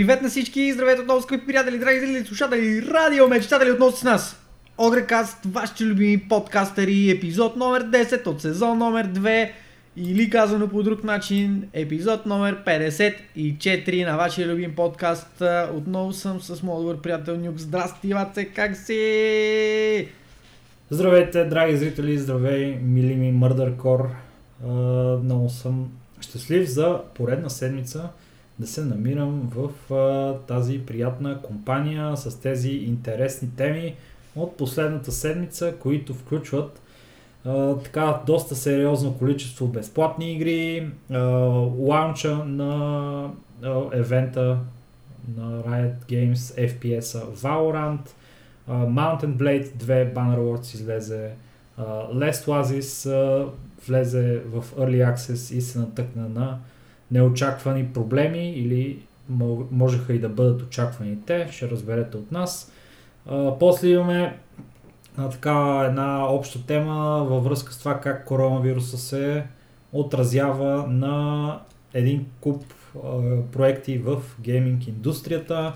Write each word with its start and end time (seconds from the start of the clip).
Привет 0.00 0.22
на 0.22 0.28
всички! 0.28 0.72
Здравейте 0.72 1.02
отново, 1.02 1.20
скъпи 1.20 1.46
приятели, 1.46 1.78
драги 1.78 2.00
зрители, 2.00 2.24
слушатели, 2.24 2.82
радио 2.82 3.28
мечтатели 3.28 3.70
отново 3.70 3.96
с 3.96 4.02
нас! 4.02 4.36
Огрекаст, 4.78 5.38
вашите 5.44 5.84
любими 5.84 6.18
подкастери, 6.28 7.10
епизод 7.10 7.56
номер 7.56 7.84
10 7.84 8.26
от 8.26 8.40
сезон 8.40 8.78
номер 8.78 9.06
2 9.06 9.50
или 9.96 10.30
казано 10.30 10.68
по 10.68 10.82
друг 10.82 11.04
начин, 11.04 11.68
епизод 11.72 12.26
номер 12.26 12.64
54 12.64 14.10
на 14.10 14.16
вашия 14.16 14.48
любим 14.48 14.74
подкаст. 14.74 15.42
Отново 15.74 16.12
съм 16.12 16.40
с 16.40 16.62
моят 16.62 16.82
добър 16.82 17.00
приятел 17.00 17.36
Нюк. 17.36 17.58
Здрасти, 17.58 18.14
Ваце, 18.14 18.44
как 18.44 18.76
си? 18.76 20.08
Здравейте, 20.90 21.44
драги 21.44 21.76
зрители, 21.76 22.18
здравей, 22.18 22.78
мили 22.82 23.14
ми 23.14 23.32
Мърдъркор. 23.32 24.10
Много 25.24 25.48
съм 25.48 25.90
щастлив 26.20 26.68
за 26.68 27.00
поредна 27.14 27.50
седмица 27.50 28.08
да 28.60 28.66
се 28.66 28.84
намирам 28.84 29.50
в 29.54 29.94
а, 29.94 30.34
тази 30.46 30.86
приятна 30.86 31.42
компания 31.42 32.16
с 32.16 32.40
тези 32.40 32.70
интересни 32.70 33.48
теми 33.56 33.94
от 34.36 34.56
последната 34.56 35.12
седмица, 35.12 35.74
които 35.80 36.14
включват 36.14 36.80
а, 37.44 37.74
така 37.74 38.20
доста 38.26 38.56
сериозно 38.56 39.18
количество 39.18 39.66
безплатни 39.66 40.32
игри, 40.32 40.90
а, 41.10 41.18
лаунча 41.78 42.36
на 42.36 43.30
а, 43.62 43.80
евента 43.92 44.58
на 45.36 45.62
Riot 45.62 45.96
Games 46.08 46.70
FPS 46.72 47.24
Valorant, 47.36 48.10
а, 48.68 48.86
Mountain 48.86 49.36
Blade 49.36 49.68
2 49.76 50.14
Banner 50.14 50.38
Awards 50.38 50.74
излезе, 50.74 51.30
а, 51.76 51.84
Last 52.12 52.46
Oasis 52.46 53.10
а, 53.10 53.48
влезе 53.86 54.42
в 54.46 54.64
Early 54.78 55.14
Access 55.14 55.54
и 55.54 55.60
се 55.60 55.78
натъкна 55.78 56.28
на 56.28 56.58
неочаквани 57.10 57.92
проблеми 57.92 58.50
или 58.50 58.98
можеха 59.70 60.12
и 60.12 60.18
да 60.18 60.28
бъдат 60.28 60.62
очаквани 60.62 61.18
те, 61.26 61.48
ще 61.50 61.70
разберете 61.70 62.16
от 62.16 62.32
нас. 62.32 62.72
А, 63.26 63.58
после 63.58 63.88
имаме 63.88 64.38
а, 65.16 65.28
така 65.28 65.84
една 65.88 66.26
обща 66.26 66.66
тема 66.66 67.26
във 67.28 67.44
връзка 67.44 67.72
с 67.72 67.78
това 67.78 68.00
как 68.00 68.24
коронавируса 68.24 68.98
се 68.98 69.44
отразява 69.92 70.86
на 70.86 71.60
един 71.94 72.26
куп 72.40 72.64
а, 72.94 72.98
проекти 73.52 73.98
в 73.98 74.22
гейминг 74.40 74.86
индустрията. 74.86 75.72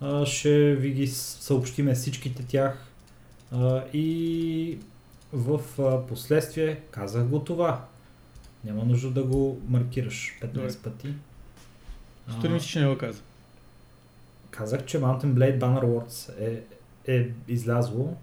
А, 0.00 0.26
ще 0.26 0.74
ви 0.74 0.90
ги 0.90 1.06
съобщиме 1.06 1.94
всичките 1.94 2.46
тях 2.46 2.86
а, 3.52 3.82
и 3.92 4.78
в 5.32 5.60
последствие 6.08 6.80
казах 6.90 7.24
го 7.24 7.40
това. 7.40 7.84
Няма 8.66 8.84
нужда 8.84 9.10
да 9.10 9.22
го 9.22 9.60
маркираш 9.68 10.38
15 10.42 10.46
Добре. 10.46 10.72
пъти. 10.84 11.14
Стори 12.38 12.52
ми 12.52 12.60
че 12.60 12.80
не 12.80 12.88
го 12.88 12.98
каза. 12.98 13.20
Казах, 14.50 14.84
че 14.84 15.00
Mountain 15.00 15.32
Blade 15.32 15.58
Banner 15.58 15.84
Awards 15.84 16.32
е, 16.40 16.62
е 17.12 17.28
излязло 17.48 18.16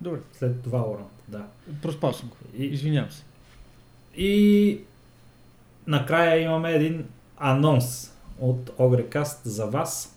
Добре. 0.00 0.18
след 0.32 0.62
това 0.62 0.78
Valorant. 0.78 1.04
Да. 1.28 1.44
Проспал 1.82 2.12
съм 2.12 2.28
го. 2.28 2.36
И, 2.58 2.64
Извинявам 2.64 3.10
се. 3.10 3.22
И 4.16 4.80
накрая 5.86 6.42
имаме 6.42 6.72
един 6.72 7.04
анонс 7.36 8.12
от 8.40 8.70
Огрекаст 8.78 9.40
за 9.44 9.66
вас, 9.66 10.16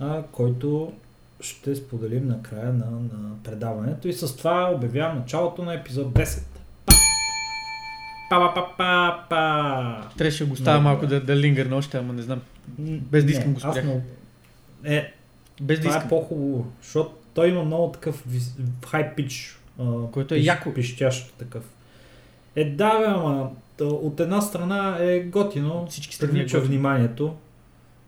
а, 0.00 0.22
който 0.22 0.92
ще 1.40 1.76
споделим 1.76 2.28
накрая 2.28 2.72
на, 2.72 2.90
на 2.90 3.42
предаването. 3.44 4.08
И 4.08 4.12
с 4.12 4.36
това 4.36 4.72
обявявам 4.74 5.18
началото 5.18 5.62
на 5.62 5.74
епизод 5.74 6.12
10. 6.12 6.42
Па, 8.30 8.52
па, 8.54 8.66
па, 8.76 9.24
па. 9.28 10.08
Трябваше 10.18 10.44
го 10.44 10.52
оставя 10.52 10.80
малко 10.80 11.06
да, 11.06 11.20
да 11.20 11.36
лингърна 11.36 11.76
още, 11.76 11.98
ама 11.98 12.12
не 12.12 12.22
знам. 12.22 12.40
Без 12.78 13.24
да 13.24 13.32
искам 13.32 13.54
го 13.54 13.60
спрях. 13.60 13.84
Не, 13.84 14.96
е, 14.96 15.12
Без 15.60 15.80
това 15.80 15.96
е 15.96 16.08
по-хубаво, 16.08 16.66
защото 16.82 17.14
той 17.34 17.48
има 17.48 17.64
много 17.64 17.92
такъв 17.92 18.24
хай 18.86 19.14
пич. 19.14 19.60
Който 20.12 20.34
е 20.34 20.38
пиш, 20.38 20.46
яко. 20.46 20.74
Пищящ 20.74 21.32
такъв. 21.38 21.64
Е, 22.56 22.64
да, 22.64 22.98
бе, 22.98 23.04
ама 23.06 23.50
от 23.80 24.20
една 24.20 24.40
страна 24.40 24.96
е 25.00 25.20
готино, 25.20 25.86
всички 25.90 26.18
привлича 26.18 26.56
е 26.56 26.60
вниманието. 26.60 27.34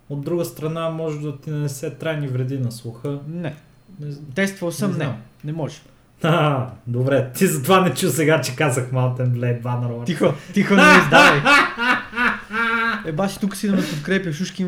От 0.08 0.24
друга 0.24 0.44
страна 0.44 0.90
може 0.90 1.20
да 1.20 1.38
ти 1.38 1.50
нанесе 1.50 1.90
трайни 1.90 2.26
вреди 2.28 2.58
на 2.58 2.72
слуха. 2.72 3.18
Не. 3.28 3.54
не 4.00 4.14
Тествал 4.34 4.72
съм, 4.72 4.98
не. 4.98 5.06
Не, 5.06 5.14
не 5.44 5.52
може. 5.52 5.76
А, 6.22 6.66
добре, 6.86 7.30
ти 7.34 7.46
затова 7.46 7.80
не 7.80 7.94
чу 7.94 8.08
сега, 8.08 8.40
че 8.40 8.56
казах 8.56 8.90
Mountain 8.90 9.28
Blade 9.28 9.62
Bannerlord. 9.62 10.06
Тихо, 10.06 10.34
тихо, 10.54 10.74
не 10.74 10.82
издавай. 11.04 11.40
е, 13.06 13.12
баши, 13.12 13.40
тук 13.40 13.56
си 13.56 13.68
да 13.68 13.76
ме 13.76 13.82
подкрепя, 13.82 14.32
шушки. 14.32 14.66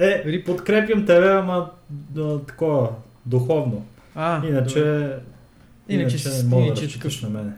Е, 0.00 0.22
Рип. 0.26 0.46
подкрепям 0.46 1.06
тебе, 1.06 1.28
ама 1.28 1.70
да, 1.90 2.40
такова, 2.42 2.90
духовно. 3.26 3.84
А, 4.14 4.46
иначе, 4.46 4.78
добре. 4.78 5.18
иначе, 5.88 6.16
иначе 6.16 6.42
не 6.42 6.48
мога 6.48 6.74
да 6.74 6.82
разчиташ 6.82 7.22
на 7.22 7.28
мене. 7.28 7.50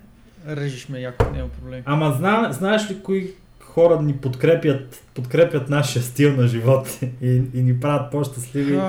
Режеш 0.48 0.88
ме, 0.88 1.00
яко, 1.00 1.24
няма 1.34 1.48
проблем. 1.48 1.82
Ама 1.84 2.12
зна, 2.18 2.48
знаеш 2.52 2.90
ли 2.90 3.02
кои 3.02 3.30
хора 3.60 4.02
ни 4.02 4.16
подкрепят, 4.16 5.02
подкрепят 5.14 5.68
нашия 5.68 6.02
стил 6.02 6.36
на 6.36 6.48
живот 6.48 6.98
и, 7.22 7.42
и 7.54 7.62
ни 7.62 7.80
правят 7.80 8.10
по-щастливи 8.10 8.80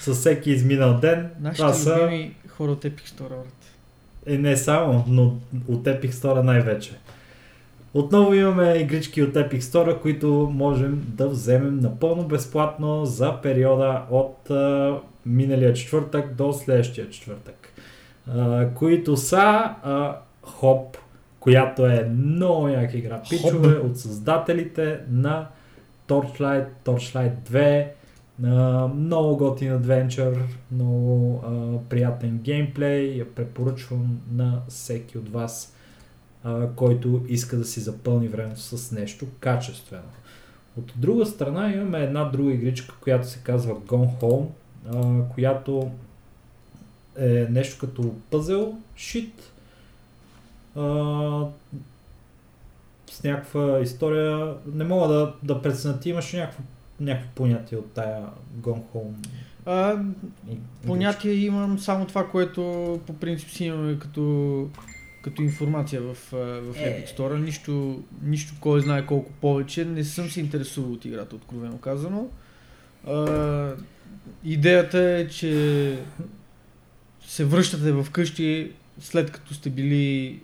с 0.00 0.14
всеки 0.14 0.50
изминал 0.50 0.94
ден? 1.00 1.30
Нашите 1.40 1.56
Това 1.56 1.72
са... 1.72 2.28
хора 2.48 2.72
от 2.72 2.84
Epic 2.84 3.08
Store. 3.08 3.32
Е, 4.26 4.38
не 4.38 4.56
само, 4.56 5.04
но 5.08 5.34
от 5.68 5.84
Epic 5.84 6.10
Store 6.10 6.42
най-вече. 6.42 6.92
Отново 7.94 8.34
имаме 8.34 8.74
игрички 8.74 9.22
от 9.22 9.34
Epic 9.34 9.60
Store, 9.60 10.00
които 10.00 10.50
можем 10.54 11.04
да 11.08 11.28
вземем 11.28 11.80
напълно 11.80 12.22
безплатно 12.22 13.04
за 13.04 13.40
периода 13.42 14.02
от 14.10 14.50
а, 14.50 14.94
миналия 15.26 15.72
четвъртък 15.72 16.34
до 16.34 16.52
следващия 16.52 17.10
четвъртък. 17.10 17.72
А, 18.34 18.68
които 18.74 19.16
са 19.16 19.70
а, 19.82 20.16
Хоп, 20.42 20.96
която 21.40 21.86
е 21.86 22.10
много 22.18 22.68
яка 22.68 22.96
игра. 22.96 23.22
Пичове 23.30 23.78
от 23.78 23.98
създателите 23.98 24.98
на 25.10 25.46
Torchlight, 26.08 26.66
Torchlight 26.84 27.32
2, 27.50 27.86
Много 28.38 29.36
готин 29.36 29.72
адвенчър, 29.72 30.42
много 30.72 31.42
uh, 31.44 31.78
приятен 31.78 32.38
геймплей. 32.38 33.18
Я 33.18 33.34
препоръчвам 33.34 34.20
на 34.32 34.60
всеки 34.68 35.18
от 35.18 35.28
вас, 35.28 35.74
uh, 36.46 36.74
който 36.74 37.24
иска 37.28 37.56
да 37.56 37.64
си 37.64 37.80
запълни 37.80 38.28
времето 38.28 38.60
с 38.60 38.92
нещо 38.92 39.26
качествено. 39.40 40.08
От 40.78 40.92
друга 40.96 41.26
страна 41.26 41.72
имаме 41.72 42.00
една 42.00 42.24
друга 42.24 42.52
игричка, 42.52 42.94
която 43.00 43.28
се 43.28 43.38
казва 43.42 43.74
Gone 43.74 44.20
Home, 44.20 44.46
uh, 44.88 45.28
която 45.34 45.90
е 47.18 47.46
нещо 47.50 47.86
като 47.86 48.14
пъзел, 48.30 48.74
шит, 48.96 49.52
с 53.10 53.22
някаква 53.24 53.80
история. 53.80 54.54
Не 54.74 54.84
мога 54.84 55.08
да, 55.08 55.34
да 55.42 55.62
преценя, 55.62 56.00
ти 56.00 56.10
имаш 56.10 56.32
някакво 56.32 56.62
някакво 57.00 57.30
понятие 57.34 57.78
от 57.78 57.92
тая 57.92 58.22
Gone 58.60 58.82
Home? 58.94 59.26
А, 59.66 60.02
понятие 60.86 61.32
имам 61.32 61.78
само 61.78 62.06
това, 62.06 62.28
което 62.28 62.62
по 63.06 63.16
принцип 63.16 63.50
си 63.50 63.64
имаме 63.64 63.98
като, 63.98 64.68
като 65.22 65.42
информация 65.42 66.02
в, 66.02 66.14
в 66.32 66.74
е. 66.76 67.04
Epic 67.04 67.16
Store. 67.16 67.38
Нищо, 67.38 68.02
нищо 68.22 68.54
кой 68.60 68.80
знае 68.80 69.06
колко 69.06 69.32
повече. 69.32 69.84
Не 69.84 70.04
съм 70.04 70.30
се 70.30 70.40
интересувал 70.40 70.92
от 70.92 71.04
играта, 71.04 71.36
откровено 71.36 71.78
казано. 71.78 72.28
А, 73.06 73.72
идеята 74.44 74.98
е, 74.98 75.28
че 75.28 75.98
се 77.26 77.44
връщате 77.44 77.92
в 77.92 78.06
къщи 78.12 78.72
след 79.00 79.30
като 79.30 79.54
сте 79.54 79.70
били 79.70 80.40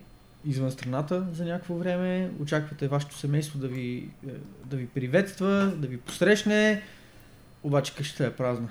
извън 0.46 0.70
страната 0.70 1.24
за 1.32 1.44
някакво 1.44 1.74
време, 1.74 2.30
очаквате 2.40 2.88
вашето 2.88 3.18
семейство 3.18 3.58
да 3.58 3.68
ви, 3.68 4.08
е, 4.28 4.30
да 4.64 4.76
ви 4.76 4.86
приветства, 4.86 5.72
да 5.76 5.86
ви 5.86 5.96
посрещне, 5.96 6.82
обаче 7.62 7.94
къщата 7.94 8.26
е 8.26 8.32
празна. 8.32 8.68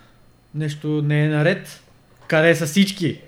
Нещо 0.55 1.01
не 1.01 1.25
е 1.25 1.29
наред. 1.29 1.83
Къде 2.27 2.55
са 2.55 2.65
всички? 2.65 3.21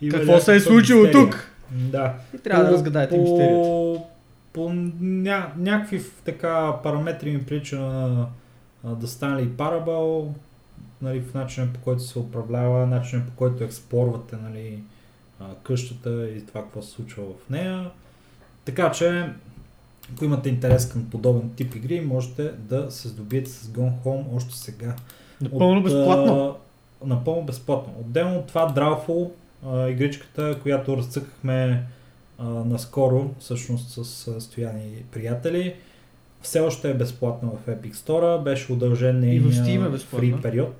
И 0.00 0.08
Какво 0.08 0.40
се 0.40 0.54
е 0.54 0.60
случило 0.60 1.02
мистерия. 1.02 1.30
тук? 1.30 1.50
Да. 1.70 2.14
И 2.34 2.38
трябва 2.38 2.64
по, 2.64 2.70
да 2.70 2.76
разгадаете 2.76 3.16
по, 3.16 3.22
мистерията. 3.22 4.00
По 4.52 4.72
ня, 5.00 5.52
някакви 5.56 6.02
така 6.24 6.72
параметри 6.82 7.30
ми 7.30 7.44
прилича 7.44 7.80
на 7.80 8.26
The 8.84 9.04
Stanley 9.04 9.48
Parable, 9.48 10.28
нали, 11.02 11.20
в 11.20 11.34
начина 11.34 11.72
по 11.72 11.80
който 11.80 12.02
се 12.02 12.18
управлява, 12.18 12.86
начина 12.86 13.22
по 13.26 13.32
който 13.32 13.64
експлорвате 13.64 14.36
нали, 14.36 14.82
а, 15.42 15.54
къщата 15.62 16.28
и 16.28 16.46
това 16.46 16.62
какво 16.62 16.82
се 16.82 16.90
случва 16.90 17.22
в 17.24 17.50
нея. 17.50 17.90
Така 18.64 18.92
че, 18.92 19.28
ако 20.14 20.24
имате 20.24 20.48
интерес 20.48 20.88
към 20.88 21.10
подобен 21.10 21.50
тип 21.56 21.74
игри, 21.74 22.00
можете 22.00 22.52
да 22.58 22.90
се 22.90 23.08
здобиете 23.08 23.50
с 23.50 23.68
Gone 23.68 24.02
Home 24.04 24.24
още 24.36 24.56
сега. 24.56 24.96
Напълно 25.40 25.78
от, 25.78 25.84
безплатно. 25.84 26.56
А, 27.04 27.06
напълно 27.06 27.42
безплатно. 27.42 27.94
Отделно 28.00 28.38
от 28.38 28.46
това 28.46 28.74
Drawful, 28.74 29.30
а, 29.66 29.88
игричката, 29.88 30.58
която 30.62 30.96
разцъкахме 30.96 31.86
а, 32.38 32.44
наскоро, 32.44 33.34
всъщност 33.38 34.04
с 34.04 34.40
стояни 34.40 35.04
приятели, 35.12 35.74
Все 36.42 36.60
още 36.60 36.90
е 36.90 36.94
безплатна 36.94 37.50
в 37.50 37.66
Epic 37.68 37.94
Store, 37.94 38.42
беше 38.42 38.72
удължен 38.72 39.20
нейния 39.20 39.42
free 39.42 40.42
период. 40.42 40.74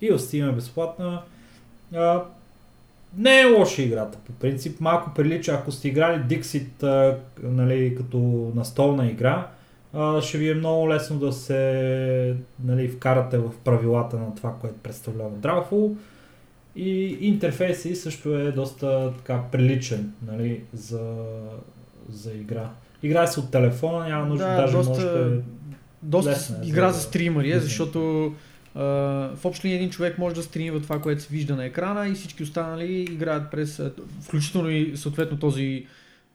И 0.00 0.10
в 0.10 0.18
Steam 0.18 0.50
е 0.50 0.52
безплатна. 0.52 1.22
А, 1.94 2.24
не 3.16 3.40
е 3.40 3.44
лоша 3.44 3.82
играта, 3.82 4.18
по 4.26 4.32
принцип. 4.32 4.80
Малко 4.80 5.10
прилича, 5.14 5.52
ако 5.52 5.72
сте 5.72 5.88
играли 5.88 6.22
Dixit 6.22 6.82
а, 6.82 7.16
нали, 7.42 7.94
като 7.96 8.52
настолна 8.54 9.06
игра, 9.06 9.46
а, 9.92 10.22
ще 10.22 10.38
ви 10.38 10.50
е 10.50 10.54
много 10.54 10.88
лесно 10.88 11.18
да 11.18 11.32
се 11.32 12.36
нали, 12.64 12.88
вкарате 12.88 13.38
в 13.38 13.50
правилата 13.64 14.16
на 14.16 14.34
това, 14.34 14.54
което 14.60 14.76
представлява 14.82 15.30
Dragful. 15.30 15.94
И 16.76 17.18
интерфейси 17.20 17.96
също 17.96 18.38
е 18.38 18.52
доста 18.52 19.12
така 19.16 19.42
приличен 19.52 20.12
нали, 20.26 20.62
за, 20.72 21.24
за 22.10 22.32
игра. 22.32 22.70
Играе 23.02 23.26
се 23.26 23.40
от 23.40 23.50
телефона, 23.50 24.08
няма 24.08 24.26
нужда, 24.26 24.46
да, 24.46 24.56
даже 24.56 24.76
доста, 24.76 24.92
може 24.92 25.40
доста 26.02 26.30
лесна, 26.30 26.56
е 26.64 26.68
игра 26.68 26.90
за, 26.90 26.98
за 26.98 27.04
стримъри, 27.04 27.52
е, 27.52 27.60
защото 27.60 28.32
в 28.74 29.44
общи 29.44 29.72
един 29.72 29.90
човек 29.90 30.18
може 30.18 30.34
да 30.34 30.42
стримва 30.42 30.82
това, 30.82 31.00
което 31.00 31.22
се 31.22 31.28
вижда 31.30 31.56
на 31.56 31.64
екрана 31.64 32.08
и 32.08 32.14
всички 32.14 32.42
останали 32.42 33.02
играят 33.02 33.50
през, 33.50 33.82
включително 34.20 34.70
и 34.70 34.96
съответно 34.96 35.38
този, 35.38 35.86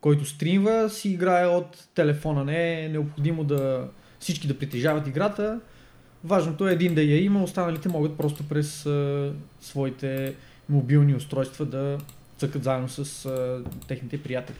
който 0.01 0.25
стримва, 0.25 0.89
си 0.89 1.09
играе 1.09 1.47
от 1.47 1.87
телефона. 1.95 2.43
Не 2.43 2.85
е 2.85 2.89
необходимо 2.89 3.43
да 3.43 3.87
всички 4.19 4.47
да 4.47 4.57
притежават 4.57 5.07
играта. 5.07 5.59
Важното 6.23 6.67
е 6.67 6.73
един 6.73 6.95
да 6.95 7.01
я 7.01 7.23
има, 7.23 7.43
останалите 7.43 7.89
могат 7.89 8.17
просто 8.17 8.47
през 8.47 8.83
uh, 8.83 9.31
своите 9.61 10.33
мобилни 10.69 11.15
устройства 11.15 11.65
да 11.65 11.97
цъкат 12.37 12.63
заедно 12.63 12.89
с 12.89 13.05
uh, 13.05 13.65
техните 13.87 14.23
приятели. 14.23 14.57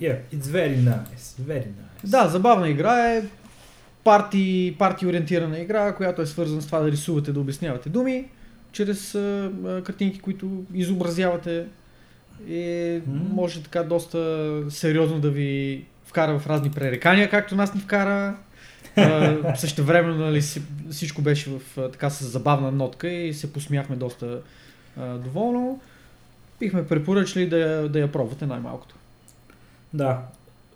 Yeah, 0.00 0.18
it's 0.34 0.44
very 0.44 0.78
nice, 0.78 1.40
very 1.40 1.66
nice. 1.66 2.10
Да, 2.10 2.28
забавна 2.28 2.68
игра 2.68 3.10
е, 3.10 3.22
парти, 4.04 4.76
парти 4.78 5.06
ориентирана 5.06 5.58
игра, 5.58 5.94
която 5.94 6.22
е 6.22 6.26
свързана 6.26 6.62
с 6.62 6.66
това 6.66 6.80
да 6.80 6.90
рисувате, 6.90 7.32
да 7.32 7.40
обяснявате 7.40 7.88
думи, 7.88 8.28
чрез 8.72 9.12
uh, 9.12 9.82
картинки, 9.82 10.20
които 10.20 10.64
изобразявате. 10.74 11.66
И 12.48 13.00
може 13.08 13.62
така 13.62 13.82
доста 13.82 14.62
сериозно 14.68 15.20
да 15.20 15.30
ви 15.30 15.84
вкара 16.04 16.38
в 16.38 16.46
разни 16.46 16.70
пререкания, 16.70 17.30
както 17.30 17.56
нас 17.56 17.74
ни 17.74 17.80
вкара. 17.80 18.36
Също 19.56 19.84
време 19.84 20.14
нали, 20.14 20.42
всичко 20.90 21.22
беше 21.22 21.50
в 21.50 21.90
така 21.92 22.10
с 22.10 22.24
забавна 22.24 22.72
нотка 22.72 23.08
и 23.08 23.34
се 23.34 23.52
посмяхме 23.52 23.96
доста 23.96 24.40
uh, 25.00 25.18
доволно. 25.18 25.80
Бихме 26.60 26.86
препоръчали 26.86 27.48
да, 27.48 27.88
да 27.88 27.98
я 27.98 28.12
пробвате 28.12 28.46
най-малкото. 28.46 28.94
Да. 29.94 30.22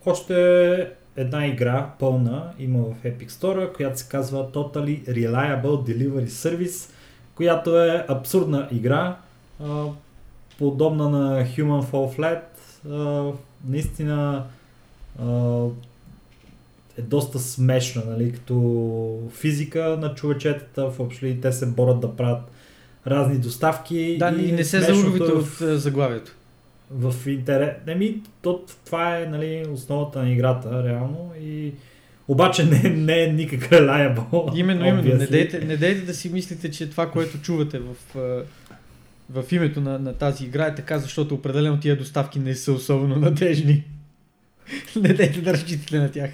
Още 0.06 0.90
една 1.18 1.46
игра 1.46 1.90
пълна 1.98 2.50
има 2.58 2.78
в 2.78 3.04
Epic 3.04 3.28
Store, 3.28 3.72
която 3.76 3.98
се 3.98 4.08
казва 4.08 4.48
Totally 4.52 5.04
Reliable 5.04 5.62
Delivery 5.62 6.26
Service, 6.26 6.90
която 7.34 7.82
е 7.82 8.04
абсурдна 8.08 8.68
игра, 8.72 9.16
подобна 10.58 11.08
на 11.08 11.44
Human 11.44 11.84
Fall 11.84 12.18
Flat. 12.18 12.42
Наистина 13.68 14.44
е 16.98 17.02
доста 17.02 17.38
смешна, 17.38 18.02
нали, 18.06 18.32
като 18.32 19.20
физика 19.32 19.98
на 20.00 20.14
човечетата, 20.14 20.86
въобще 20.86 21.40
те 21.40 21.52
се 21.52 21.66
борят 21.66 22.00
да 22.00 22.16
правят 22.16 22.42
разни 23.06 23.38
доставки. 23.38 24.16
Да, 24.18 24.28
и 24.28 24.52
не 24.52 24.64
се 24.64 24.80
залюбите 24.80 25.32
от 25.32 25.46
заглавието 25.60 26.34
в 26.90 27.14
интерес. 27.26 27.70
ми, 27.96 28.22
то, 28.42 28.64
това 28.84 29.18
е 29.18 29.26
нали, 29.26 29.66
основата 29.72 30.22
на 30.22 30.30
играта, 30.30 30.84
реално. 30.84 31.32
И... 31.42 31.72
Обаче 32.28 32.64
не, 32.64 32.88
не 32.88 33.22
е 33.22 33.32
никакъв 33.32 33.70
reliable. 33.70 34.58
Именно, 34.58 34.86
именно. 34.86 35.14
Не 35.14 35.26
дейте, 35.26 35.64
не 35.64 35.76
дейте 35.76 36.00
да 36.00 36.14
си 36.14 36.28
мислите, 36.28 36.70
че 36.70 36.90
това, 36.90 37.10
което 37.10 37.40
чувате 37.40 37.78
в, 37.78 37.94
в 39.30 39.44
името 39.52 39.80
на, 39.80 39.98
на 39.98 40.12
тази 40.12 40.44
игра 40.44 40.66
е 40.66 40.74
така, 40.74 40.98
защото 40.98 41.34
определено 41.34 41.80
тия 41.80 41.96
доставки 41.96 42.38
не 42.38 42.54
са 42.54 42.72
особено 42.72 43.16
надежни. 43.16 43.84
не 44.96 45.14
дейте 45.14 45.40
да 45.40 45.52
разчитате 45.52 45.98
на 45.98 46.10
тях. 46.10 46.30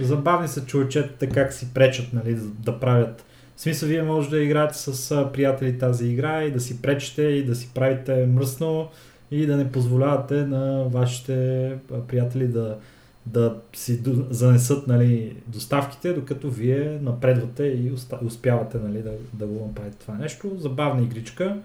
Забавни 0.00 0.48
са 0.48 0.66
човечетата 0.66 1.28
как 1.28 1.52
си 1.52 1.68
пречат 1.74 2.12
нали, 2.12 2.34
да, 2.34 2.42
да 2.42 2.80
правят. 2.80 3.24
В 3.56 3.60
смисъл, 3.60 3.88
вие 3.88 4.02
може 4.02 4.30
да 4.30 4.42
играете 4.42 4.74
с 4.78 5.28
приятели 5.32 5.78
тази 5.78 6.06
игра 6.06 6.42
и 6.42 6.50
да 6.50 6.60
си 6.60 6.82
пречете 6.82 7.22
и 7.22 7.44
да 7.44 7.54
си 7.54 7.68
правите 7.74 8.26
мръсно 8.26 8.88
и 9.30 9.46
да 9.46 9.56
не 9.56 9.72
позволявате 9.72 10.34
на 10.34 10.84
вашите 10.84 11.76
приятели 12.08 12.48
да, 12.48 12.78
да 13.26 13.56
си 13.72 14.00
занесат 14.30 14.86
нали, 14.86 15.36
доставките, 15.46 16.12
докато 16.12 16.50
вие 16.50 16.98
напредвате 17.02 17.64
и 17.64 17.92
успявате 18.24 18.78
нали, 18.78 19.02
да, 19.02 19.12
да 19.32 19.46
го 19.46 19.66
направите 19.66 19.98
това 19.98 20.14
нещо. 20.14 20.56
Забавна 20.58 21.02
игричка. 21.02 21.56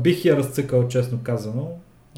Бих 0.00 0.24
я 0.24 0.36
разцъкал, 0.36 0.88
честно 0.88 1.20
казано, 1.22 1.68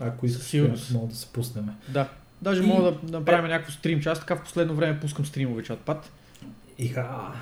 ако 0.00 0.26
искате, 0.26 0.74
мога 0.92 1.06
да 1.06 1.14
се 1.14 1.26
пуснем. 1.26 1.70
Да. 1.88 2.08
Даже 2.42 2.62
и... 2.62 2.66
мога 2.66 2.92
да 3.02 3.18
направим 3.18 3.44
е... 3.44 3.48
някакво 3.48 3.72
стрим, 3.72 4.00
че 4.00 4.08
аз 4.08 4.20
така 4.20 4.36
в 4.36 4.42
последно 4.42 4.74
време 4.74 5.00
пускам 5.00 5.26
стримове 5.26 5.62
чатпад. 5.62 6.10
Иха. 6.78 7.32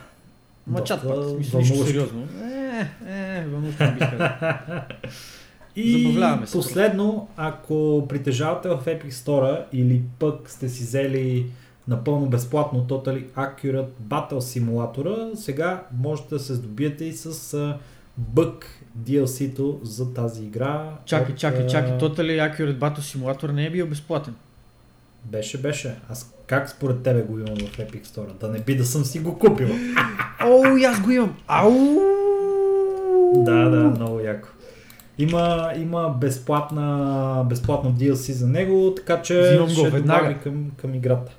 Ма 0.66 0.84
чатпад, 0.84 1.38
мисля, 1.38 1.64
сериозно. 1.64 2.28
Е, 2.42 2.88
е, 3.06 3.44
вълнуващо 3.46 3.92
би 3.92 4.00
и 5.76 6.18
последно, 6.52 7.28
ако 7.36 8.06
притежавате 8.08 8.68
в 8.68 8.82
Epic 8.86 9.10
Store 9.10 9.64
или 9.72 10.02
пък 10.18 10.50
сте 10.50 10.68
си 10.68 10.82
взели 10.84 11.46
напълно 11.88 12.26
безплатно 12.26 12.84
Totally 12.88 13.24
Accurate 13.24 13.88
Battle 14.08 14.38
Simulator, 14.38 15.34
сега 15.34 15.82
можете 15.98 16.28
да 16.28 16.38
се 16.38 16.54
здобиете 16.54 17.04
и 17.04 17.12
с 17.12 17.54
бък 18.18 18.66
DLC-то 18.98 19.80
за 19.82 20.14
тази 20.14 20.44
игра. 20.44 20.90
Чакай, 21.04 21.32
от, 21.32 21.40
чакай, 21.40 21.66
чакай. 21.66 21.98
Totally 21.98 22.56
Accurate 22.56 22.78
Battle 22.78 22.98
Simulator 22.98 23.52
не 23.52 23.66
е 23.66 23.70
бил 23.70 23.86
безплатен. 23.86 24.34
Беше, 25.24 25.58
беше. 25.58 25.96
Аз 26.08 26.34
как 26.46 26.70
според 26.70 27.02
тебе 27.02 27.22
го 27.22 27.38
имам 27.38 27.56
в 27.56 27.78
Epic 27.78 28.06
Store? 28.06 28.32
Да 28.40 28.48
не 28.48 28.58
би 28.58 28.76
да 28.76 28.84
съм 28.84 29.04
си 29.04 29.18
го 29.18 29.38
купил. 29.38 29.68
О, 30.44 30.62
аз 30.88 31.00
го 31.00 31.10
имам. 31.10 31.36
Ау! 31.46 31.70
Да, 33.34 33.68
да, 33.68 33.84
много 33.84 34.20
яко. 34.20 34.48
Има, 35.20 35.72
има 35.76 36.16
безплатна, 36.20 37.46
безплатно 37.48 37.92
DLC 37.92 38.32
за 38.32 38.48
него, 38.48 38.94
така 38.96 39.22
че 39.22 39.40
Взимам 39.40 39.68
ще 39.68 39.80
го 39.80 39.90
веднага 39.90 40.38
към, 40.38 40.70
към 40.76 40.94
играта. 40.94 41.32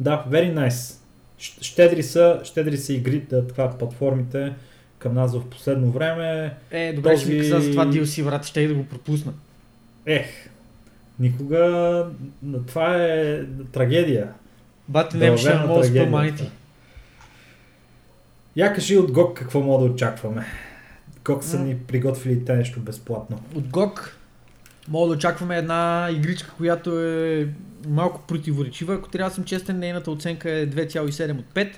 Да, 0.00 0.24
very 0.28 0.54
nice. 0.54 0.98
Щедри 1.38 2.02
са, 2.02 2.40
щедри 2.44 2.76
са 2.76 2.92
игрите, 2.92 3.46
това 3.46 3.70
платформите 3.78 4.52
към 4.98 5.14
нас 5.14 5.34
в 5.34 5.44
последно 5.44 5.90
време. 5.90 6.54
Е, 6.70 6.92
добре, 6.92 7.10
Този... 7.10 7.24
ще 7.24 7.32
ми 7.32 7.50
каза 7.50 7.60
за 7.60 7.70
това 7.70 7.86
DLC, 7.86 8.24
брат, 8.24 8.44
ще 8.44 8.60
и 8.60 8.68
да 8.68 8.74
го 8.74 8.84
пропусна. 8.84 9.32
Ех, 10.06 10.26
никога... 11.18 12.06
Това 12.66 12.96
е 12.96 13.40
трагедия. 13.72 14.28
Бати, 14.88 15.16
не 15.16 15.36
ще 15.36 15.54
мога 15.54 15.90
да 15.90 16.32
Я 18.56 18.74
кажи 18.74 18.96
от 18.96 19.12
GOG 19.12 19.34
какво 19.34 19.60
мога 19.60 19.84
да 19.84 19.92
очакваме. 19.92 20.46
Как 21.22 21.44
са 21.44 21.58
ни 21.58 21.78
приготвили 21.78 22.44
те 22.44 22.56
нещо 22.56 22.80
безплатно? 22.80 23.42
От 23.54 23.64
GOG 23.64 24.00
мога 24.88 25.08
да 25.08 25.14
очакваме 25.14 25.56
една 25.58 26.08
игричка, 26.12 26.50
която 26.56 27.00
е 27.00 27.48
малко 27.88 28.20
противоречива. 28.26 28.94
Ако 28.94 29.08
трябва 29.08 29.30
да 29.30 29.34
съм 29.34 29.44
честен, 29.44 29.78
нейната 29.78 30.10
оценка 30.10 30.50
е 30.50 30.66
2,7 30.66 31.38
от 31.38 31.44
5. 31.54 31.72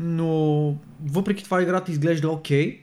Но 0.00 0.76
въпреки 1.06 1.44
това 1.44 1.62
играта 1.62 1.92
изглежда 1.92 2.30
окей. 2.30 2.66
Okay. 2.66 2.80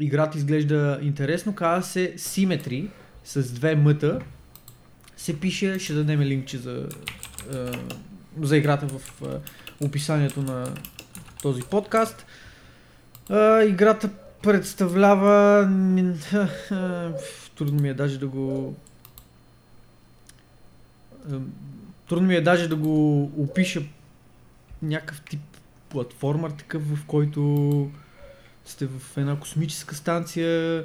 Играта 0.00 0.38
изглежда 0.38 0.98
интересно. 1.02 1.54
Казва 1.54 1.82
се 1.82 2.14
Symmetry 2.16 2.88
с 3.24 3.52
две 3.52 3.76
мъта. 3.76 4.18
Се 5.16 5.40
пише, 5.40 5.78
ще 5.78 5.92
дадем 5.92 6.20
линкче 6.20 6.58
за, 6.58 6.88
за 8.40 8.56
играта 8.56 8.86
в 8.86 9.22
описанието 9.80 10.42
на 10.42 10.74
този 11.42 11.62
подкаст. 11.62 12.26
Играта 13.66 14.10
представлява... 14.44 15.62
Трудно 17.56 17.82
ми 17.82 17.88
е 17.88 17.94
даже 17.94 18.18
да 18.18 18.26
го... 18.26 18.74
Трудно 22.08 22.28
ми 22.28 22.34
е 22.34 22.40
даже 22.40 22.68
да 22.68 22.76
го 22.76 23.22
опиша 23.22 23.82
някакъв 24.82 25.20
тип 25.20 25.40
платформер, 25.88 26.50
такъв 26.50 26.96
в 26.96 27.04
който 27.06 27.90
сте 28.64 28.86
в 28.86 29.16
една 29.16 29.40
космическа 29.40 29.94
станция, 29.94 30.84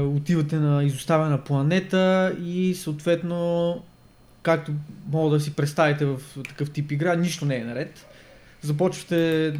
отивате 0.00 0.56
на 0.56 0.84
изоставена 0.84 1.44
планета 1.44 2.36
и 2.42 2.74
съответно, 2.74 3.82
както 4.42 4.72
мога 5.12 5.30
да 5.30 5.40
си 5.40 5.54
представите 5.54 6.04
в 6.04 6.20
такъв 6.48 6.70
тип 6.70 6.92
игра, 6.92 7.14
нищо 7.14 7.44
не 7.44 7.56
е 7.56 7.64
наред. 7.64 8.06
Започвате 8.62 9.54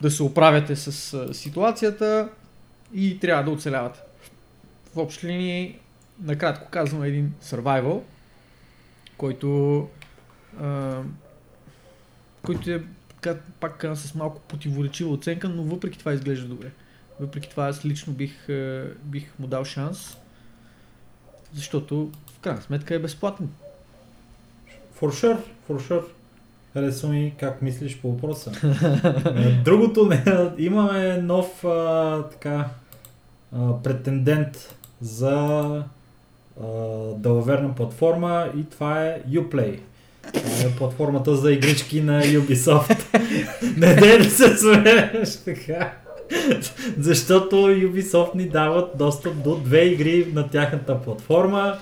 да 0.00 0.10
се 0.10 0.22
оправяте 0.22 0.76
с 0.76 1.14
а, 1.14 1.34
ситуацията 1.34 2.28
и 2.94 3.20
трябва 3.20 3.44
да 3.44 3.50
оцелявате. 3.50 4.00
В 4.94 4.98
общи 4.98 5.26
линии, 5.26 5.78
накратко 6.22 6.70
казвам, 6.70 7.02
един 7.02 7.34
survival, 7.42 8.02
който 9.16 9.80
а, 10.60 11.02
който 12.42 12.70
е 12.70 12.82
пак 13.60 13.84
с 13.94 14.14
малко 14.14 14.40
противоречива 14.40 15.10
оценка, 15.10 15.48
но 15.48 15.62
въпреки 15.62 15.98
това 15.98 16.12
изглежда 16.12 16.48
добре. 16.48 16.70
Въпреки 17.20 17.50
това 17.50 17.68
аз 17.68 17.84
лично 17.84 18.12
бих, 18.12 18.46
бих 19.02 19.38
му 19.38 19.46
дал 19.46 19.64
шанс, 19.64 20.16
защото 21.54 22.12
в 22.36 22.38
крайна 22.38 22.62
сметка 22.62 22.94
е 22.94 22.98
безплатен. 22.98 23.48
For 25.00 25.10
sure, 25.10 25.38
for 25.68 25.88
sure. 25.88 26.04
Харесва 26.76 27.08
ми 27.08 27.34
как 27.40 27.62
мислиш 27.62 27.98
по 27.98 28.10
въпроса. 28.10 28.52
Другото 29.64 30.06
не, 30.06 30.24
имаме 30.58 31.16
нов 31.16 31.64
а, 31.64 32.22
така, 32.22 32.68
а, 33.52 33.82
претендент 33.82 34.74
за 35.00 35.34
а, 36.60 36.66
далаверна 37.16 37.74
платформа 37.74 38.48
и 38.58 38.64
това 38.64 39.04
е 39.04 39.22
Uplay. 39.30 39.78
Това 40.32 40.68
е 40.68 40.76
платформата 40.78 41.36
за 41.36 41.52
игрички 41.52 42.00
на 42.00 42.22
Ubisoft. 42.22 43.20
не 43.76 44.18
да 44.18 44.30
се 44.30 44.56
смееш 44.56 45.36
така. 45.44 45.92
Защото 46.98 47.56
Ubisoft 47.56 48.34
ни 48.34 48.48
дават 48.48 48.98
достъп 48.98 49.42
до 49.42 49.56
две 49.56 49.82
игри 49.82 50.26
на 50.34 50.48
тяхната 50.48 51.02
платформа. 51.02 51.78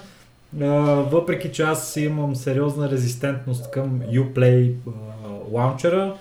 Въпреки 1.10 1.52
че 1.52 1.62
аз 1.62 1.96
имам 1.96 2.36
сериозна 2.36 2.90
резистентност 2.90 3.70
към 3.70 4.00
Uplay 4.00 4.74
лаунчера, 5.52 6.14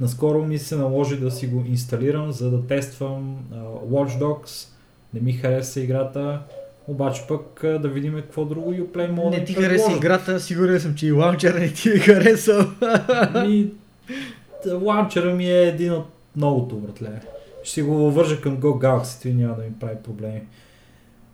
наскоро 0.00 0.44
ми 0.44 0.58
се 0.58 0.76
наложи 0.76 1.16
да 1.16 1.30
си 1.30 1.46
го 1.46 1.64
инсталирам, 1.66 2.32
за 2.32 2.50
да 2.50 2.66
тествам 2.66 3.36
Watch 3.90 4.20
Dogs. 4.20 4.68
Не 5.14 5.20
ми 5.20 5.32
хареса 5.32 5.80
играта. 5.80 6.40
Обаче 6.88 7.22
пък 7.28 7.60
да 7.62 7.88
видим 7.88 8.14
какво 8.14 8.44
друго 8.44 8.72
Uplay 8.72 9.10
мога 9.10 9.30
Не 9.30 9.44
ти 9.44 9.54
хареса 9.54 9.92
играта, 9.96 10.40
сигурен 10.40 10.80
съм, 10.80 10.94
че 10.94 11.06
и 11.06 11.12
лаунчера 11.12 11.58
не 11.58 11.72
ти 11.72 11.88
е 11.88 11.98
харесал. 11.98 12.66
Ми, 13.46 13.70
лаунчера 14.82 15.34
ми 15.34 15.46
е 15.46 15.68
един 15.68 15.92
от 15.92 16.06
многото, 16.36 16.76
братле. 16.76 17.20
Ще 17.62 17.74
си 17.74 17.82
го 17.82 18.10
вържа 18.10 18.40
към 18.40 18.56
Go 18.56 18.62
Galaxy 18.62 19.28
и 19.28 19.34
няма 19.34 19.54
да 19.56 19.62
ми 19.62 19.72
прави 19.80 19.96
проблеми. 20.04 20.40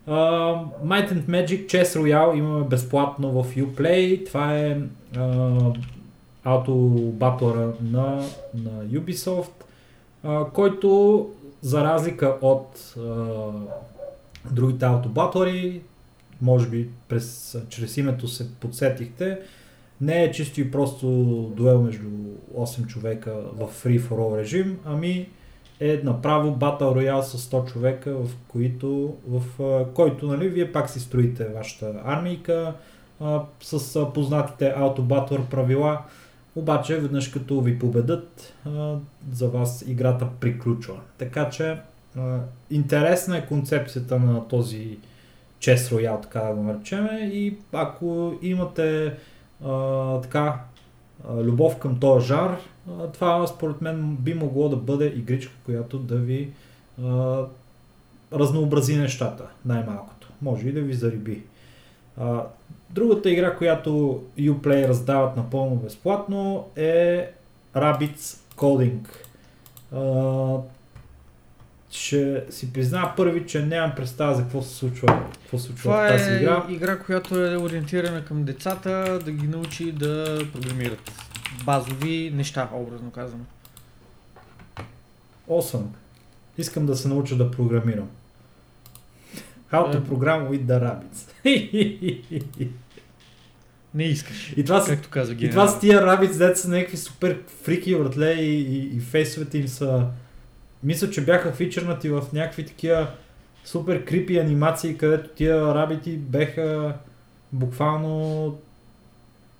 Uh, 0.07 0.65
Might 0.83 1.11
and 1.11 1.27
Magic 1.27 1.67
Chess 1.67 1.95
Royale 1.95 2.37
имаме 2.37 2.65
безплатно 2.65 3.43
в 3.43 3.55
Uplay. 3.55 4.25
Това 4.25 4.57
е 4.57 4.77
uh, 5.15 5.77
на, 7.81 8.23
на 8.53 8.85
Ubisoft, 8.85 9.63
uh, 10.25 10.51
който 10.51 11.29
за 11.61 11.83
разлика 11.83 12.37
от 12.41 12.77
uh, 12.77 13.51
другите 14.51 14.85
аутобатлери, 14.85 15.81
може 16.41 16.67
би 16.67 16.89
през, 17.07 17.57
чрез 17.69 17.97
името 17.97 18.27
се 18.27 18.53
подсетихте, 18.53 19.39
не 20.01 20.23
е 20.23 20.31
чисто 20.31 20.61
и 20.61 20.71
просто 20.71 21.07
дуел 21.55 21.81
между 21.81 22.07
8 22.57 22.87
човека 22.87 23.33
в 23.53 23.83
free 23.83 23.99
for 24.01 24.11
all 24.11 24.37
режим, 24.37 24.79
ами 24.85 25.29
е 25.79 26.01
направо 26.03 26.57
Battle 26.57 26.81
Royale 26.81 27.21
с 27.21 27.49
100 27.51 27.71
човека, 27.71 28.11
в, 28.11 28.29
които, 28.47 29.15
в 29.27 29.41
който 29.93 30.27
нали, 30.27 30.49
вие 30.49 30.71
пак 30.71 30.89
си 30.89 30.99
строите 30.99 31.45
вашата 31.45 31.93
армийка 32.05 32.73
а, 33.21 33.41
с 33.61 34.05
познатите 34.13 34.73
Auto 34.77 35.49
правила, 35.49 36.01
обаче 36.55 36.97
веднъж 36.97 37.27
като 37.27 37.61
ви 37.61 37.79
победат, 37.79 38.53
а, 38.65 38.95
за 39.31 39.49
вас 39.49 39.83
играта 39.87 40.27
приключва. 40.39 40.95
Така 41.17 41.49
че 41.49 41.77
а, 42.17 42.39
интересна 42.71 43.37
е 43.37 43.45
концепцията 43.45 44.19
на 44.19 44.47
този 44.47 44.97
Chess 45.59 45.75
Royale, 45.75 46.21
така 46.21 46.39
да 46.39 46.53
го 46.53 46.63
наречем, 46.63 47.07
и 47.21 47.57
ако 47.73 48.33
имате 48.41 49.13
а, 49.65 50.21
така 50.21 50.59
любов 51.27 51.77
към 51.77 51.99
този 51.99 52.27
жар, 52.27 52.57
това 53.13 53.47
според 53.47 53.81
мен 53.81 54.15
би 54.19 54.33
могло 54.33 54.69
да 54.69 54.75
бъде 54.75 55.05
игричка, 55.05 55.53
която 55.65 55.99
да 55.99 56.15
ви 56.15 56.49
разнообрази 58.33 58.97
нещата, 58.97 59.43
най-малкото. 59.65 60.29
Може 60.41 60.67
и 60.67 60.71
да 60.71 60.81
ви 60.81 60.93
зариби. 60.93 61.43
Другата 62.89 63.29
игра, 63.29 63.55
която 63.55 64.23
Uplay 64.39 64.87
раздават 64.87 65.37
напълно 65.37 65.75
безплатно 65.75 66.67
е 66.75 67.31
Rabbids 67.75 68.37
Coding. 68.55 69.07
Ще 71.91 72.43
си 72.49 72.73
призная 72.73 73.13
първи, 73.15 73.47
че 73.47 73.65
нямам 73.65 73.95
представа 73.95 74.35
за 74.35 74.41
какво 74.41 74.61
се 74.61 74.75
случва, 74.75 75.23
какво 75.33 75.57
се 75.57 75.65
случва 75.65 75.81
Това 75.81 76.07
в 76.07 76.07
тази 76.07 76.31
е 76.31 76.35
игра. 76.35 76.65
игра, 76.69 76.99
която 76.99 77.45
е 77.45 77.57
ориентирана 77.57 78.25
към 78.25 78.43
децата, 78.43 79.19
да 79.25 79.31
ги 79.31 79.47
научи 79.47 79.91
да 79.91 80.41
програмират 80.53 81.11
базови 81.65 82.31
неща, 82.35 82.69
образно 82.73 83.11
казано. 83.11 83.43
Awesome. 85.49 85.85
Искам 86.57 86.85
да 86.85 86.95
се 86.95 87.07
науча 87.07 87.35
да 87.35 87.51
програмирам. 87.51 88.09
How 89.71 89.93
to 89.93 89.97
е. 89.97 90.01
program 90.01 90.49
with 90.49 90.61
the 90.65 90.79
rabbits. 90.83 92.69
Не 93.93 94.03
искаш. 94.03 94.53
И 94.57 94.63
това, 94.65 94.85
както 94.85 95.09
каза 95.09 95.35
И 95.39 95.49
това 95.49 95.67
с 95.67 95.79
тия 95.79 96.01
рабици, 96.01 96.37
дете 96.37 96.59
са 96.59 96.69
някакви 96.69 96.97
супер 96.97 97.39
фрики, 97.63 97.95
братле, 97.95 98.33
и, 98.33 98.61
и, 98.61 98.97
и 98.97 98.99
фейсовете 98.99 99.57
им 99.57 99.67
са... 99.67 100.05
Мисля, 100.83 101.09
че 101.09 101.25
бяха 101.25 101.51
фичърнати 101.51 102.09
в 102.09 102.23
някакви 102.33 102.65
такива 102.65 103.07
супер 103.65 104.05
крипи 104.05 104.37
анимации, 104.37 104.97
където 104.97 105.29
тия 105.29 105.75
рабити 105.75 106.17
беха 106.17 106.93
буквално 107.51 108.57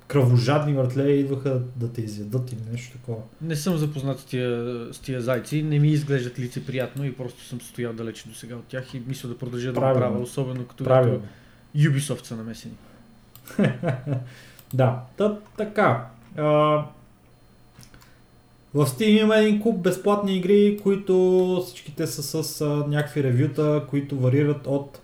кръвожадни 0.07 0.73
въртле 0.73 1.03
идваха 1.03 1.61
да 1.75 1.93
те 1.93 2.01
изядат 2.01 2.51
или 2.51 2.61
нещо 2.71 2.97
такова. 2.97 3.21
Не 3.41 3.55
съм 3.55 3.77
запознат 3.77 4.19
с 4.19 4.25
тия, 4.25 4.87
с 4.93 4.99
тия 4.99 5.21
зайци, 5.21 5.63
не 5.63 5.79
ми 5.79 5.87
изглеждат 5.87 6.39
лицеприятно 6.39 7.05
и 7.05 7.15
просто 7.15 7.43
съм 7.43 7.61
стоял 7.61 7.93
далече 7.93 8.29
до 8.29 8.35
сега 8.35 8.55
от 8.55 8.65
тях 8.65 8.93
и 8.93 9.01
мисля 9.07 9.29
да 9.29 9.37
продължа 9.37 9.73
да 9.73 9.79
го 9.79 9.79
правя, 9.79 10.19
особено 10.19 10.65
като, 10.65 10.83
като 10.83 11.21
Ubisoft 11.75 12.25
са 12.25 12.35
намесени. 12.35 12.73
да, 14.73 15.01
та, 15.17 15.37
така. 15.57 16.07
А, 16.37 16.85
в 18.73 18.85
Steam 18.85 19.21
има 19.21 19.37
един 19.37 19.61
куп 19.61 19.81
безплатни 19.81 20.37
игри, 20.37 20.79
които 20.83 21.63
всичките 21.65 22.07
са 22.07 22.43
с 22.43 22.61
а, 22.61 22.65
някакви 22.65 23.23
ревюта, 23.23 23.83
които 23.89 24.19
варират 24.19 24.67
от 24.67 24.99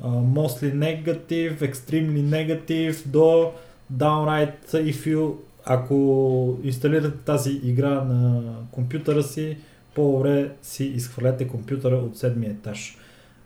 а, 0.00 0.08
mostly 0.08 0.74
negative, 0.74 1.72
extremely 1.72 2.22
negative 2.22 3.06
до 3.06 3.52
downright 3.92 4.68
if 4.72 5.14
you, 5.14 5.34
ако 5.64 6.58
инсталирате 6.62 7.18
тази 7.24 7.60
игра 7.64 7.90
на 8.04 8.42
компютъра 8.70 9.22
си, 9.22 9.56
по-добре 9.94 10.50
си 10.62 10.84
изхвърлете 10.84 11.48
компютъра 11.48 11.96
от 11.96 12.18
седмия 12.18 12.50
етаж. 12.50 12.98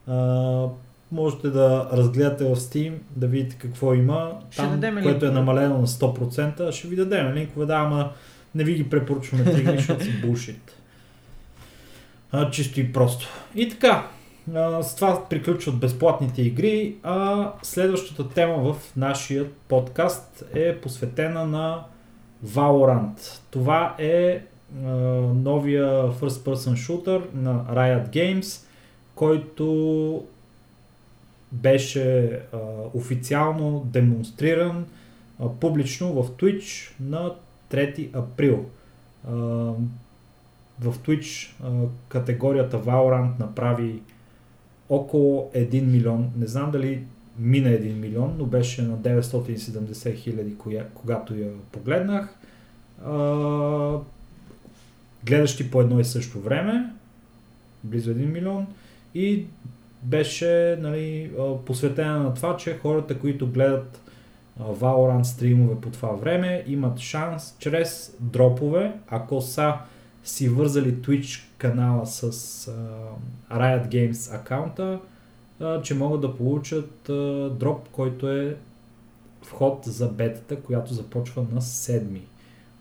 А, 0.07 0.67
можете 1.13 1.51
да 1.51 1.89
разгледате 1.93 2.45
в 2.45 2.57
Steam, 2.57 2.93
да 3.17 3.27
видите 3.27 3.57
какво 3.59 3.95
има. 3.95 4.33
Там, 4.57 4.81
което 5.03 5.27
е 5.27 5.31
намалено 5.31 5.79
на 5.79 5.87
100%, 5.87 6.73
ще 6.73 6.89
ви 6.89 6.97
дадем 6.97 7.35
линкове, 7.35 7.67
да, 7.67 7.75
ама 7.75 8.11
не 8.55 8.65
ви 8.65 8.75
ги 8.75 8.91
препоръчваме 8.91 9.45
тези 9.51 9.61
игри, 9.61 9.77
защото 9.77 10.05
си 10.05 10.21
булшит. 10.21 10.77
А, 12.33 12.51
чисто 12.51 12.81
и 12.81 12.93
просто. 12.93 13.29
И 13.55 13.69
така, 13.69 14.09
с 14.83 14.95
това 14.97 15.29
приключват 15.29 15.79
безплатните 15.79 16.43
игри, 16.43 16.95
а 17.03 17.51
следващата 17.63 18.29
тема 18.29 18.73
в 18.73 18.97
нашия 18.97 19.51
подкаст 19.69 20.45
е 20.55 20.77
посветена 20.77 21.47
на 21.47 21.85
Valorant. 22.47 23.41
Това 23.51 23.95
е 23.99 24.43
а, 24.85 24.89
новия 25.35 25.87
first 26.13 26.29
person 26.29 26.75
shooter 26.75 27.23
на 27.35 27.65
Riot 27.65 28.09
Games, 28.09 28.67
който 29.15 30.25
беше 31.53 32.27
а, 32.27 32.59
официално 32.95 33.83
демонстриран 33.87 34.87
а, 35.41 35.49
публично 35.49 36.23
в 36.23 36.31
Twitch 36.31 36.93
на 37.01 37.33
3 37.75 38.17
април. 38.17 38.65
В 40.81 40.95
Twitch 40.99 41.53
категорията 42.09 42.83
Valorant 42.83 43.41
направи 43.41 44.03
около 44.89 45.51
1 45.55 45.83
милион, 45.83 46.31
не 46.39 46.47
знам 46.47 46.71
дали 46.71 47.03
мина 47.39 47.69
1 47.69 47.95
милион, 47.95 48.35
но 48.39 48.45
беше 48.45 48.83
на 48.83 48.99
970 48.99 50.17
хиляди, 50.17 50.55
когато 50.95 51.35
я 51.35 51.49
погледнах. 51.73 52.39
Гледащи 55.27 55.71
по 55.71 55.81
едно 55.81 56.01
и 56.01 56.05
също 56.05 56.41
време, 56.41 56.91
близо 57.85 58.11
1 58.11 58.15
милион 58.15 58.67
и 59.15 59.45
беше 60.03 60.79
нали, 60.81 61.31
посветена 61.67 62.23
на 62.23 62.35
това, 62.35 62.57
че 62.57 62.79
хората, 62.79 63.19
които 63.19 63.51
гледат 63.51 64.01
Valorant 64.61 65.23
стримове 65.23 65.81
по 65.81 65.91
това 65.91 66.09
време, 66.09 66.65
имат 66.67 66.99
шанс 66.99 67.57
чрез 67.59 68.17
дропове, 68.21 68.93
ако 69.09 69.41
са 69.41 69.75
си 70.25 70.49
вързали 70.49 70.95
Twitch 70.95 71.43
канала 71.59 72.07
с 72.07 72.33
uh, 72.33 72.73
Riot 73.53 73.89
Games 73.89 74.35
акаунта, 74.35 75.01
uh, 75.61 75.83
че 75.83 75.95
могат 75.95 76.21
да 76.21 76.37
получат 76.37 77.09
uh, 77.09 77.51
дроп, 77.51 77.89
който 77.89 78.33
е 78.33 78.57
вход 79.43 79.85
за 79.85 80.09
бетата, 80.09 80.61
която 80.61 80.95
започва 80.95 81.47
на 81.53 81.61
7 81.61 82.21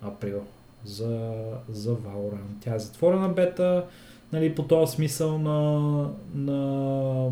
април. 0.01 0.41
за, 0.85 1.31
за 1.69 1.95
Valorant. 1.95 2.61
Тя 2.61 2.75
е 2.75 2.79
затворена 2.79 3.29
бета, 3.29 3.85
нали, 4.33 4.55
по 4.55 4.63
този 4.63 4.95
смисъл 4.95 5.37
на, 5.37 6.09
на 6.35 7.29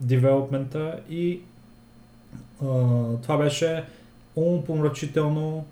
девелопмента 0.00 1.00
и 1.08 1.40
а, 1.40 1.49
това 3.22 3.36
беше 3.38 3.84
умопомрачително 4.36 5.64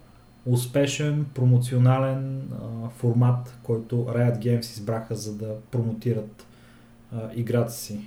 успешен 0.47 1.27
промоционален 1.35 2.39
а, 2.39 2.89
формат, 2.89 3.59
който 3.63 3.97
Riot 3.97 4.39
Games 4.39 4.61
избраха 4.61 5.17
за 5.17 5.37
да 5.37 5.55
промотират 5.71 6.47
а, 7.13 7.19
играта 7.35 7.73
си. 7.73 7.99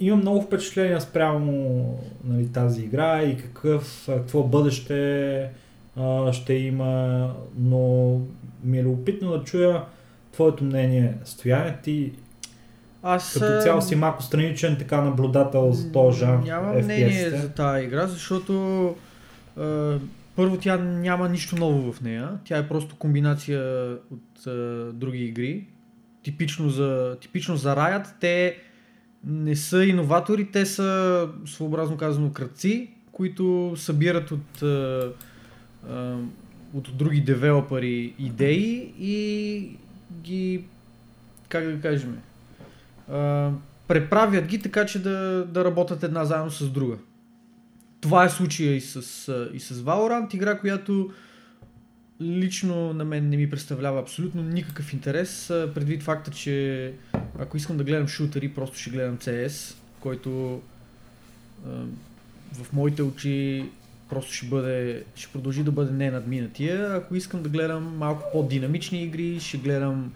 Имам 0.00 0.20
много 0.20 0.42
впечатления 0.42 1.00
спрямо 1.00 1.98
нали, 2.24 2.52
тази 2.52 2.82
игра 2.82 3.22
и 3.22 3.36
какъв, 3.36 4.02
какво 4.06 4.42
бъдеще 4.42 5.50
а, 5.96 6.32
ще 6.32 6.54
има, 6.54 7.34
но 7.58 8.20
ми 8.64 8.78
е 8.78 8.82
любопитно 8.82 9.30
да 9.30 9.44
чуя 9.44 9.84
твоето 10.32 10.64
мнение. 10.64 11.14
Стояне 11.24 11.76
ти 11.82 12.12
аз 13.04 13.32
като 13.32 13.62
цяло 13.62 13.82
си 13.82 13.96
малко 13.96 14.22
страничен 14.22 14.76
така 14.78 15.00
наблюдател 15.00 15.72
за 15.72 15.92
този 15.92 16.18
жанр. 16.18 16.44
Нямам 16.44 16.76
мнение 16.76 17.30
за 17.30 17.48
тази 17.48 17.84
игра, 17.84 18.06
защото 18.06 18.54
е, 19.60 19.62
първо 20.36 20.58
тя 20.60 20.76
няма 20.76 21.28
нищо 21.28 21.56
ново 21.56 21.92
в 21.92 22.00
нея. 22.00 22.30
Тя 22.44 22.58
е 22.58 22.68
просто 22.68 22.96
комбинация 22.96 23.90
от 24.10 24.46
е, 24.46 24.50
други 24.92 25.24
игри. 25.24 25.66
Типично 26.22 26.68
за, 26.68 27.16
типично 27.20 27.56
за 27.56 27.76
Riot. 27.76 28.06
Те 28.20 28.56
не 29.26 29.56
са 29.56 29.84
иноватори, 29.84 30.50
те 30.50 30.66
са 30.66 31.28
своеобразно 31.46 31.96
казано 31.96 32.32
кръци, 32.32 32.90
които 33.12 33.74
събират 33.76 34.30
от, 34.30 34.62
е, 34.62 35.00
е, 35.90 36.14
от 36.74 36.96
други 36.96 37.20
девелопери 37.20 38.14
идеи 38.18 38.92
и 39.00 39.68
ги, 40.22 40.64
как 41.48 41.64
да 41.64 41.80
кажем, 41.80 42.18
преправят 43.88 44.46
ги 44.46 44.62
така, 44.62 44.86
че 44.86 45.02
да, 45.02 45.46
да 45.48 45.64
работят 45.64 46.02
една 46.02 46.24
заедно 46.24 46.50
с 46.50 46.70
друга. 46.70 46.96
Това 48.00 48.24
е 48.24 48.30
случая 48.30 48.76
и 48.76 48.80
с, 48.80 48.96
и 49.52 49.60
с 49.60 49.74
Valorant, 49.74 50.34
игра, 50.34 50.58
която 50.58 51.10
лично 52.20 52.92
на 52.92 53.04
мен 53.04 53.28
не 53.28 53.36
ми 53.36 53.50
представлява 53.50 54.00
абсолютно 54.00 54.42
никакъв 54.42 54.92
интерес, 54.92 55.46
предвид 55.48 56.02
факта, 56.02 56.30
че 56.30 56.92
ако 57.38 57.56
искам 57.56 57.76
да 57.76 57.84
гледам 57.84 58.08
шутери, 58.08 58.48
просто 58.48 58.78
ще 58.78 58.90
гледам 58.90 59.18
CS, 59.18 59.76
който 60.00 60.60
в 62.52 62.72
моите 62.72 63.02
очи 63.02 63.68
просто 64.08 64.32
ще 64.32 64.46
бъде, 64.46 65.04
ще 65.14 65.32
продължи 65.32 65.62
да 65.62 65.72
бъде 65.72 65.92
не 65.92 66.10
надминатия. 66.10 66.96
Ако 66.96 67.14
искам 67.14 67.42
да 67.42 67.48
гледам 67.48 67.96
малко 67.96 68.22
по-динамични 68.32 69.02
игри, 69.02 69.40
ще 69.40 69.58
гледам 69.58 70.12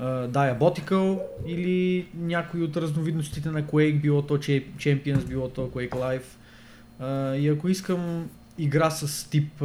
Diabotical 0.00 1.20
или 1.46 2.06
някои 2.14 2.62
от 2.62 2.76
разновидностите 2.76 3.50
на 3.50 3.62
Quake, 3.62 4.00
било 4.00 4.22
то 4.22 4.38
Champions, 4.38 5.24
било 5.28 5.48
то 5.48 5.68
Quake 5.68 5.90
Live. 5.90 7.36
И 7.38 7.48
ако 7.48 7.68
искам 7.68 8.30
игра 8.58 8.90
с 8.90 9.30
тип 9.30 9.62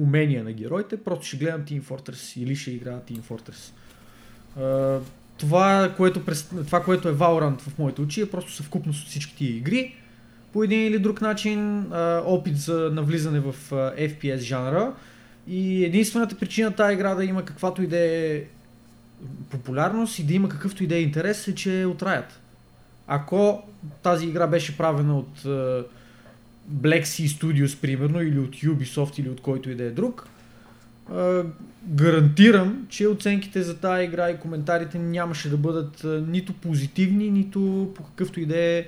умения 0.00 0.44
на 0.44 0.52
героите, 0.52 0.96
просто 0.96 1.26
ще 1.26 1.36
гледам 1.36 1.64
Team 1.64 1.82
Fortress 1.82 2.40
или 2.40 2.56
ще 2.56 2.70
играя 2.70 3.00
Team 3.00 3.20
Fortress. 3.20 3.72
Това, 5.36 5.94
което, 5.96 6.20
това, 6.64 6.82
което 6.82 7.08
е 7.08 7.14
Valorant 7.14 7.60
в 7.60 7.78
моите 7.78 8.00
очи 8.00 8.20
е 8.20 8.30
просто 8.30 8.52
съвкупност 8.52 9.02
от 9.02 9.08
всички 9.08 9.36
тия 9.36 9.56
игри. 9.56 9.94
По 10.52 10.64
един 10.64 10.86
или 10.86 10.98
друг 10.98 11.20
начин 11.20 11.86
опит 12.24 12.56
за 12.56 12.90
навлизане 12.92 13.40
в 13.40 13.54
FPS 13.98 14.38
жанра. 14.38 14.94
И 15.48 15.84
единствената 15.84 16.36
причина 16.38 16.70
тази 16.70 16.94
игра 16.94 17.14
да 17.14 17.24
има 17.24 17.44
каквато 17.44 17.82
и 17.82 17.86
да 17.86 17.98
е 17.98 18.44
популярност 19.50 20.18
и 20.18 20.24
да 20.24 20.34
има 20.34 20.48
какъвто 20.48 20.84
и 20.84 20.86
да 20.86 20.94
е 20.94 21.02
интерес 21.02 21.48
е, 21.48 21.54
че 21.54 21.80
е 21.80 21.86
от 21.86 22.00
Riot. 22.00 22.24
Ако 23.06 23.62
тази 24.02 24.26
игра 24.26 24.46
беше 24.46 24.76
правена 24.76 25.18
от 25.18 25.40
uh, 25.40 25.84
Black 26.72 27.02
Sea 27.02 27.26
Studios, 27.26 27.80
примерно, 27.80 28.22
или 28.22 28.38
от 28.38 28.50
Ubisoft, 28.50 29.20
или 29.20 29.28
от 29.28 29.40
който 29.40 29.70
и 29.70 29.74
да 29.74 29.84
е 29.84 29.90
друг, 29.90 30.28
uh, 31.10 31.46
гарантирам, 31.84 32.86
че 32.88 33.08
оценките 33.08 33.62
за 33.62 33.76
тази 33.76 34.04
игра 34.04 34.30
и 34.30 34.40
коментарите 34.40 34.98
нямаше 34.98 35.50
да 35.50 35.56
бъдат 35.56 36.00
uh, 36.00 36.28
нито 36.28 36.52
позитивни, 36.52 37.30
нито 37.30 37.92
по 37.94 38.02
какъвто 38.02 38.40
и 38.40 38.46
да 38.46 38.58
е 38.58 38.86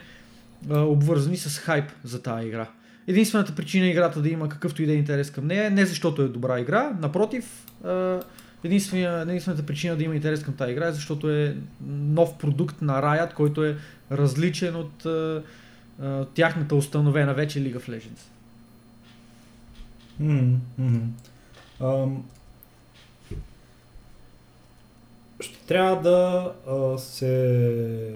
uh, 0.66 0.84
обвързани 0.86 1.36
с 1.36 1.58
хайп 1.58 1.84
за 2.04 2.22
тази 2.22 2.46
игра. 2.46 2.68
Единствената 3.06 3.54
причина 3.54 3.86
играта 3.86 4.22
да 4.22 4.28
има 4.28 4.48
какъвто 4.48 4.82
и 4.82 4.86
да 4.86 4.92
е 4.92 4.96
интерес 4.96 5.30
към 5.30 5.46
нея 5.46 5.66
е 5.66 5.70
не 5.70 5.86
защото 5.86 6.22
е 6.22 6.28
добра 6.28 6.60
игра, 6.60 6.96
напротив, 7.00 7.44
uh, 8.64 9.22
единствената 9.22 9.66
причина 9.66 9.96
да 9.96 10.04
има 10.04 10.14
интерес 10.14 10.42
към 10.42 10.56
тази 10.56 10.72
игра 10.72 10.86
е 10.86 10.92
защото 10.92 11.30
е 11.30 11.56
нов 11.86 12.38
продукт 12.38 12.82
на 12.82 13.02
Riot, 13.02 13.34
който 13.34 13.64
е 13.64 13.76
различен 14.10 14.76
от 14.76 15.06
а, 15.06 15.42
а, 16.02 16.24
тяхната 16.24 16.74
установена 16.74 17.34
вече 17.34 17.58
League 17.58 17.78
of 17.78 17.88
Legends. 17.88 18.20
Mm-hmm. 20.22 21.00
Um, 21.80 22.16
ще 25.40 25.58
трябва 25.66 26.02
да 26.02 26.52
а, 26.68 26.98
се 26.98 28.14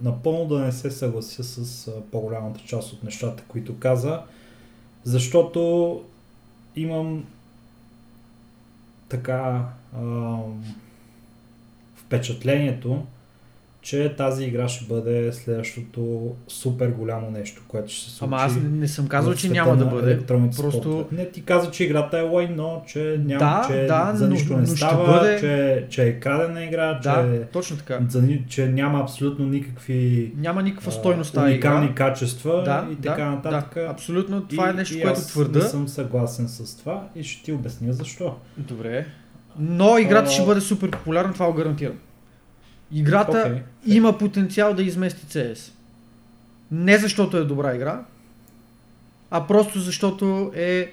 напълно 0.00 0.48
да 0.48 0.58
не 0.58 0.72
се 0.72 0.90
съглася 0.90 1.44
с 1.44 1.88
а, 1.88 1.92
по-голямата 2.12 2.60
част 2.66 2.92
от 2.92 3.04
нещата, 3.04 3.42
които 3.48 3.78
каза, 3.78 4.22
защото 5.04 6.04
имам 6.76 7.24
така 9.10 9.64
а, 9.96 10.36
впечатлението, 11.96 13.06
че 13.82 14.14
тази 14.16 14.44
игра 14.44 14.68
ще 14.68 14.84
бъде 14.84 15.32
следващото 15.32 16.34
супер 16.48 16.88
голямо 16.88 17.30
нещо, 17.30 17.62
което 17.68 17.92
ще 17.92 18.10
се 18.10 18.16
случи. 18.16 18.24
Ама 18.24 18.36
аз 18.36 18.56
не 18.72 18.88
съм 18.88 19.08
казал, 19.08 19.34
че 19.34 19.48
няма 19.48 19.76
да 19.76 19.84
бъде. 19.84 20.20
Просто... 20.26 21.06
Не, 21.12 21.30
ти 21.30 21.44
каза, 21.44 21.70
че 21.70 21.84
играта 21.84 22.18
е 22.18 22.22
лай, 22.22 22.48
но 22.56 22.82
че 22.86 23.20
няма, 23.24 23.38
да, 23.38 23.64
че 23.68 23.86
да, 23.86 24.12
за 24.14 24.28
нищо 24.28 24.52
но, 24.52 24.58
не 24.58 24.66
но 24.68 24.76
става, 24.76 25.06
бъде... 25.06 25.40
че, 25.40 25.86
че 25.88 26.08
е 26.08 26.20
крадена 26.20 26.64
игра, 26.64 27.00
да, 27.02 27.28
че, 27.32 27.42
точно 27.52 27.76
така. 27.76 28.00
За, 28.08 28.28
че 28.48 28.68
няма 28.68 29.00
абсолютно 29.00 29.46
никакви 29.46 30.32
няма 30.36 30.62
никаква 30.62 30.92
стойност 30.92 31.36
а, 31.36 31.44
уникални 31.44 31.86
игра. 31.86 31.94
качества 31.94 32.62
да, 32.62 32.88
и 32.92 32.96
така 32.96 33.24
да, 33.24 33.30
нататък. 33.30 33.74
Да, 33.74 33.90
абсолютно, 33.90 34.46
това 34.46 34.66
и, 34.66 34.70
е 34.70 34.72
нещо, 34.72 34.98
и 34.98 35.02
което 35.02 35.20
твърда. 35.20 35.58
не 35.58 35.64
съм 35.64 35.88
съгласен 35.88 36.48
с 36.48 36.76
това 36.76 37.08
и 37.16 37.24
ще 37.24 37.44
ти 37.44 37.52
обясня 37.52 37.92
защо. 37.92 38.36
Добре. 38.56 39.06
Но 39.58 39.98
играта 39.98 40.28
а... 40.28 40.32
ще 40.32 40.44
бъде 40.44 40.60
супер 40.60 40.90
популярна, 40.90 41.32
това 41.32 41.46
го 41.46 41.52
гарантирам. 41.52 41.94
Играта 42.92 43.32
okay. 43.32 43.62
има 43.86 44.18
потенциал 44.18 44.74
да 44.74 44.82
измести 44.82 45.26
CS. 45.26 45.72
Не 46.70 46.98
защото 46.98 47.36
е 47.36 47.44
добра 47.44 47.74
игра, 47.74 48.04
а 49.30 49.46
просто 49.46 49.80
защото 49.80 50.52
е 50.54 50.92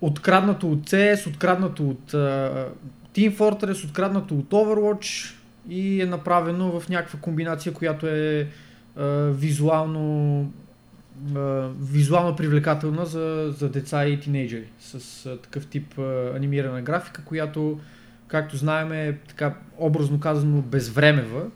откраднато 0.00 0.72
от 0.72 0.90
CS, 0.90 1.26
откраднато 1.26 1.88
от 1.88 2.12
uh, 2.12 2.66
Team 3.14 3.36
Fortress, 3.36 3.84
откраднато 3.84 4.34
от 4.34 4.50
Overwatch 4.50 5.34
и 5.68 6.02
е 6.02 6.06
направено 6.06 6.80
в 6.80 6.88
някаква 6.88 7.18
комбинация, 7.20 7.72
която 7.72 8.06
е 8.06 8.48
uh, 8.98 9.30
визуално 9.30 10.52
uh, 11.32 11.70
визуално 11.80 12.36
привлекателна 12.36 13.06
за, 13.06 13.54
за 13.58 13.68
деца 13.68 14.06
и 14.06 14.20
тинейджери 14.20 14.66
с 14.80 15.00
uh, 15.00 15.42
такъв 15.42 15.66
тип 15.66 15.94
uh, 15.96 16.36
анимирана 16.36 16.82
графика, 16.82 17.24
която 17.24 17.80
както 18.32 18.56
знаем, 18.56 18.92
е 18.92 19.18
така 19.28 19.54
образно 19.78 20.20
казано 20.20 20.62
безвремева 20.62 21.46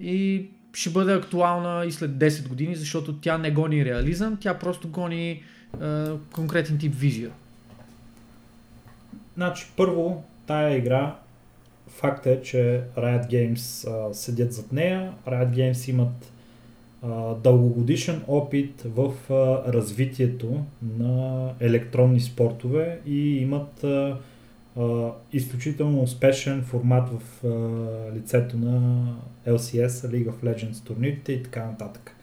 и 0.00 0.46
ще 0.72 0.90
бъде 0.90 1.14
актуална 1.14 1.86
и 1.86 1.92
след 1.92 2.10
10 2.10 2.48
години, 2.48 2.76
защото 2.76 3.16
тя 3.16 3.38
не 3.38 3.50
гони 3.50 3.84
реализъм, 3.84 4.36
тя 4.40 4.58
просто 4.58 4.88
гони 4.88 5.30
е, 5.30 5.40
конкретен 6.32 6.78
тип 6.78 6.94
визия. 6.94 7.30
Значи, 9.36 9.66
първо, 9.76 10.24
тая 10.46 10.76
игра, 10.76 11.16
факт 11.88 12.26
е, 12.26 12.42
че 12.42 12.82
Riot 12.96 13.30
Games 13.30 13.90
а, 13.90 14.14
седят 14.14 14.52
зад 14.52 14.72
нея. 14.72 15.12
Riot 15.26 15.50
Games 15.50 15.90
имат 15.90 16.32
а, 17.02 17.34
дългогодишен 17.34 18.22
опит 18.26 18.82
в 18.84 19.12
а, 19.30 19.72
развитието 19.72 20.64
на 20.98 21.50
електронни 21.60 22.20
спортове 22.20 23.00
и 23.06 23.36
имат 23.36 23.84
а, 23.84 24.16
изключително 25.32 26.02
успешен 26.02 26.62
формат 26.62 27.08
в 27.08 27.46
а, 27.46 28.16
лицето 28.16 28.56
на 28.56 29.06
LCS, 29.46 29.88
League 29.88 30.30
of 30.30 30.44
Legends 30.44 30.86
турнирите 30.86 31.32
и 31.32 31.42
така 31.42 31.66
нататък. 31.66 32.16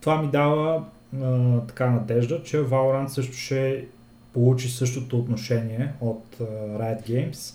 Това 0.00 0.22
ми 0.22 0.30
дава 0.30 0.84
а, 1.22 1.60
така 1.60 1.90
надежда, 1.90 2.42
че 2.42 2.56
Valorant 2.56 3.06
също 3.06 3.36
ще 3.36 3.84
получи 4.32 4.68
същото 4.68 5.18
отношение 5.18 5.92
от 6.00 6.24
а, 6.40 6.44
Riot 6.78 7.08
Games 7.08 7.54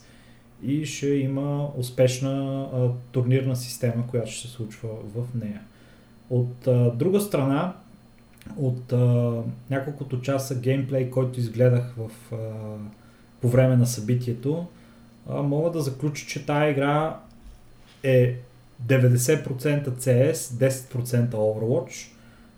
и 0.63 0.85
ще 0.85 1.07
има 1.07 1.69
успешна 1.77 2.67
а, 2.73 2.89
турнирна 3.11 3.55
система, 3.55 4.07
която 4.07 4.31
ще 4.31 4.47
се 4.47 4.53
случва 4.53 4.89
в 5.15 5.25
нея. 5.35 5.61
От 6.29 6.67
а, 6.67 6.91
друга 6.91 7.21
страна, 7.21 7.73
от 8.57 8.93
а, 8.93 9.33
няколкото 9.69 10.21
часа 10.21 10.59
геймплей, 10.59 11.09
който 11.09 11.39
изгледах 11.39 11.95
в, 11.97 12.33
а, 12.33 12.37
по 13.41 13.49
време 13.49 13.75
на 13.75 13.87
събитието, 13.87 14.65
мога 15.29 15.71
да 15.71 15.81
заключа, 15.81 16.25
че 16.27 16.45
тази 16.45 16.71
игра 16.71 17.19
е 18.03 18.35
90% 18.87 19.89
CS, 19.89 20.33
10% 20.33 21.29
Overwatch, 21.29 22.11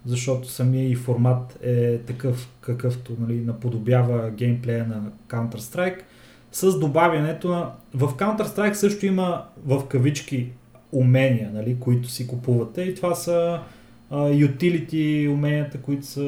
защото 0.06 0.50
самия 0.50 0.90
и 0.90 0.96
формат 0.96 1.60
е 1.64 1.98
такъв, 1.98 2.50
какъвто 2.62 3.18
нали, 3.20 3.40
наподобява 3.40 4.30
геймплея 4.32 4.88
на 4.88 5.02
Counter-Strike, 5.28 6.00
с 6.52 6.80
добавянето 6.80 7.50
на... 7.50 7.72
В 7.94 8.14
Counter-Strike 8.14 8.74
също 8.74 9.06
има 9.06 9.46
в 9.66 9.88
кавички 9.88 10.50
умения, 10.92 11.52
нали, 11.54 11.78
които 11.80 12.10
си 12.10 12.28
купувате. 12.28 12.82
И 12.82 12.96
това 12.96 13.16
са 13.16 13.60
utility 14.12 15.34
уменията, 15.34 15.78
които 15.78 16.06
са 16.06 16.22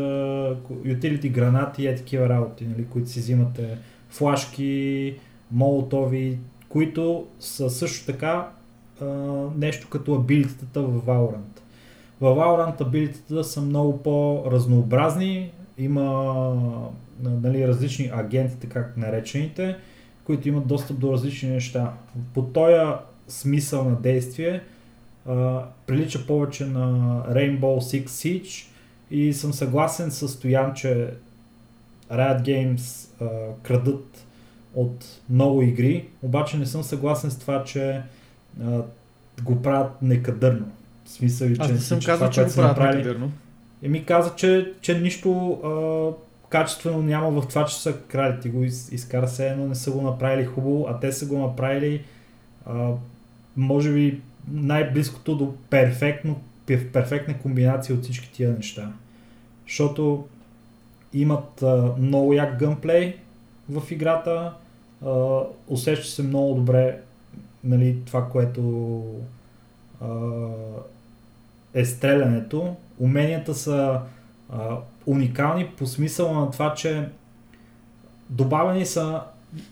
utility 0.70 1.32
гранати 1.32 1.84
и 1.84 1.88
е 1.88 1.96
такива 1.96 2.30
работи, 2.30 2.66
нали, 2.66 2.86
които 2.86 3.10
си 3.10 3.20
взимате 3.20 3.78
флашки, 4.12 5.16
молотови, 5.52 6.38
които 6.70 7.28
са 7.40 7.70
също 7.70 8.06
така 8.06 8.50
а, 9.02 9.06
нещо 9.58 9.90
като 9.90 10.16
абилитетата 10.16 10.82
в 10.82 11.06
Valorant. 11.06 11.60
В 12.22 12.36
Valorant 12.36 12.82
абилитетата 12.82 13.44
са 13.44 13.62
много 13.62 14.04
по-разнообразни, 14.04 15.52
има 15.78 16.86
нали, 17.24 17.68
различни 17.68 18.12
агенти, 18.14 18.56
така 18.56 18.88
наречените, 18.98 19.76
които 20.24 20.48
имат 20.48 20.68
достъп 20.68 21.00
до 21.00 21.14
различни 21.14 21.50
неща. 21.50 21.94
По 22.34 22.44
този 22.44 22.76
смисъл 23.28 23.90
на 23.90 23.96
действие 23.96 24.62
а, 25.28 25.64
прилича 25.88 26.26
повече 26.28 26.66
на 26.66 26.86
Rainbow 27.30 27.60
Six 27.60 28.06
Siege 28.06 28.68
и 29.12 29.34
съм 29.34 29.54
съгласен 29.54 30.12
с 30.12 30.28
Стоян, 30.28 30.74
че 30.74 31.14
Riot 32.12 32.42
Games 32.42 33.11
а, 33.22 33.26
крадат 33.64 34.26
от 34.74 35.06
много 35.30 35.62
игри, 35.62 36.08
обаче 36.22 36.58
не 36.58 36.66
съм 36.66 36.84
съгласен 36.84 37.32
с 37.32 37.40
това, 37.40 37.64
че 37.64 38.02
а, 38.64 38.82
го 39.44 39.62
правят 39.62 40.02
некадърно. 40.02 40.66
В 41.06 41.10
смисъл, 41.10 41.48
Аз 41.60 41.68
че, 41.68 41.74
не 41.74 41.80
съм 41.80 42.00
казал, 42.00 42.30
че, 42.30 42.46
че 42.46 42.46
го 42.46 42.52
правят 42.56 42.96
некадърно. 42.96 43.32
Еми 43.84 44.06
каза, 44.06 44.36
че, 44.36 44.74
че 44.82 45.00
нищо 45.00 45.52
а, 45.52 46.50
качествено 46.50 47.02
няма 47.02 47.42
в 47.42 47.48
това, 47.48 47.66
че 47.66 47.76
са 47.76 47.98
крали. 47.98 48.40
Ти 48.42 48.50
го 48.50 48.64
из, 48.64 48.92
изкара 48.92 49.28
се 49.28 49.50
едно, 49.50 49.68
не 49.68 49.76
са 49.76 49.92
го 49.92 50.02
направили 50.02 50.46
хубаво, 50.46 50.86
а 50.90 51.00
те 51.00 51.12
са 51.12 51.26
го 51.26 51.38
направили 51.38 52.04
а, 52.66 52.90
може 53.58 53.94
би 53.94 54.22
най-близкото 54.52 55.36
до 55.36 55.54
перфектно, 55.70 56.42
перфектна 56.66 57.38
комбинация 57.38 57.96
от 57.96 58.04
всички 58.04 58.32
тия 58.32 58.52
неща. 58.52 58.92
Защото 59.68 60.28
имат 61.14 61.62
а, 61.62 61.94
много 61.98 62.34
як 62.34 62.60
гъмплей 62.60 63.18
в 63.70 63.92
играта, 63.92 64.54
а, 65.06 65.40
усеща 65.68 66.08
се 66.08 66.24
много 66.24 66.56
добре 66.56 67.02
нали, 67.64 67.98
това, 68.06 68.30
което 68.30 69.04
а, 70.02 70.08
е 71.74 71.86
стрелянето. 71.86 72.76
Уменията 73.00 73.54
са 73.54 74.00
а, 74.50 74.78
уникални 75.06 75.68
по 75.68 75.86
смисъла 75.86 76.34
на 76.34 76.52
това, 76.52 76.74
че 76.74 77.10
добавени 78.30 78.86
са 78.86 79.22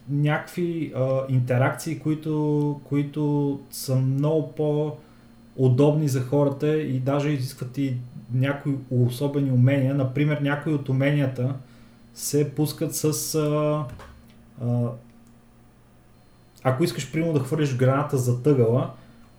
някакви 0.09 0.93
а, 0.95 1.21
интеракции, 1.29 1.99
които, 1.99 2.81
които 2.83 3.59
са 3.71 3.95
много 3.95 4.51
по-удобни 4.51 6.09
за 6.09 6.21
хората 6.21 6.77
и 6.77 6.99
даже 6.99 7.29
изискват 7.29 7.77
и 7.77 7.97
някои 8.33 8.75
особени 8.89 9.51
умения. 9.51 9.95
Например, 9.95 10.39
някои 10.41 10.73
от 10.73 10.89
уменията 10.89 11.55
се 12.13 12.51
пускат 12.55 12.95
с... 12.95 13.35
А, 13.35 13.85
а, 14.65 14.89
ако 16.63 16.83
искаш, 16.83 17.11
примерно, 17.11 17.33
да 17.33 17.39
хвърлиш 17.39 17.75
граната 17.75 18.17
за 18.17 18.43
тъгъла, 18.43 18.91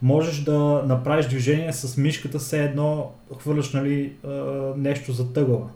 можеш 0.03 0.43
да 0.43 0.85
направиш 0.87 1.27
движение 1.27 1.73
с 1.73 1.97
мишката, 1.97 2.39
все 2.39 2.65
едно 2.65 3.11
хвърляш 3.39 3.73
нали, 3.73 4.13
нещо 4.77 5.13
за 5.13 5.33
тъгъла. 5.33 5.69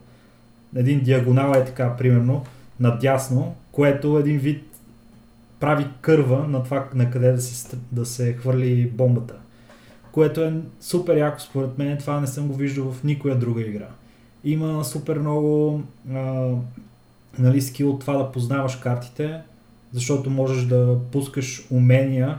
Един 0.77 1.01
диагонал 1.01 1.53
е 1.53 1.65
така, 1.65 1.97
примерно, 1.97 2.45
надясно, 2.81 3.55
което 3.73 4.19
един 4.19 4.39
вид 4.39 4.65
прави 5.61 5.87
кърва 6.01 6.49
на 6.49 6.63
това 6.63 6.89
на 6.95 7.11
къде 7.11 7.33
да 7.33 7.41
се, 7.41 7.77
да 7.93 8.07
се 8.07 8.33
хвърли 8.33 8.87
бомбата. 8.87 9.35
Което 10.15 10.41
е 10.41 10.53
супер 10.81 11.17
яко 11.17 11.41
според 11.41 11.79
мен, 11.79 11.99
това 11.99 12.21
не 12.21 12.27
съм 12.27 12.49
го 12.49 12.55
виждал 12.55 12.93
в 12.93 13.05
никоя 13.05 13.39
друга 13.39 13.61
игра. 13.61 13.89
Има 14.45 14.85
супер 14.85 15.19
много 15.19 15.83
а, 16.15 16.51
нали, 17.39 17.61
скил 17.61 17.99
това 17.99 18.17
да 18.17 18.33
познаваш 18.33 18.77
картите, 18.77 19.41
защото 19.93 20.31
можеш 20.31 20.65
да 20.65 20.99
пускаш 21.13 21.67
умения 21.71 22.39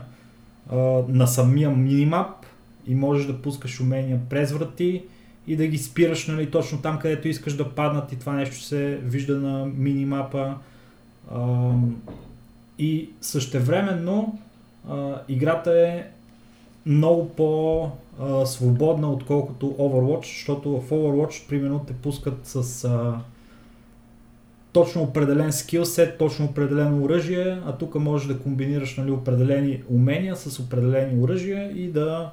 а, 0.70 0.76
на 1.08 1.26
самия 1.26 1.70
минимап 1.70 2.46
и 2.86 2.94
можеш 2.94 3.26
да 3.26 3.42
пускаш 3.42 3.80
умения 3.80 4.20
през 4.28 4.52
врати 4.52 5.02
и 5.46 5.56
да 5.56 5.66
ги 5.66 5.78
спираш 5.78 6.26
нали, 6.26 6.50
точно 6.50 6.82
там, 6.82 6.98
където 6.98 7.28
искаш 7.28 7.56
да 7.56 7.70
паднат 7.70 8.12
и 8.12 8.18
това 8.18 8.32
нещо 8.32 8.60
се 8.60 9.00
вижда 9.02 9.36
на 9.36 9.66
минимапа. 9.66 10.54
А, 11.30 11.70
и 12.78 13.10
същевременно 13.20 14.38
а, 14.90 15.20
играта 15.28 15.70
е 15.70 16.15
много 16.86 17.28
по-свободна 17.28 19.12
отколкото 19.12 19.66
Overwatch, 19.66 20.24
защото 20.24 20.80
в 20.80 20.90
Overwatch 20.90 21.48
примерно 21.48 21.84
те 21.86 21.92
пускат 21.92 22.46
с 22.46 22.84
а, 22.84 23.20
точно 24.72 25.02
определен 25.02 25.52
скилсет, 25.52 26.18
точно 26.18 26.44
определено 26.44 27.04
оръжие, 27.04 27.60
а 27.66 27.72
тук 27.72 27.94
можеш 27.94 28.28
да 28.28 28.38
комбинираш 28.38 28.96
нали, 28.96 29.10
определени 29.10 29.82
умения 29.90 30.36
с 30.36 30.60
определени 30.60 31.22
оръжия 31.22 31.70
и 31.70 31.88
да, 31.88 32.30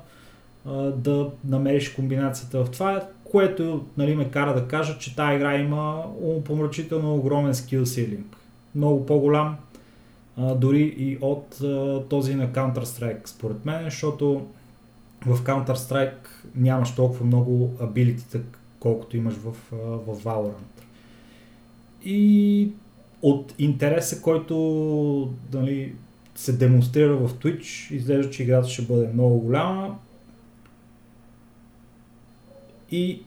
а, 0.66 0.74
да 0.82 1.30
намериш 1.48 1.90
комбинацията 1.90 2.66
в 2.66 2.72
това, 2.72 3.04
което 3.24 3.86
нали, 3.98 4.16
ме 4.16 4.30
кара 4.30 4.54
да 4.54 4.68
кажа, 4.68 4.98
че 5.00 5.16
тази 5.16 5.36
игра 5.36 5.58
има 5.58 6.04
помрачително 6.46 7.16
огромен 7.16 7.56
скил 7.56 7.86
силинг. 7.86 8.38
Много 8.76 9.06
по-голям 9.06 9.58
дори 10.38 10.96
и 10.98 11.18
от 11.22 11.58
този 12.10 12.36
на 12.36 12.50
Counter-Strike, 12.50 13.28
според 13.28 13.66
мен, 13.66 13.84
защото 13.84 14.48
в 15.26 15.44
Counter-Strike 15.44 16.28
нямаш 16.56 16.96
толкова 16.96 17.26
много 17.26 17.72
абилитите, 17.82 18.42
колкото 18.80 19.18
имаш 19.18 19.34
в, 19.34 19.56
в 19.72 20.24
Valorant. 20.24 20.84
И 22.06 22.70
от 23.22 23.54
интереса, 23.60 24.22
който 24.22 25.34
нали, 25.54 25.94
се 26.36 26.54
демонстрира 26.54 27.16
в 27.16 27.34
Twitch, 27.34 27.94
изглежда, 27.94 28.32
че 28.32 28.44
играта 28.44 28.70
ще 28.70 28.82
бъде 28.82 29.08
много 29.14 29.40
голяма. 29.40 29.98
И 32.92 33.22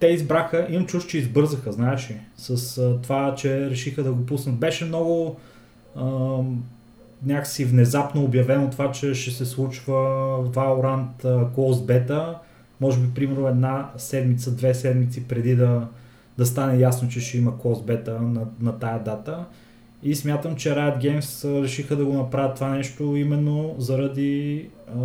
те 0.00 0.06
избраха, 0.06 0.66
имам 0.70 0.86
чуш, 0.86 1.06
че 1.06 1.18
избързаха, 1.18 1.72
знаеш 1.72 2.10
ли, 2.10 2.20
с 2.36 2.76
това, 3.02 3.34
че 3.34 3.70
решиха 3.70 4.02
да 4.02 4.12
го 4.12 4.26
пуснат. 4.26 4.58
Беше 4.58 4.84
много 4.84 5.36
някакси 7.26 7.64
внезапно 7.64 8.24
обявено 8.24 8.70
това, 8.70 8.92
че 8.92 9.14
ще 9.14 9.30
се 9.30 9.44
случва 9.44 9.94
Valorant 10.44 11.22
Close 11.22 12.08
Beta, 12.08 12.34
може 12.80 13.00
би 13.00 13.14
примерно 13.14 13.48
една 13.48 13.90
седмица, 13.96 14.50
две 14.50 14.74
седмици 14.74 15.24
преди 15.24 15.56
да, 15.56 15.88
да 16.38 16.46
стане 16.46 16.78
ясно, 16.78 17.08
че 17.08 17.20
ще 17.20 17.38
има 17.38 17.52
Close 17.52 17.84
Beta 17.84 18.18
на, 18.18 18.46
на 18.60 18.78
тая 18.78 18.98
дата. 18.98 19.44
И 20.02 20.14
смятам, 20.14 20.56
че 20.56 20.70
Riot 20.70 20.98
Games 21.00 21.62
решиха 21.62 21.96
да 21.96 22.04
го 22.04 22.12
направят 22.12 22.54
това 22.54 22.68
нещо 22.68 23.16
именно 23.16 23.74
заради 23.78 24.68
а, 24.88 25.00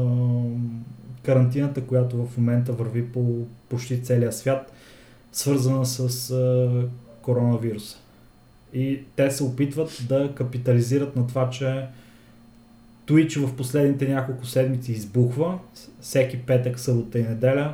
карантината, 1.23 1.81
която 1.81 2.25
в 2.25 2.37
момента 2.37 2.71
върви 2.71 3.11
по 3.11 3.45
почти 3.69 4.03
целия 4.03 4.33
свят, 4.33 4.71
свързана 5.31 5.85
с 5.85 6.31
а, 6.31 6.69
коронавируса. 7.21 8.02
И 8.73 8.99
те 9.15 9.31
се 9.31 9.43
опитват 9.43 10.05
да 10.09 10.31
капитализират 10.35 11.15
на 11.15 11.27
това, 11.27 11.49
че 11.49 11.85
Twitch 13.07 13.45
в 13.45 13.55
последните 13.55 14.07
няколко 14.07 14.45
седмици 14.45 14.91
избухва. 14.91 15.59
Всеки 16.01 16.37
петък, 16.37 16.79
събота 16.79 17.19
и 17.19 17.23
неделя 17.23 17.73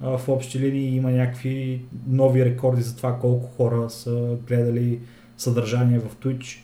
в 0.00 0.20
общи 0.28 0.58
линии 0.58 0.96
има 0.96 1.10
някакви 1.10 1.80
нови 2.08 2.44
рекорди 2.44 2.82
за 2.82 2.96
това 2.96 3.18
колко 3.18 3.46
хора 3.46 3.90
са 3.90 4.36
гледали 4.48 4.98
съдържание 5.36 5.98
в 5.98 6.16
Twitch. 6.16 6.58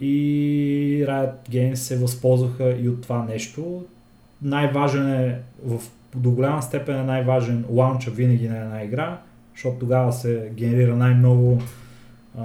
И 0.00 1.04
Riot 1.08 1.32
Games 1.50 1.74
се 1.74 1.98
възползваха 1.98 2.76
и 2.82 2.88
от 2.88 3.02
това 3.02 3.24
нещо. 3.24 3.84
Най-важен 4.42 5.12
е, 5.12 5.38
в, 5.64 5.80
до 6.16 6.30
голяма 6.30 6.62
степен 6.62 7.00
е 7.00 7.04
най-важен 7.04 7.64
лаунча 7.70 8.10
винаги 8.10 8.48
на 8.48 8.58
една 8.58 8.84
игра, 8.84 9.20
защото 9.54 9.78
тогава 9.78 10.12
се 10.12 10.50
генерира 10.54 10.96
най-много 10.96 11.62
а, 12.38 12.44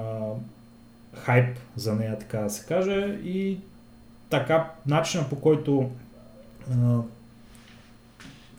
хайп 1.14 1.60
за 1.76 1.96
нея, 1.96 2.20
така 2.20 2.40
да 2.40 2.50
се 2.50 2.66
каже. 2.66 3.20
И 3.24 3.58
така, 4.30 4.72
начина 4.86 5.30
по 5.30 5.42
който 5.42 5.92
а, 6.72 7.02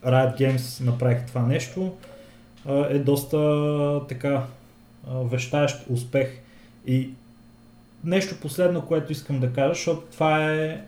Riot 0.04 0.38
Games 0.40 0.84
направих 0.84 1.26
това 1.26 1.42
нещо, 1.42 1.96
е 2.68 2.98
доста 2.98 4.00
така 4.08 4.44
вещаещ 5.06 5.84
успех. 5.88 6.28
И 6.86 7.10
нещо 8.04 8.40
последно, 8.40 8.86
което 8.86 9.12
искам 9.12 9.40
да 9.40 9.52
кажа, 9.52 9.74
защото 9.74 10.00
това 10.00 10.52
е 10.52 10.84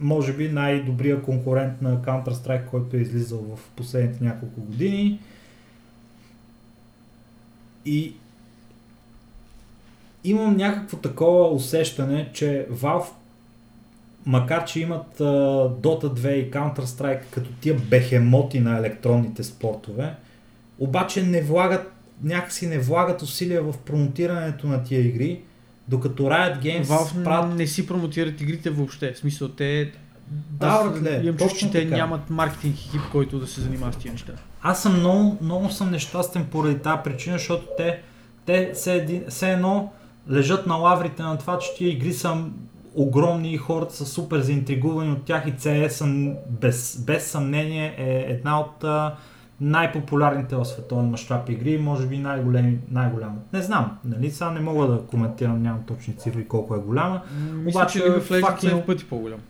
може 0.00 0.32
би 0.32 0.48
най-добрия 0.48 1.22
конкурент 1.22 1.82
на 1.82 2.02
Counter-Strike, 2.02 2.66
който 2.66 2.96
е 2.96 3.00
излизал 3.00 3.38
в 3.38 3.58
последните 3.76 4.24
няколко 4.24 4.60
години. 4.60 5.20
И 7.84 8.14
имам 10.30 10.56
някакво 10.56 10.96
такова 10.96 11.50
усещане, 11.50 12.30
че 12.32 12.66
Valve, 12.72 13.08
макар 14.26 14.64
че 14.64 14.80
имат 14.80 15.18
uh, 15.18 15.80
Dota 15.80 16.20
2 16.20 16.28
и 16.28 16.50
Counter-Strike 16.50 17.20
като 17.30 17.50
тия 17.60 17.74
бехемоти 17.74 18.60
на 18.60 18.78
електронните 18.78 19.44
спортове, 19.44 20.14
обаче 20.78 21.22
не 21.22 21.42
влагат, 21.42 21.92
някакси 22.22 22.66
не 22.66 22.78
влагат 22.78 23.22
усилия 23.22 23.62
в 23.62 23.74
промотирането 23.78 24.66
на 24.66 24.84
тия 24.84 25.00
игри, 25.00 25.40
докато 25.88 26.22
Riot 26.22 26.62
Games 26.62 26.84
Valve 26.84 27.24
правят... 27.24 27.54
не 27.54 27.66
си 27.66 27.86
промотират 27.86 28.40
игрите 28.40 28.70
въобще. 28.70 29.12
В 29.12 29.18
смисъл, 29.18 29.48
те 29.48 29.92
да, 30.30 30.84
братле, 30.84 31.20
имам 31.24 31.50
че 31.58 31.70
те 31.70 31.84
нямат 31.84 32.30
маркетинг 32.30 32.76
екип, 32.78 33.00
който 33.12 33.38
да 33.38 33.46
се 33.46 33.60
занимава 33.60 33.92
с 33.92 33.96
тия 33.96 34.12
неща. 34.12 34.32
Аз 34.62 34.82
съм 34.82 34.98
много, 34.98 35.38
много 35.40 35.70
съм 35.70 35.90
нещастен 35.90 36.44
поради 36.44 36.78
тази 36.78 36.98
причина, 37.04 37.38
защото 37.38 37.66
те, 37.76 38.00
те 38.46 38.70
все, 38.74 39.22
все 39.28 39.52
едно 39.52 39.92
лежат 40.30 40.66
на 40.66 40.74
лаврите 40.74 41.22
на 41.22 41.38
това, 41.38 41.58
че 41.58 41.74
тия 41.74 41.90
игри 41.90 42.12
са 42.12 42.44
огромни 42.94 43.52
и 43.52 43.56
хората 43.56 43.94
са 43.94 44.06
супер 44.06 44.40
заинтригувани 44.40 45.12
от 45.12 45.24
тях 45.24 45.46
и 45.46 45.52
CS 45.52 46.34
без, 46.50 47.04
без 47.06 47.30
съмнение 47.30 47.94
е 47.98 48.32
една 48.32 48.60
от 48.60 48.84
най-популярните 49.60 50.56
в 50.56 50.64
световен 50.64 51.10
мащаб 51.10 51.48
игри, 51.48 51.78
може 51.78 52.06
би 52.06 52.18
най-големи, 52.18 52.78
най-голяма. 52.90 53.36
Не 53.52 53.62
знам, 53.62 53.98
нали, 54.04 54.30
сега 54.30 54.50
не 54.50 54.60
мога 54.60 54.86
да 54.86 55.00
коментирам, 55.00 55.62
нямам 55.62 55.82
точни 55.86 56.16
цифри 56.16 56.48
колко 56.48 56.74
е 56.74 56.78
голяма. 56.78 57.22
Мисля, 57.52 57.78
обаче, 57.78 57.98
че 57.98 58.04
of 58.04 58.42
Legends 58.42 58.82
е 58.82 58.86
пъти 58.86 59.04
по-голям. 59.08 59.40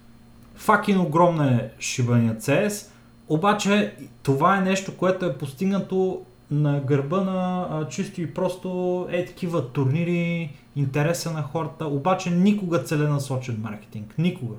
Факин 0.54 1.00
огромна 1.00 1.54
е 1.54 1.70
шибания 1.80 2.36
CS, 2.36 2.86
обаче 3.28 3.94
това 4.22 4.56
е 4.56 4.60
нещо, 4.60 4.96
което 4.96 5.26
е 5.26 5.38
постигнато 5.38 6.22
на 6.50 6.80
гърба 6.80 7.20
на 7.20 7.68
а, 7.70 7.88
чисто 7.88 8.20
и 8.20 8.34
просто 8.34 9.08
е 9.10 9.24
такива 9.24 9.72
турнири, 9.72 10.52
интереса 10.76 11.30
на 11.30 11.42
хората, 11.42 11.86
обаче 11.86 12.30
никога 12.30 12.82
целенасочен 12.82 13.60
маркетинг. 13.62 14.14
Никога. 14.18 14.54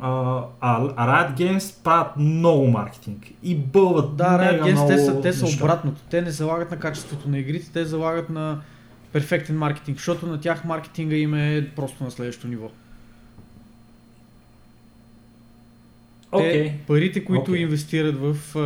А, 0.00 0.42
а 0.60 0.80
Riot 0.80 1.36
Games 1.36 1.82
правят 1.84 2.16
много 2.16 2.66
маркетинг 2.66 3.26
и 3.42 3.56
бълват 3.56 4.16
Да, 4.16 4.38
Riot 4.38 4.62
Games 4.62 4.88
те 4.88 4.98
са, 4.98 5.20
те 5.20 5.32
са 5.32 5.56
обратното. 5.56 6.00
Те 6.10 6.22
не 6.22 6.30
залагат 6.30 6.70
на 6.70 6.78
качеството 6.78 7.28
на 7.28 7.38
игрите, 7.38 7.72
те 7.72 7.84
залагат 7.84 8.30
на 8.30 8.60
перфектен 9.12 9.58
маркетинг, 9.58 9.96
защото 9.96 10.26
на 10.26 10.40
тях 10.40 10.64
маркетинга 10.64 11.16
им 11.16 11.34
е 11.34 11.70
просто 11.76 12.04
на 12.04 12.10
следващото 12.10 12.48
ниво. 12.48 12.70
Okay. 16.32 16.72
парите, 16.86 17.24
които 17.24 17.50
okay. 17.50 17.56
инвестират 17.56 18.16
в, 18.18 18.56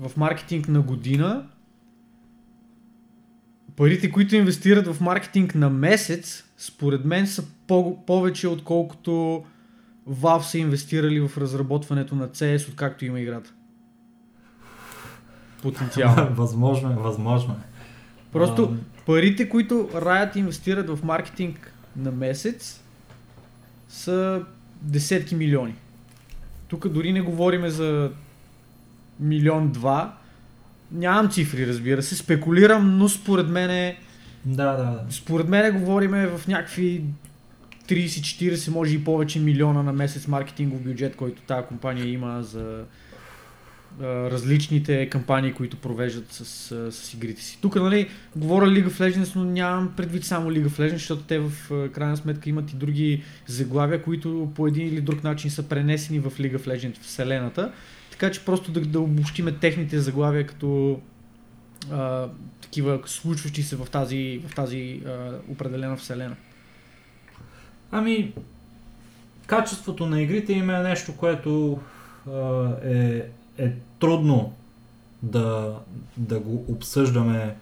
в 0.00 0.16
маркетинг 0.16 0.68
на 0.68 0.80
година, 0.80 1.46
парите, 3.76 4.10
които 4.10 4.36
инвестират 4.36 4.86
в 4.94 5.00
маркетинг 5.00 5.54
на 5.54 5.70
месец, 5.70 6.44
според 6.58 7.04
мен 7.04 7.26
са 7.26 7.44
по- 7.66 8.04
повече 8.06 8.48
отколкото 8.48 9.44
Valve 10.10 10.42
са 10.42 10.58
инвестирали 10.58 11.20
в 11.20 11.38
разработването 11.38 12.14
на 12.14 12.28
CS, 12.28 12.68
откакто 12.68 13.04
има 13.04 13.20
играта. 13.20 13.52
Потенциално. 15.62 16.34
възможно 16.34 16.90
е, 16.90 16.94
възможно 16.94 17.54
е. 17.54 17.66
Просто 18.32 18.76
парите, 19.06 19.48
които 19.48 19.74
Riot 19.94 20.36
инвестират 20.36 20.90
в 20.90 21.04
маркетинг 21.04 21.74
на 21.96 22.10
месец, 22.10 22.82
са 23.88 24.44
десетки 24.82 25.34
милиони. 25.34 25.74
Тук 26.68 26.88
дори 26.88 27.12
не 27.12 27.20
говориме 27.20 27.70
за 27.70 28.10
милион 29.20 29.72
два. 29.72 30.16
Нямам 30.92 31.30
цифри, 31.30 31.66
разбира 31.66 32.02
се. 32.02 32.16
Спекулирам, 32.16 32.98
но 32.98 33.08
според 33.08 33.48
мен 33.48 33.70
е... 33.70 33.98
Да, 34.44 34.72
да, 34.72 34.82
да. 34.82 35.04
Според 35.10 35.48
мен 35.48 35.78
говориме 35.78 36.26
в 36.26 36.48
някакви 36.48 37.04
30-40, 37.88 38.70
може 38.70 38.94
и 38.94 39.04
повече 39.04 39.40
милиона 39.40 39.82
на 39.82 39.92
месец 39.92 40.26
маркетингов 40.26 40.80
бюджет, 40.80 41.16
който 41.16 41.42
тази 41.42 41.66
компания 41.66 42.08
има 42.08 42.42
за 42.42 42.84
а, 44.02 44.04
различните 44.04 45.10
кампании, 45.10 45.52
които 45.52 45.76
провеждат 45.76 46.32
с, 46.32 46.44
с, 46.44 46.92
с 46.92 47.14
игрите 47.14 47.42
си. 47.42 47.58
Тук, 47.60 47.76
нали, 47.76 48.08
говоря 48.36 48.66
League 48.66 48.88
of 48.88 49.10
Legends, 49.10 49.36
но 49.36 49.44
нямам 49.44 49.92
предвид 49.96 50.24
само 50.24 50.50
League 50.50 50.66
of 50.66 50.78
Legends, 50.78 50.92
защото 50.92 51.22
те 51.22 51.38
в 51.38 51.52
крайна 51.92 52.16
сметка 52.16 52.50
имат 52.50 52.72
и 52.72 52.76
други 52.76 53.22
заглавия, 53.46 54.02
които 54.02 54.52
по 54.54 54.66
един 54.66 54.88
или 54.88 55.00
друг 55.00 55.24
начин 55.24 55.50
са 55.50 55.62
пренесени 55.62 56.18
в 56.18 56.30
League 56.30 56.56
of 56.56 56.66
Legends 56.66 57.00
вселената. 57.00 57.72
Така 58.14 58.30
че 58.30 58.44
просто 58.44 58.72
да, 58.72 58.80
да 58.80 59.00
обобщиме 59.00 59.52
техните 59.52 60.00
заглавия 60.00 60.46
като 60.46 61.00
а, 61.92 62.28
такива 62.60 63.00
случващи 63.06 63.62
се 63.62 63.76
в 63.76 63.90
тази, 63.90 64.40
в 64.48 64.54
тази 64.54 65.02
а, 65.06 65.32
определена 65.48 65.96
вселена. 65.96 66.36
Ами, 67.92 68.32
качеството 69.46 70.06
на 70.06 70.22
игрите 70.22 70.52
им 70.52 70.70
е 70.70 70.78
нещо, 70.78 71.16
което 71.16 71.80
а, 72.28 72.68
е, 72.84 73.22
е 73.58 73.72
трудно 74.00 74.52
да, 75.22 75.78
да 76.16 76.40
го 76.40 76.64
обсъждаме 76.68 77.56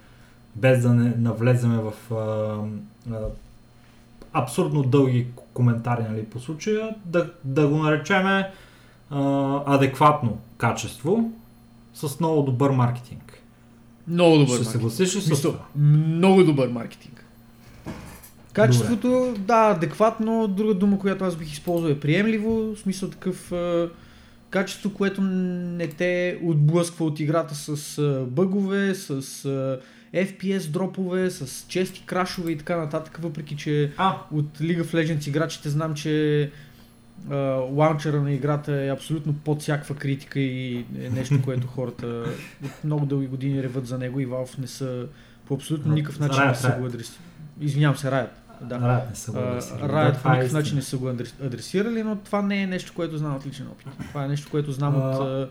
без 0.56 0.82
да 0.82 0.94
не 0.94 1.14
навлеземе 1.16 1.76
в 1.76 2.14
а, 2.14 3.14
а, 3.14 3.20
абсурдно 4.32 4.82
дълги 4.82 5.26
коментари 5.54 6.02
нали, 6.02 6.24
по 6.24 6.40
случая, 6.40 6.94
да, 7.04 7.30
да 7.44 7.68
го 7.68 7.76
наречеме 7.76 8.50
а, 9.12 9.62
адекватно 9.66 10.38
качество 10.56 11.30
с 11.94 12.20
много 12.20 12.42
добър 12.42 12.70
маркетинг. 12.70 13.42
Много 14.08 14.38
добър 14.38 14.46
Ще 14.46 14.54
маркетинг. 14.54 14.72
съгласиш 14.72 15.16
ли 15.16 15.20
с 15.36 15.42
това? 15.42 15.58
Много 15.76 16.44
добър 16.44 16.68
маркетинг. 16.68 17.24
Качеството, 18.52 19.08
Добре. 19.08 19.38
да, 19.38 19.70
адекватно. 19.76 20.48
Друга 20.48 20.74
дума, 20.74 20.98
която 20.98 21.24
аз 21.24 21.36
бих 21.36 21.52
използвал 21.52 21.90
е 21.90 22.00
приемливо. 22.00 22.74
В 22.74 22.78
смисъл 22.78 23.10
такъв 23.10 23.52
е, 23.52 23.88
качество, 24.50 24.90
което 24.90 25.20
не 25.22 25.86
те 25.86 26.38
отблъсква 26.44 27.04
от 27.04 27.20
играта 27.20 27.54
с 27.54 27.98
е, 27.98 28.30
бъгове, 28.30 28.94
с 28.94 29.10
е, 30.12 30.24
FPS 30.24 30.66
дропове, 30.70 31.30
с 31.30 31.66
чести 31.68 32.02
крашове 32.06 32.52
и 32.52 32.58
така 32.58 32.76
нататък. 32.76 33.18
Въпреки, 33.22 33.56
че 33.56 33.92
а. 33.96 34.16
от 34.32 34.58
League 34.58 34.82
of 34.82 34.94
Legends 34.94 35.28
играчите 35.28 35.68
знам, 35.68 35.94
че 35.94 36.50
лаунчера 37.72 38.20
на 38.20 38.32
играта 38.32 38.72
е 38.72 38.88
абсолютно 38.88 39.34
под 39.34 39.60
всякаква 39.60 39.94
критика 39.94 40.40
и 40.40 40.84
е 41.00 41.10
нещо, 41.10 41.42
което 41.44 41.66
хората 41.66 42.24
от 42.64 42.84
много 42.84 43.06
дълги 43.06 43.26
години 43.26 43.62
реват 43.62 43.86
за 43.86 43.98
него 43.98 44.20
и 44.20 44.26
Valve 44.26 44.58
не 44.58 44.66
са 44.66 45.06
по 45.46 45.54
абсолютно 45.54 45.92
никакъв 45.92 46.20
начин 46.20 46.46
не 46.46 46.54
са 46.54 46.76
го 46.78 46.86
адресирали. 46.86 47.26
Извинявам 47.60 47.96
се, 47.96 48.06
Riot. 48.06 48.28
Да. 48.60 48.74
Riot 48.74 49.10
не 49.10 49.16
са 49.16 49.32
го 49.32 49.38
адресирали. 49.38 49.82
Riot 49.82 50.22
по 50.22 50.28
никакъв 50.28 50.52
начин 50.52 50.76
не 50.76 50.82
са 50.82 50.96
го 50.96 51.08
адресирали, 51.42 52.02
но 52.02 52.16
това 52.16 52.42
не 52.42 52.62
е 52.62 52.66
нещо, 52.66 52.92
което 52.96 53.18
знам 53.18 53.36
от 53.36 53.46
личен 53.46 53.66
опит. 53.66 53.86
Това 54.08 54.24
е 54.24 54.28
нещо, 54.28 54.50
което 54.50 54.72
знам 54.72 54.96
от 54.96 55.20
а, 55.20 55.48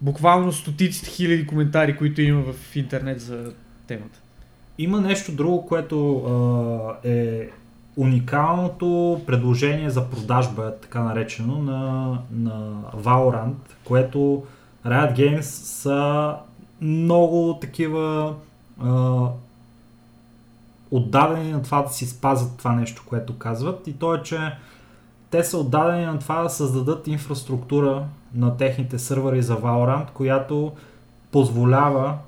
буквално 0.00 0.52
стотиците 0.52 1.10
хиляди 1.10 1.46
коментари, 1.46 1.96
които 1.96 2.22
има 2.22 2.52
в 2.52 2.76
интернет 2.76 3.20
за 3.20 3.52
темата. 3.86 4.18
Има 4.78 5.00
нещо 5.00 5.32
друго, 5.32 5.66
което 5.66 6.16
а, 6.16 7.08
е 7.08 7.48
уникалното 7.96 9.20
предложение 9.26 9.90
за 9.90 10.10
продажба, 10.10 10.74
така 10.82 11.02
наречено, 11.02 11.58
на, 11.58 12.18
на 12.30 12.74
Valorant, 12.96 13.54
което 13.84 14.44
Riot 14.86 15.16
Games 15.16 15.40
са 15.40 16.34
много 16.80 17.58
такива 17.60 18.34
а, 18.82 19.26
отдадени 20.90 21.52
на 21.52 21.62
това 21.62 21.82
да 21.82 21.88
си 21.88 22.06
спазят 22.06 22.58
това 22.58 22.72
нещо, 22.72 23.04
което 23.06 23.38
казват. 23.38 23.86
И 23.86 23.92
то 23.92 24.14
е, 24.14 24.22
че 24.22 24.38
те 25.30 25.44
са 25.44 25.58
отдадени 25.58 26.04
на 26.04 26.18
това 26.18 26.42
да 26.42 26.50
създадат 26.50 27.06
инфраструктура 27.06 28.04
на 28.34 28.56
техните 28.56 28.98
сървъри 28.98 29.42
за 29.42 29.56
Valorant, 29.56 30.10
която 30.10 30.72
позволява 31.32 32.18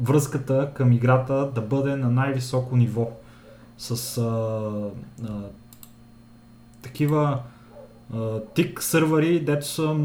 връзката 0.00 0.70
към 0.74 0.92
играта 0.92 1.50
да 1.54 1.60
бъде 1.60 1.96
на 1.96 2.10
най-високо 2.10 2.76
ниво. 2.76 3.08
С 3.78 4.18
а, 4.18 4.72
а, 5.28 5.40
такива 6.82 7.38
а, 8.14 8.40
тик 8.40 8.82
сървъри, 8.82 9.40
дето 9.40 9.66
са 9.66 9.96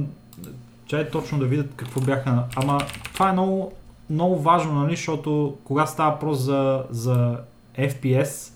чай 0.85 1.09
точно 1.09 1.39
да 1.39 1.45
видят 1.45 1.71
какво 1.75 2.01
бяха. 2.01 2.43
Ама 2.55 2.79
това 3.13 3.29
е 3.29 3.33
много, 3.33 3.73
много 4.09 4.39
важно, 4.39 4.73
нали, 4.73 4.95
защото 4.95 5.57
когато 5.63 5.91
става 5.91 6.11
въпрос 6.11 6.39
за, 6.39 6.83
за 6.89 7.37
FPS, 7.77 8.51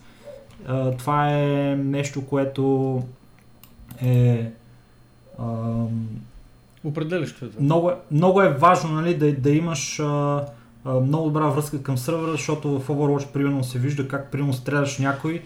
а, 0.67 0.91
това 0.91 1.32
е 1.32 1.76
нещо, 1.76 2.26
което 2.26 3.04
е 4.02 4.52
а, 5.39 5.45
определящо 6.84 7.45
е 7.45 7.49
това. 7.49 7.63
Много, 7.63 7.89
е- 7.89 7.95
много 8.12 8.41
е 8.41 8.54
важно 8.54 8.91
нали, 8.91 9.17
да, 9.17 9.34
да 9.34 9.52
имаш 9.52 9.99
а, 9.99 10.45
много 10.86 11.26
добра 11.26 11.48
връзка 11.48 11.84
към 11.84 11.98
сървъра, 11.98 12.32
защото 12.32 12.80
в 12.80 12.88
Overwatch 12.88 13.28
примерно 13.28 13.63
се 13.63 13.80
вижда 13.80 14.08
как 14.08 14.32
примерно 14.32 14.54
стреляш 14.54 15.00
някой 15.00 15.41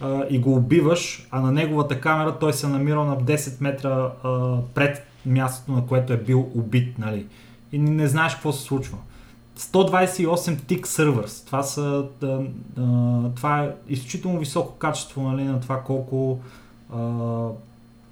а, 0.00 0.24
и 0.30 0.38
го 0.38 0.54
убиваш, 0.54 1.28
а 1.30 1.40
на 1.40 1.52
неговата 1.52 2.00
камера 2.00 2.38
той 2.38 2.52
се 2.52 2.68
намира 2.68 3.04
на 3.04 3.16
10 3.16 3.60
метра 3.60 4.10
а, 4.22 4.56
пред 4.74 5.06
мястото, 5.26 5.72
на 5.72 5.86
което 5.86 6.12
е 6.12 6.16
бил 6.16 6.48
убит. 6.54 6.98
Нали. 6.98 7.26
И 7.72 7.78
не, 7.78 8.08
знаеш 8.08 8.34
какво 8.34 8.52
се 8.52 8.62
случва. 8.62 8.98
128 9.58 10.66
тик 10.66 10.86
сервърс. 10.86 11.44
Това, 11.44 11.62
са, 11.62 12.06
а, 12.22 12.26
а, 12.26 12.42
това 13.36 13.64
е 13.64 13.70
изключително 13.88 14.38
високо 14.38 14.74
качество 14.74 15.22
нали, 15.22 15.44
на 15.44 15.60
това 15.60 15.80
колко 15.80 16.40
а, 16.94 17.48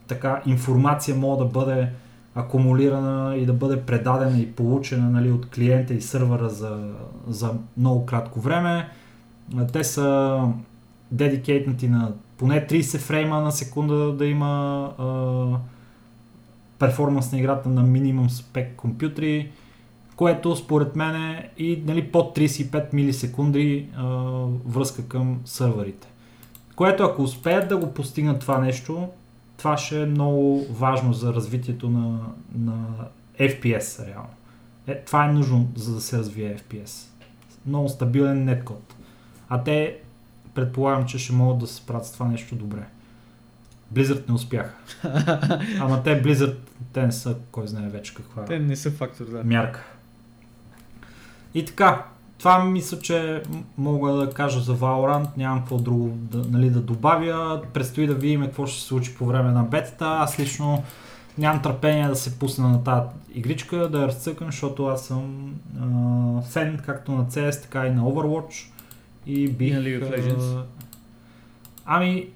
така 0.07 0.43
информация 0.47 1.17
може 1.17 1.39
да 1.39 1.45
бъде 1.45 1.89
акумулирана 2.35 3.37
и 3.37 3.47
да 3.47 3.53
бъде 3.53 3.83
предадена 3.83 4.39
и 4.39 4.53
получена 4.53 5.11
нали, 5.11 5.31
от 5.31 5.47
клиента 5.47 5.95
и 5.95 6.01
сървъра 6.01 6.49
за, 6.49 6.95
за 7.29 7.55
много 7.77 8.07
кратко 8.07 8.41
време. 8.41 8.89
Те 9.73 9.85
са 9.85 10.41
дедикейтнати 11.11 11.89
на 11.89 12.13
поне 12.37 12.67
30 12.67 12.99
фрейма 12.99 13.41
на 13.41 13.53
секунда 13.53 14.13
да 14.13 14.27
има 14.27 14.85
а, 14.99 15.59
перформанс 16.79 17.33
на 17.33 17.39
играта 17.39 17.69
на 17.69 17.83
минимум 17.83 18.31
спек 18.31 18.77
компютри, 18.77 19.51
което 20.17 20.57
според 20.57 20.97
мен 20.97 21.17
е 21.17 21.51
и 21.59 21.83
нали, 21.87 22.13
под 22.13 22.39
35 22.39 22.95
милисекунди 22.95 23.89
а, 23.97 24.05
връзка 24.67 25.09
към 25.09 25.41
сървърите. 25.45 26.09
Което 26.77 27.05
ако 27.05 27.23
успеят 27.23 27.69
да 27.69 27.77
го 27.77 27.95
постигнат 27.95 28.41
това 28.41 28.59
нещо, 28.59 29.09
това 29.63 29.77
ще 29.77 30.03
е 30.03 30.07
много 30.07 30.67
важно 30.71 31.13
за 31.13 31.35
развитието 31.35 31.91
на, 31.91 32.19
на 32.55 32.85
FPS 33.41 34.07
реално. 34.07 34.29
Е, 34.87 35.01
това 35.01 35.25
е 35.25 35.33
нужно 35.33 35.69
за 35.77 35.95
да 35.95 36.01
се 36.01 36.19
развие 36.19 36.57
FPS. 36.57 37.09
Много 37.67 37.89
стабилен 37.89 38.45
неткод. 38.45 38.95
А 39.49 39.63
те 39.63 39.99
предполагам, 40.55 41.07
че 41.07 41.19
ще 41.19 41.33
могат 41.33 41.59
да 41.59 41.67
се 41.67 41.75
справят 41.75 42.07
с 42.07 42.13
това 42.13 42.27
нещо 42.27 42.55
добре. 42.55 42.87
Blizzard 43.95 44.29
не 44.29 44.35
успяха. 44.35 44.75
Ама 45.81 46.03
те 46.03 46.23
Blizzard, 46.23 46.57
те 46.93 47.07
не 47.07 47.13
са, 47.13 47.37
кой 47.53 47.69
знае 47.69 47.89
вече 47.89 48.15
каква 48.15 48.45
Те 48.45 48.59
не 48.59 48.77
са 48.77 48.91
фактор, 48.91 49.25
да. 49.25 49.45
мярка. 49.45 49.85
И 51.55 51.65
така, 51.65 52.05
това 52.43 52.65
мисля, 52.65 52.99
че 52.99 53.43
мога 53.79 54.13
да 54.13 54.31
кажа 54.31 54.61
за 54.61 54.77
Valorant, 54.77 55.27
нямам 55.37 55.59
какво 55.59 55.79
друго 55.79 56.09
да, 56.09 56.45
нали, 56.51 56.71
да 56.71 56.81
добавя. 56.81 57.63
Предстои 57.73 58.07
да 58.07 58.15
видим 58.15 58.43
какво 58.43 58.67
ще 58.67 58.81
се 58.81 58.87
случи 58.87 59.15
по 59.15 59.27
време 59.27 59.51
на 59.51 59.63
бетата. 59.63 60.07
Аз 60.07 60.39
лично 60.39 60.83
нямам 61.39 61.63
търпение 61.63 62.09
да 62.09 62.17
се 62.17 62.39
пусна 62.39 62.69
на 62.69 62.85
тази 62.85 63.07
игричка, 63.35 63.89
да 63.89 64.01
я 64.01 64.09
разцъкам, 64.09 64.47
защото 64.47 64.87
аз 64.87 65.07
съм 65.07 65.55
а, 65.81 66.43
фен 66.43 66.81
както 66.87 67.13
на 67.13 67.25
CS, 67.25 67.63
така 67.63 67.87
и 67.87 67.91
на 67.91 68.03
Overwatch. 68.03 68.71
И 69.27 69.49
бих... 69.49 69.71
И 69.71 69.75
на 69.75 69.81
League 69.81 70.05
of 70.05 70.19
Legends. 70.19 70.57
а, 70.57 70.63
Ами, 71.85 72.27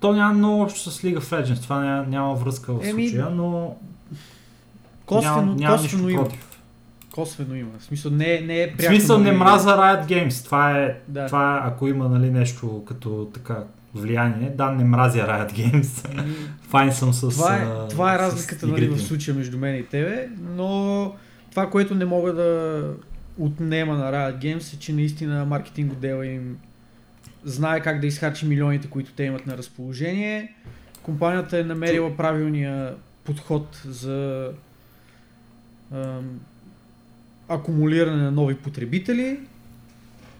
то 0.00 0.12
няма 0.12 0.34
много 0.34 0.62
общо 0.62 0.90
с 0.90 1.02
League 1.02 1.18
of 1.18 1.42
Legends, 1.42 1.62
това 1.62 1.80
няма, 1.80 2.06
няма 2.06 2.34
връзка 2.34 2.72
в 2.72 2.90
случая, 2.90 3.30
но 3.30 3.76
Косвено, 5.06 5.36
няма, 5.36 5.54
няма 5.54 5.76
косвено 5.76 6.06
нищо 6.06 6.22
против. 6.22 6.47
Косвено 7.18 7.54
има. 7.54 7.70
В 7.78 7.84
смисъл 7.84 8.12
не, 8.12 8.40
не 8.40 8.62
е 8.62 8.70
В 8.70 8.76
пряко. 8.76 8.92
смисъл 8.92 9.18
не 9.18 9.32
мраза 9.32 9.68
Riot 9.68 10.06
Games. 10.06 10.44
Това 10.44 10.78
е, 10.78 10.96
Да. 11.08 11.26
това 11.26 11.56
е 11.56 11.68
ако 11.68 11.88
има 11.88 12.08
нали, 12.08 12.30
нещо 12.30 12.84
като 12.88 13.30
така 13.34 13.64
влияние. 13.94 14.50
Да, 14.50 14.70
не 14.70 14.84
мразя 14.84 15.18
Riot 15.18 15.52
Games. 15.52 16.08
Файн 16.68 16.92
съм 16.92 17.12
с 17.12 17.28
Това 17.28 17.56
е, 17.56 17.64
а, 17.64 17.88
това 17.88 18.14
е 18.14 18.18
разликата 18.18 18.66
нали, 18.66 18.88
в 18.88 18.98
случая 18.98 19.36
между 19.36 19.58
мен 19.58 19.76
и 19.76 19.86
тебе, 19.86 20.28
но 20.56 21.12
това, 21.50 21.70
което 21.70 21.94
не 21.94 22.04
мога 22.04 22.32
да 22.32 22.82
отнема 23.38 23.96
на 23.96 24.12
Riot 24.12 24.38
Games 24.38 24.74
е, 24.74 24.78
че 24.78 24.92
наистина 24.92 25.44
маркетинг 25.44 25.92
отдела 25.92 26.26
им 26.26 26.58
знае 27.44 27.80
как 27.80 28.00
да 28.00 28.06
изхарчи 28.06 28.46
милионите, 28.46 28.88
които 28.88 29.12
те 29.12 29.24
имат 29.24 29.46
на 29.46 29.56
разположение. 29.56 30.54
Компанията 31.02 31.58
е 31.58 31.64
намерила 31.64 32.16
правилния 32.16 32.94
подход 33.24 33.82
за 33.84 34.50
ам, 35.94 36.40
акумулиране 37.48 38.22
на 38.22 38.30
нови 38.30 38.54
потребители. 38.54 39.40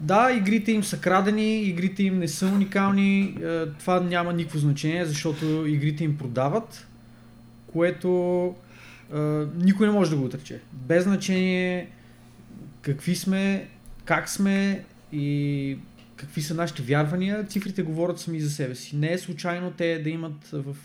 Да, 0.00 0.32
игрите 0.32 0.72
им 0.72 0.84
са 0.84 1.00
крадени, 1.00 1.62
игрите 1.62 2.02
им 2.02 2.18
не 2.18 2.28
са 2.28 2.46
уникални, 2.46 3.20
е, 3.20 3.66
това 3.66 4.00
няма 4.00 4.32
никакво 4.32 4.58
значение, 4.58 5.04
защото 5.04 5.66
игрите 5.66 6.04
им 6.04 6.18
продават, 6.18 6.86
което 7.72 8.54
е, 9.14 9.18
никой 9.56 9.86
не 9.86 9.92
може 9.92 10.10
да 10.10 10.16
го 10.16 10.24
отрече. 10.24 10.60
Без 10.72 11.04
значение 11.04 11.88
какви 12.82 13.16
сме, 13.16 13.68
как 14.04 14.28
сме 14.28 14.84
и 15.12 15.76
какви 16.16 16.42
са 16.42 16.54
нашите 16.54 16.82
вярвания, 16.82 17.46
цифрите 17.46 17.82
говорят 17.82 18.20
сами 18.20 18.40
за 18.40 18.50
себе 18.50 18.74
си. 18.74 18.96
Не 18.96 19.12
е 19.12 19.18
случайно 19.18 19.70
те 19.70 19.98
да 19.98 20.10
имат 20.10 20.48
в 20.52 20.76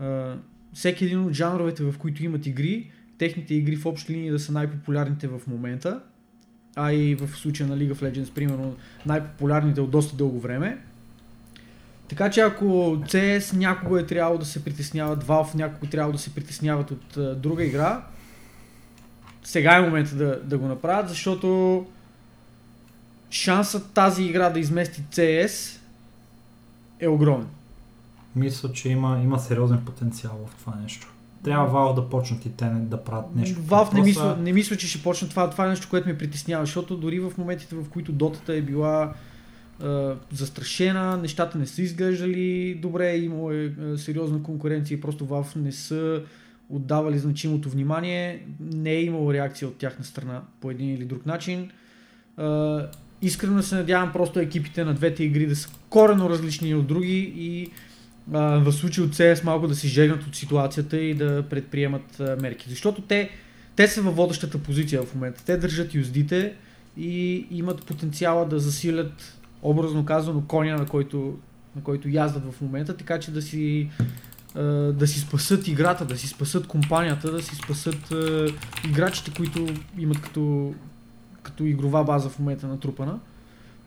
е, 0.00 0.36
всеки 0.74 1.04
един 1.04 1.20
от 1.24 1.32
жанровете, 1.32 1.82
в 1.82 1.94
които 1.98 2.24
имат 2.24 2.46
игри, 2.46 2.90
техните 3.20 3.54
игри 3.54 3.76
в 3.76 3.86
общи 3.86 4.12
линии 4.12 4.30
да 4.30 4.38
са 4.38 4.52
най-популярните 4.52 5.28
в 5.28 5.40
момента, 5.46 6.00
а 6.76 6.92
и 6.92 7.14
в 7.14 7.36
случая 7.36 7.68
на 7.68 7.78
League 7.78 7.94
of 7.94 8.02
Legends, 8.02 8.32
примерно, 8.32 8.76
най-популярните 9.06 9.80
от 9.80 9.90
доста 9.90 10.16
дълго 10.16 10.40
време. 10.40 10.78
Така 12.08 12.30
че 12.30 12.40
ако 12.40 12.64
CS 12.96 13.56
някога 13.56 14.00
е 14.00 14.06
трябвало 14.06 14.38
да 14.38 14.44
се 14.44 14.64
притесняват, 14.64 15.24
Valve 15.24 15.54
някога 15.54 15.86
е 15.86 15.90
трябвало 15.90 16.12
да 16.12 16.18
се 16.18 16.34
притесняват 16.34 16.90
от 16.90 17.16
а, 17.16 17.34
друга 17.34 17.64
игра, 17.64 18.04
сега 19.44 19.76
е 19.76 19.80
момента 19.80 20.14
да, 20.14 20.40
да 20.44 20.58
го 20.58 20.66
направят, 20.66 21.08
защото 21.08 21.86
шансът 23.30 23.92
тази 23.92 24.24
игра 24.24 24.50
да 24.50 24.60
измести 24.60 25.02
CS 25.12 25.78
е 27.00 27.08
огромен. 27.08 27.46
Мисля, 28.36 28.72
че 28.72 28.88
има, 28.88 29.20
има 29.24 29.38
сериозен 29.38 29.84
потенциал 29.84 30.46
в 30.46 30.56
това 30.56 30.74
нещо. 30.82 31.12
Трябва 31.44 31.78
Valve 31.78 31.94
да 31.94 32.08
почнат 32.08 32.46
и 32.46 32.52
те 32.52 32.64
да 32.64 33.04
правят 33.04 33.36
нещо. 33.36 33.60
Valve 33.60 33.94
не 33.94 34.02
мисля, 34.02 34.36
не 34.40 34.52
мисля, 34.52 34.76
че 34.76 34.88
ще 34.88 35.02
почне 35.02 35.28
това. 35.28 35.50
Това 35.50 35.66
е 35.66 35.68
нещо, 35.68 35.86
което 35.90 36.08
ме 36.08 36.18
притеснява, 36.18 36.64
защото 36.64 36.96
дори 36.96 37.20
в 37.20 37.32
моментите, 37.38 37.76
в 37.76 37.88
които 37.88 38.12
дотата 38.12 38.54
е 38.54 38.60
била 38.60 39.14
е, 39.84 39.86
застрашена, 40.32 41.16
нещата 41.16 41.58
не 41.58 41.66
са 41.66 41.82
изглеждали 41.82 42.74
добре, 42.74 43.16
имало 43.16 43.52
е, 43.52 43.64
е 43.64 43.96
сериозна 43.96 44.42
конкуренция 44.42 44.96
и 44.96 45.00
просто 45.00 45.26
Valve 45.26 45.56
не 45.56 45.72
са 45.72 46.22
отдавали 46.68 47.18
значимото 47.18 47.70
внимание, 47.70 48.46
не 48.60 48.90
е 48.90 49.02
имало 49.02 49.32
реакция 49.32 49.68
от 49.68 49.76
тяхна 49.76 50.04
страна 50.04 50.42
по 50.60 50.70
един 50.70 50.94
или 50.94 51.04
друг 51.04 51.26
начин. 51.26 51.70
Е, 52.38 52.44
искрено 53.22 53.62
се 53.62 53.74
надявам 53.74 54.12
просто 54.12 54.40
екипите 54.40 54.84
на 54.84 54.94
двете 54.94 55.24
игри 55.24 55.46
да 55.46 55.56
са 55.56 55.68
корено 55.88 56.30
различни 56.30 56.74
от 56.74 56.86
други 56.86 57.32
и 57.36 57.70
а, 58.32 58.40
в 58.40 58.72
случай 58.72 59.04
от 59.04 59.10
CS 59.10 59.44
малко 59.44 59.68
да 59.68 59.74
се 59.74 59.88
жегнат 59.88 60.26
от 60.26 60.36
ситуацията 60.36 61.00
и 61.00 61.14
да 61.14 61.42
предприемат 61.50 62.22
мерки. 62.40 62.70
Защото 62.70 63.02
те, 63.02 63.30
те 63.76 63.88
са 63.88 64.02
във 64.02 64.16
водещата 64.16 64.58
позиция 64.58 65.02
в 65.02 65.14
момента. 65.14 65.44
Те 65.44 65.56
държат 65.56 65.94
юздите 65.94 66.54
и 66.96 67.46
имат 67.50 67.86
потенциала 67.86 68.46
да 68.46 68.58
засилят, 68.58 69.38
образно 69.62 70.04
казано, 70.04 70.42
коня, 70.48 70.76
на 70.76 70.86
който, 70.86 71.38
на 71.76 71.82
който 71.82 72.08
яздат 72.08 72.52
в 72.52 72.60
момента, 72.60 72.96
така 72.96 73.20
че 73.20 73.30
да 73.30 73.42
си, 73.42 73.90
да 74.92 75.06
си 75.06 75.20
спасат 75.20 75.68
играта, 75.68 76.04
да 76.04 76.18
си 76.18 76.28
спасат 76.28 76.66
компанията, 76.66 77.32
да 77.32 77.42
си 77.42 77.56
спасат 77.56 78.14
играчите, 78.88 79.30
които 79.36 79.66
имат 79.98 80.20
като, 80.20 80.74
като 81.42 81.64
игрова 81.64 82.04
база 82.04 82.28
в 82.28 82.38
момента 82.38 82.66
натрупана. 82.66 83.18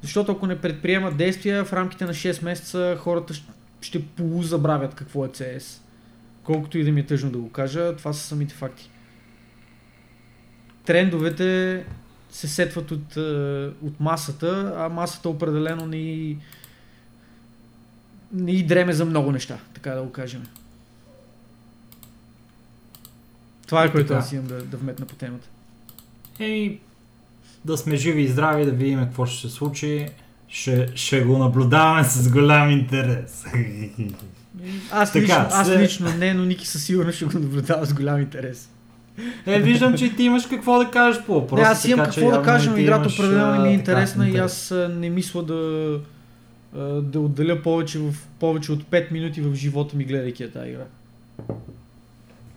Защото 0.02 0.32
ако 0.32 0.48
не 0.48 0.62
предприемат 0.62 1.18
действия, 1.18 1.66
в 1.66 1.74
рамките 1.74 2.06
на 2.06 2.14
6 2.14 2.44
месеца 2.44 2.98
хората 3.00 3.34
ще 3.84 4.06
полузабравят 4.06 4.96
какво 4.96 5.26
е 5.26 5.30
CS. 5.30 5.82
Колкото 6.44 6.78
и 6.78 6.84
да 6.84 6.92
ми 6.92 7.00
е 7.00 7.06
тъжно 7.06 7.32
да 7.32 7.38
го 7.38 7.52
кажа, 7.52 7.96
това 7.96 8.14
са 8.14 8.28
самите 8.28 8.54
факти. 8.54 8.90
Трендовете 10.86 11.86
се 12.30 12.48
сетват 12.48 12.92
от, 12.92 13.18
е, 13.18 13.66
от 13.82 14.00
масата, 14.00 14.74
а 14.78 14.90
масата 14.90 15.30
определено 15.30 15.86
не 15.86 15.98
и, 15.98 16.38
не 18.32 18.52
и 18.52 18.64
дреме 18.64 18.94
за 18.94 19.06
много 19.06 19.32
неща, 19.32 19.60
така 19.74 19.92
да 19.92 20.04
го 20.04 20.12
кажем. 20.12 20.44
Това 23.68 23.84
е 23.84 23.92
което 23.92 24.08
Така. 24.08 24.20
аз 24.20 24.32
имам 24.32 24.48
да, 24.48 24.64
да 24.64 24.78
вметна 24.78 25.06
по 25.06 25.16
темата. 25.16 25.48
Еми, 26.40 26.80
да 27.66 27.78
сме 27.78 27.96
живи 27.96 28.22
и 28.22 28.28
здрави, 28.28 28.66
да 28.66 28.72
видим 28.72 29.00
какво 29.00 29.26
ще 29.26 29.48
се 29.48 29.54
случи. 29.54 30.10
Ще, 30.54 30.88
ще 30.96 31.22
го 31.22 31.38
наблюдаваме 31.38 32.04
с 32.04 32.30
голям 32.30 32.70
интерес. 32.70 33.46
Аз, 34.92 35.12
Така, 35.12 35.24
лично, 35.24 35.46
аз 35.52 35.68
след- 35.68 35.80
лично 35.80 36.14
не, 36.18 36.34
но 36.34 36.46
Ники 36.46 36.68
със 36.68 36.84
сигурност 36.84 37.16
ще 37.16 37.26
го 37.26 37.40
наблюдава 37.40 37.86
с 37.86 37.94
голям 37.94 38.20
интерес. 38.20 38.70
Е, 39.46 39.60
виждам, 39.60 39.98
че 39.98 40.16
ти 40.16 40.24
имаш 40.24 40.46
какво 40.46 40.80
да 40.80 40.92
кажеш 40.92 41.24
по 41.24 41.34
въпроса. 41.34 41.64
Не, 41.64 41.70
аз 41.70 41.86
имам 41.86 42.06
така 42.06 42.16
какво 42.16 42.32
да 42.32 42.42
кажа, 42.42 42.72
но 42.72 42.78
играта 42.78 43.10
определено 43.14 43.62
ми 43.62 43.70
е 43.70 43.74
интересна 43.74 44.30
и 44.30 44.38
аз 44.38 44.74
не 44.90 45.10
мисля 45.10 45.44
да, 45.44 46.00
да 47.02 47.20
отделя 47.20 47.62
повече, 47.62 48.00
в, 48.00 48.14
повече 48.40 48.72
от 48.72 48.84
5 48.84 49.12
минути 49.12 49.42
в 49.42 49.56
живота 49.56 49.98
ми, 49.98 50.04
гледайки 50.04 50.52
тази 50.52 50.70
игра. 50.70 50.86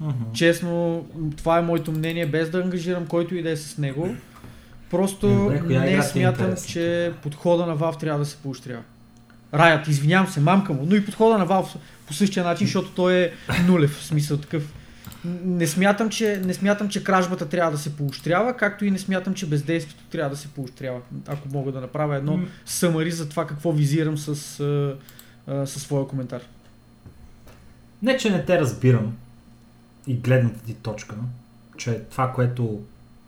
Uh-huh. 0.02 0.12
Честно, 0.34 1.04
това 1.36 1.58
е 1.58 1.62
моето 1.62 1.92
мнение, 1.92 2.26
без 2.26 2.50
да 2.50 2.58
ангажирам 2.58 3.06
който 3.06 3.34
и 3.34 3.42
да 3.42 3.50
е 3.50 3.56
с 3.56 3.78
него. 3.78 4.16
Просто 4.90 5.28
Добре, 5.28 5.60
не 5.78 6.02
смятам, 6.02 6.54
че 6.68 7.12
подхода 7.22 7.66
на 7.66 7.78
Valve 7.78 8.00
трябва 8.00 8.18
да 8.18 8.26
се 8.26 8.36
поощрява. 8.36 8.82
Раят, 9.54 9.88
извинявам 9.88 10.28
се, 10.32 10.40
мамка 10.40 10.72
му, 10.72 10.86
но 10.86 10.94
и 10.94 11.04
подхода 11.04 11.38
на 11.38 11.46
Valve 11.46 11.76
по 12.06 12.14
същия 12.14 12.44
начин, 12.44 12.66
защото 12.66 12.90
той 12.90 13.14
е 13.14 13.32
нулев, 13.66 13.98
в 13.98 14.04
смисъл 14.04 14.36
такъв. 14.36 14.72
Не 15.44 15.66
смятам, 15.66 16.08
че, 16.08 16.42
не 16.44 16.54
смятам, 16.54 16.88
че 16.88 17.04
кражбата 17.04 17.48
трябва 17.48 17.72
да 17.72 17.78
се 17.78 17.96
поощрява, 17.96 18.56
както 18.56 18.84
и 18.84 18.90
не 18.90 18.98
смятам, 18.98 19.34
че 19.34 19.46
бездействието 19.46 20.04
трябва 20.10 20.30
да 20.30 20.36
се 20.36 20.48
поощрява. 20.48 21.00
Ако 21.26 21.48
мога 21.48 21.72
да 21.72 21.80
направя 21.80 22.16
едно 22.16 22.38
mm. 22.38 22.46
съмари 22.66 23.10
за 23.10 23.28
това 23.28 23.46
какво 23.46 23.72
визирам 23.72 24.18
с, 24.18 24.36
със 25.66 25.82
своя 25.82 26.06
коментар. 26.08 26.40
Не, 28.02 28.16
че 28.16 28.30
не 28.30 28.44
те 28.44 28.60
разбирам 28.60 29.16
и 30.06 30.14
гледната 30.14 30.60
ти 30.60 30.74
точка, 30.74 31.16
че 31.76 32.00
това, 32.10 32.32
което 32.32 32.80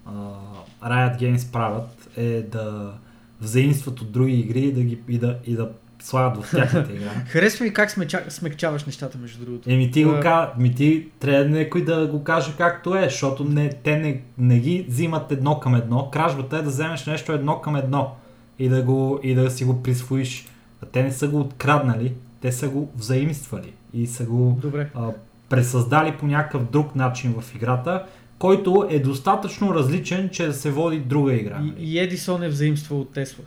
а, 0.09 0.91
Riot 0.91 1.21
Games 1.21 1.53
правят 1.53 2.09
е 2.17 2.43
да 2.43 2.93
взаимстват 3.41 4.01
от 4.01 4.13
други 4.13 4.35
игри 4.35 4.61
и 4.61 4.73
да, 4.73 4.83
ги, 4.83 4.99
и 5.09 5.19
да, 5.19 5.39
и 5.47 5.55
да 5.57 5.69
слагат 6.03 6.45
в 6.45 6.51
тяхната 6.51 6.93
игра. 6.93 7.11
Харесва 7.29 7.65
ми 7.65 7.73
как 7.73 7.91
смеча, 7.91 8.25
смекчаваш 8.29 8.85
нещата, 8.85 9.19
между 9.19 9.45
другото. 9.45 9.71
Еми 9.71 9.91
ти, 9.91 10.05
го, 10.05 10.21
ка... 10.21 10.53
ми 10.59 10.75
ти 10.75 11.09
трябва 11.21 11.45
някой 11.45 11.85
да 11.85 12.07
го 12.07 12.25
каже 12.25 12.53
както 12.59 12.97
е, 12.97 13.05
защото 13.05 13.45
не, 13.45 13.71
те 13.71 13.99
не, 13.99 14.23
не 14.39 14.59
ги 14.59 14.87
взимат 14.89 15.33
едно 15.33 15.61
към 15.61 15.75
едно. 15.75 16.11
Кражбата 16.11 16.57
е 16.57 16.63
да 16.63 16.71
вземеш 16.71 17.07
нещо 17.07 17.33
едно 17.33 17.61
към 17.61 17.77
едно 17.77 18.17
и 18.59 18.69
да, 18.69 18.83
го, 18.83 19.21
и 19.23 19.35
да 19.35 19.51
си 19.51 19.65
го 19.65 19.83
присвоиш. 19.83 20.47
А 20.83 20.87
те 20.87 21.03
не 21.03 21.13
са 21.13 21.29
го 21.29 21.41
откраднали, 21.41 22.15
те 22.41 22.53
са 22.53 22.69
го 22.69 22.91
взаимствали 22.97 23.73
и 23.95 24.07
са 24.07 24.25
го 24.25 24.59
Добре. 24.63 24.91
А, 24.95 25.09
пресъздали 25.49 26.13
по 26.13 26.27
някакъв 26.27 26.71
друг 26.71 26.95
начин 26.95 27.35
в 27.41 27.55
играта, 27.55 28.05
който 28.39 28.86
е 28.91 28.99
достатъчно 28.99 29.74
различен, 29.74 30.28
че 30.28 30.47
да 30.47 30.55
се 30.55 30.70
води 30.70 30.99
друга 30.99 31.34
игра. 31.34 31.61
И, 31.78 31.91
и 31.91 31.99
Едисон 31.99 32.43
е 32.43 32.49
взаимства 32.49 32.97
от 32.97 33.12
Тесла. 33.12 33.45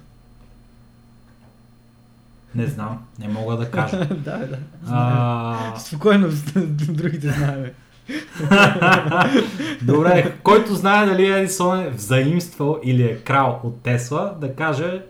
Не 2.56 2.66
знам, 2.66 3.00
не 3.20 3.28
мога 3.28 3.58
да 3.58 3.72
кажа. 3.72 3.98
да, 4.16 4.38
да. 4.38 4.58
А... 4.88 5.76
Спокойно, 5.80 6.28
другите 6.56 7.30
знаем. 7.30 7.66
Добре, 9.82 10.34
който 10.44 10.76
знае 10.76 11.06
дали 11.06 11.26
Едисон 11.26 11.80
е 11.80 11.90
взаимствал 11.90 12.80
или 12.84 13.04
е 13.04 13.18
крал 13.18 13.60
от 13.64 13.82
Тесла, 13.82 14.36
да 14.42 14.56
каже, 14.56 15.02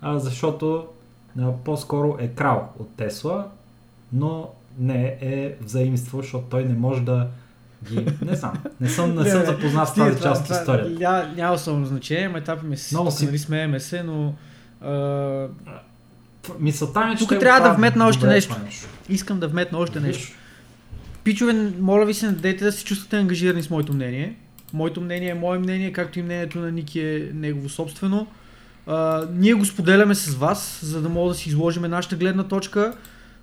а, 0.00 0.18
защото 0.18 0.86
а, 1.40 1.52
по-скоро 1.64 2.16
е 2.20 2.28
крал 2.28 2.68
от 2.78 2.96
Тесла, 2.96 3.46
но 4.12 4.48
не 4.78 5.18
е 5.20 5.54
взаимствал, 5.60 6.22
защото 6.22 6.44
той 6.50 6.64
не 6.64 6.74
може 6.74 7.00
да 7.00 7.26
ги... 7.84 8.06
Не 8.24 8.36
знам. 8.36 8.52
Не 8.80 8.88
съм, 8.88 9.14
не 9.14 9.30
съм 9.30 9.44
запознат 9.44 9.88
с 9.88 9.94
тази 9.94 10.22
част 10.22 10.44
от 10.44 10.56
историята. 10.56 10.90
Ня, 10.90 11.32
няма 11.36 11.54
особено 11.54 11.86
значение, 11.86 12.32
етапи 12.36 12.66
ми 12.66 12.76
се, 12.76 12.94
Много 12.94 13.10
си... 13.10 13.26
нали 13.26 13.38
смееме 13.38 13.80
се, 13.80 14.02
но... 14.02 14.34
А... 14.80 15.46
Мисълта 16.58 17.06
ми, 17.06 17.12
е, 17.12 17.16
Тук 17.16 17.28
трябва 17.28 17.68
да 17.68 17.74
вметна 17.74 18.06
още 18.06 18.26
нещо. 18.26 18.56
нещо. 18.64 18.88
Искам 19.08 19.40
да 19.40 19.48
вметна 19.48 19.78
още 19.78 20.00
нещо. 20.00 20.32
Пичове, 21.24 21.72
моля 21.80 22.06
ви 22.06 22.14
се, 22.14 22.28
дайте 22.28 22.64
да 22.64 22.72
се 22.72 22.84
чувствате 22.84 23.16
ангажирани 23.16 23.62
с 23.62 23.70
моето 23.70 23.92
мнение. 23.92 24.36
Моето 24.72 25.00
мнение 25.00 25.28
е 25.28 25.34
мое 25.34 25.58
мнение, 25.58 25.92
както 25.92 26.18
и 26.18 26.22
мнението 26.22 26.58
на 26.58 26.72
Ники 26.72 27.00
е 27.00 27.30
негово 27.34 27.68
собствено. 27.68 28.26
А, 28.86 29.26
ние 29.32 29.54
го 29.54 29.64
споделяме 29.64 30.14
с 30.14 30.34
вас, 30.34 30.80
за 30.82 31.02
да 31.02 31.08
мога 31.08 31.28
да 31.28 31.34
си 31.34 31.48
изложим 31.48 31.82
нашата 31.82 32.16
гледна 32.16 32.42
точка 32.42 32.94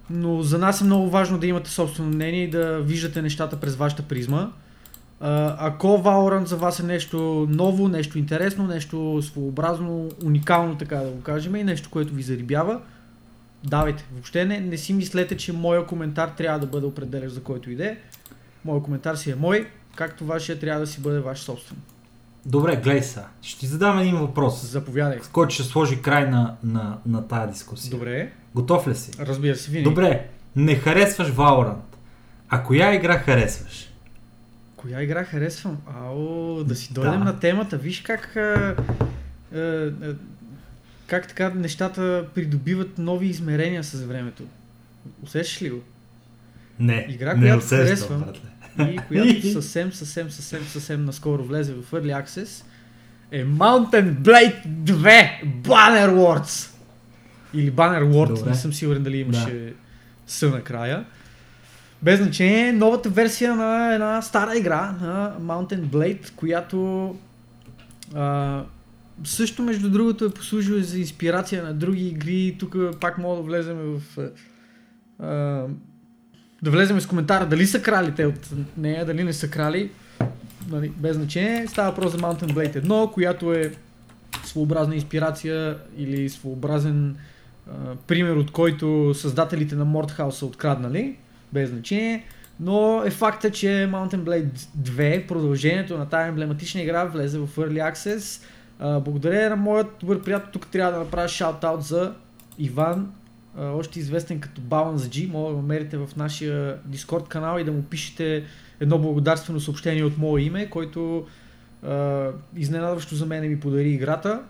но 0.10 0.42
за 0.42 0.58
нас 0.58 0.82
е 0.82 0.84
много 0.84 1.10
важно 1.10 1.38
да 1.38 1.48
имате 1.48 1.70
собствено 1.70 2.10
мнение 2.10 2.44
и 2.44 2.50
да 2.50 2.80
виждате 2.80 3.22
нещата 3.22 3.60
през 3.60 3.76
вашата 3.76 4.04
призма. 4.04 4.50
Ако 5.20 5.88
Valorant 5.88 6.44
за 6.44 6.58
вас 6.58 6.80
е 6.80 6.84
нещо 6.84 7.48
ново, 7.50 7.88
нещо 7.88 8.20
интересно, 8.20 8.68
нещо 8.68 9.22
своеобразно, 9.22 10.10
уникално, 10.26 10.78
така 10.78 10.98
да 10.98 11.10
го 11.10 11.22
кажем, 11.22 11.56
и 11.56 11.64
нещо, 11.64 11.90
което 11.90 12.14
ви 12.14 12.24
зарибява, 12.24 12.82
давайте. 13.64 14.06
Въобще 14.14 14.46
не, 14.46 14.60
не 14.60 14.78
си 14.78 14.94
мислете, 14.94 15.38
че 15.38 15.54
моя 15.54 15.86
коментар 15.86 16.28
трябва 16.28 16.60
да 16.60 16.66
бъде 16.66 16.86
определящ 16.86 17.36
за 17.36 17.44
който 17.44 17.72
иде. 17.72 17.98
Моя 18.66 18.84
коментар 18.84 19.16
си 19.16 19.32
е 19.32 19.36
мой, 19.36 19.68
както 19.96 20.26
вашия 20.26 20.60
трябва 20.60 20.82
да 20.82 20.88
си 20.88 21.02
бъде 21.02 21.20
ваш 21.20 21.40
собствен. 21.40 21.78
Добре, 22.46 22.76
гледай 22.76 23.04
сега. 23.04 23.28
Ще 23.42 23.60
ти 23.60 23.68
задам 23.68 24.00
един 24.00 24.18
въпрос. 24.18 24.66
Заповядай. 24.66 25.20
С 25.22 25.28
който 25.28 25.54
ще 25.54 25.64
сложи 25.64 26.02
край 26.02 26.30
на, 26.30 26.56
на, 26.64 26.98
на 27.06 27.28
тая 27.28 27.48
дискусия. 27.48 27.92
Добре. 27.92 28.32
Готов 28.56 28.88
ли 28.88 28.96
си? 28.96 29.12
Разбира 29.20 29.56
се, 29.56 29.72
винаги. 29.72 29.90
Добре, 29.90 30.28
не 30.56 30.76
харесваш 30.76 31.28
Valorant. 31.32 31.76
А 32.50 32.64
коя 32.64 32.94
игра 32.94 33.18
харесваш? 33.18 33.94
Коя 34.76 35.02
игра 35.02 35.24
харесвам? 35.24 35.78
Ао, 35.98 36.64
да 36.64 36.76
си 36.76 36.94
дойдем 36.94 37.20
да. 37.20 37.26
на 37.26 37.40
темата. 37.40 37.78
Виж 37.78 38.02
как... 38.02 38.36
А, 38.36 38.76
а, 39.56 39.60
а, 39.60 40.16
как 41.08 41.28
така 41.28 41.50
нещата 41.50 42.26
придобиват 42.36 42.98
нови 42.98 43.28
измерения 43.28 43.84
с 43.84 44.06
времето. 44.06 44.44
Усещаш 45.24 45.62
ли 45.62 45.70
го? 45.70 45.82
Не, 46.80 47.06
Игра, 47.10 47.34
не 47.34 47.40
която 47.40 47.66
усещам, 47.66 47.86
харесвам 47.86 48.24
братле. 48.24 48.94
и 48.94 48.98
която 49.08 49.48
съвсем, 49.54 49.94
съвсем, 49.94 50.32
съвсем, 50.32 50.64
съвсем 50.68 51.06
наскоро 51.06 51.44
влезе 51.44 51.74
в 51.74 51.92
Early 51.92 52.26
Access 52.26 52.64
е 53.32 53.46
Mountain 53.46 54.16
Blade 54.16 54.68
2 54.68 55.62
Banner 55.62 56.10
Words. 56.10 56.75
Или 57.56 57.72
Banner 57.72 58.04
World, 58.04 58.46
не 58.48 58.56
съм 58.56 58.74
сигурен 58.74 59.04
дали 59.04 59.18
имаше 59.18 59.52
да. 59.52 59.72
С 60.28 60.50
накрая. 60.50 61.06
Без 62.02 62.20
значение, 62.20 62.72
новата 62.72 63.10
версия 63.10 63.56
на 63.56 63.94
една 63.94 64.22
стара 64.22 64.58
игра 64.58 64.96
на 65.02 65.36
Mountain 65.42 65.82
Blade, 65.82 66.32
която 66.36 67.16
а, 68.16 68.64
също 69.24 69.64
между 69.64 69.90
другото 69.90 70.26
е 70.26 70.30
послужила 70.30 70.84
за 70.84 71.00
инспирация 71.00 71.64
на 71.64 71.74
други 71.74 72.08
игри. 72.08 72.56
Тук 72.60 72.76
пак 73.02 73.18
мога 73.18 73.36
да 73.36 73.42
влезем 73.42 73.78
в... 73.78 74.02
А, 75.20 75.66
да 76.62 76.72
влезем 76.72 77.02
с 77.02 77.08
коментара 77.08 77.46
дали 77.46 77.68
са 77.68 77.82
крали 77.82 78.12
те 78.12 78.26
от 78.26 78.50
нея, 78.78 79.06
дали 79.06 79.24
не 79.24 79.34
са 79.34 79.50
крали. 79.50 79.92
Нали, 80.70 80.92
без 80.98 81.16
значение. 81.16 81.68
Става 81.68 81.90
въпрос 81.90 82.12
за 82.12 82.18
Mountain 82.18 82.54
Blade 82.54 82.82
1, 82.82 83.12
която 83.12 83.54
е 83.54 83.74
своеобразна 84.46 84.96
инспирация 84.96 85.78
или 85.98 86.30
своеобразен 86.30 87.16
пример, 88.08 88.36
от 88.36 88.52
който 88.52 89.14
създателите 89.14 89.76
на 89.76 89.86
Mordhouse 89.86 90.30
са 90.30 90.46
откраднали, 90.46 91.16
без 91.54 91.70
значение. 91.70 92.26
Но 92.60 93.04
е 93.06 93.10
факта, 93.10 93.52
че 93.52 93.68
Mountain 93.68 94.24
Blade 94.24 94.58
2, 94.78 95.28
продължението 95.28 95.98
на 95.98 96.10
тази 96.10 96.30
емблематична 96.30 96.82
игра, 96.82 97.06
влезе 97.06 97.40
в 97.40 97.48
Early 97.48 97.94
Access. 97.94 98.44
А, 98.80 99.00
благодаря 99.00 99.50
на 99.50 99.56
моят 99.56 99.88
добър 100.00 100.22
приятел, 100.22 100.50
тук 100.52 100.68
трябва 100.68 100.92
да 100.92 101.00
направя 101.00 101.28
шаут-аут 101.28 101.80
за 101.80 102.14
Иван, 102.60 103.12
а, 103.58 103.66
още 103.66 104.00
известен 104.00 104.40
като 104.40 104.62
Balance 104.62 104.96
G. 104.96 105.32
Мога 105.32 105.50
да 105.50 105.56
намерите 105.56 105.98
в 105.98 106.10
нашия 106.18 106.78
Discord 106.90 107.28
канал 107.28 107.60
и 107.60 107.64
да 107.64 107.72
му 107.72 107.84
пишете 107.84 108.44
едно 108.80 108.98
благодарствено 108.98 109.60
съобщение 109.60 110.04
от 110.04 110.18
мое 110.18 110.42
име, 110.42 110.70
който 110.70 111.28
а, 111.84 112.30
изненадващо 112.56 113.16
за 113.16 113.26
мен 113.26 113.50
ми 113.50 113.60
подари 113.60 113.90
играта 113.90 114.42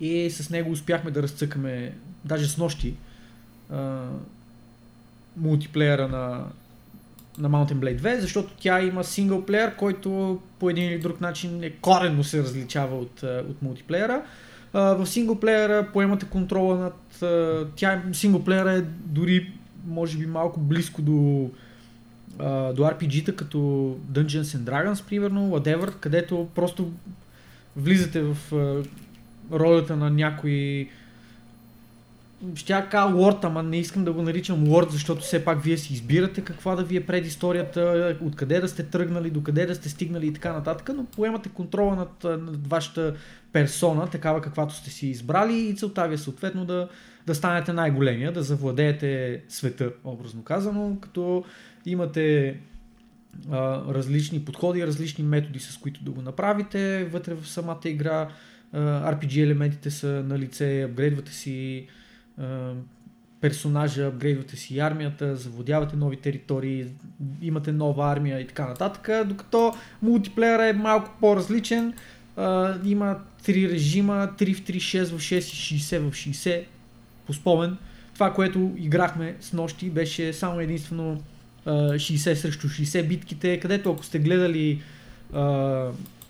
и 0.00 0.30
с 0.30 0.50
него 0.50 0.70
успяхме 0.70 1.10
да 1.10 1.22
разцъкаме, 1.22 1.92
даже 2.24 2.48
с 2.48 2.58
нощи, 2.58 2.94
а, 3.72 4.02
мултиплеера 5.36 6.08
на, 6.08 6.44
на 7.38 7.50
Mountain 7.50 7.74
Blade 7.74 8.00
2, 8.00 8.18
защото 8.18 8.52
тя 8.60 8.82
има 8.82 9.04
синглплеер, 9.04 9.76
който 9.76 10.40
по 10.58 10.70
един 10.70 10.84
или 10.84 10.98
друг 10.98 11.20
начин 11.20 11.62
е 11.62 11.70
коренно 11.70 12.24
се 12.24 12.42
различава 12.42 12.96
от, 12.96 13.22
от 13.22 13.62
мултиплеера. 13.62 14.22
Uh, 14.74 14.94
в 14.94 15.06
синглплеера 15.06 15.88
поемате 15.92 16.26
контрола 16.26 16.78
над... 16.78 16.96
Uh, 17.20 17.66
тя, 17.76 18.02
синглплеера 18.12 18.72
е 18.72 18.82
дори, 19.04 19.52
може 19.86 20.18
би, 20.18 20.26
малко 20.26 20.60
близко 20.60 21.02
до, 21.02 21.50
uh, 22.38 22.72
до 22.72 22.82
RPG-та, 22.82 23.32
като 23.32 23.58
Dungeons 24.12 24.42
and 24.42 24.58
Dragons, 24.58 25.04
примерно, 25.08 25.50
whatever, 25.50 25.94
където 25.94 26.48
просто 26.54 26.92
влизате 27.76 28.22
в 28.22 28.36
ролята 29.52 29.96
на 29.96 30.10
някой 30.10 30.88
ще 32.54 32.86
кажа 32.90 33.14
лорд, 33.14 33.44
ама 33.44 33.62
не 33.62 33.78
искам 33.78 34.04
да 34.04 34.12
го 34.12 34.22
наричам 34.22 34.68
лорд, 34.68 34.90
защото 34.90 35.20
все 35.20 35.44
пак 35.44 35.62
вие 35.62 35.78
си 35.78 35.92
избирате 35.92 36.40
каква 36.40 36.74
да 36.76 36.84
ви 36.84 36.96
е 36.96 37.06
предисторията, 37.06 38.16
откъде 38.22 38.60
да 38.60 38.68
сте 38.68 38.82
тръгнали, 38.82 39.30
докъде 39.30 39.66
да 39.66 39.74
сте 39.74 39.88
стигнали 39.88 40.26
и 40.26 40.32
така 40.32 40.52
нататък, 40.52 40.90
но 40.96 41.04
поемате 41.04 41.48
контрола 41.48 41.96
над, 41.96 42.24
над 42.24 42.66
вашата 42.66 43.14
персона, 43.52 44.06
такава 44.06 44.40
каквато 44.40 44.74
сте 44.74 44.90
си 44.90 45.06
избрали 45.06 45.54
и 45.54 45.76
целта 45.76 46.08
ви 46.08 46.14
е 46.14 46.18
съответно 46.18 46.64
да, 46.64 46.88
да 47.26 47.34
станете 47.34 47.72
най-големия, 47.72 48.32
да 48.32 48.42
завладеете 48.42 49.42
света, 49.48 49.92
образно 50.04 50.42
казано, 50.42 50.96
като 51.00 51.44
имате 51.86 52.56
а, 53.50 53.82
различни 53.94 54.44
подходи, 54.44 54.86
различни 54.86 55.24
методи, 55.24 55.58
с 55.58 55.76
които 55.76 56.04
да 56.04 56.10
го 56.10 56.22
направите. 56.22 57.04
Вътре 57.04 57.34
в 57.34 57.48
самата 57.48 57.80
игра 57.84 58.28
RPG 58.74 59.42
елементите 59.42 59.90
са 59.90 60.06
на 60.06 60.38
лице, 60.38 60.82
апгрейдвате 60.82 61.32
си 61.32 61.86
персонажа, 63.40 64.06
апгрейдвате 64.06 64.56
си 64.56 64.78
армията, 64.78 65.36
заводявате 65.36 65.96
нови 65.96 66.16
територии, 66.16 66.86
имате 67.42 67.72
нова 67.72 68.12
армия 68.12 68.40
и 68.40 68.46
така 68.46 68.66
нататък, 68.66 69.26
докато 69.26 69.74
мултиплеера 70.02 70.68
е 70.68 70.72
малко 70.72 71.10
по-различен. 71.20 71.94
А, 72.36 72.74
има 72.84 73.18
три 73.44 73.70
режима, 73.70 74.28
3 74.38 74.54
в 74.54 74.60
3, 74.60 74.76
6 74.76 75.04
в 75.04 75.18
6 75.18 75.36
и 75.36 75.80
60 75.80 75.98
в 75.98 76.12
60 76.12 76.64
по 77.26 77.32
спомен. 77.32 77.76
Това, 78.14 78.32
което 78.32 78.72
играхме 78.76 79.36
с 79.40 79.52
нощи, 79.52 79.90
беше 79.90 80.32
само 80.32 80.60
единствено 80.60 81.22
60 81.66 82.34
срещу 82.34 82.68
60 82.68 83.08
битките, 83.08 83.60
където 83.60 83.92
ако 83.92 84.04
сте 84.04 84.18
гледали 84.18 84.82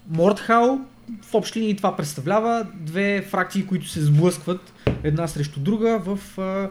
Мортхал, 0.09 0.81
в 1.23 1.35
общи 1.35 1.61
линии 1.61 1.77
това 1.77 1.97
представлява 1.97 2.67
две 2.75 3.23
фракции, 3.23 3.67
които 3.67 3.89
се 3.89 4.01
сблъскват 4.05 4.74
една 5.05 5.29
срещу 5.29 5.61
друга 5.61 5.99
в 6.05 6.39
а, 6.39 6.71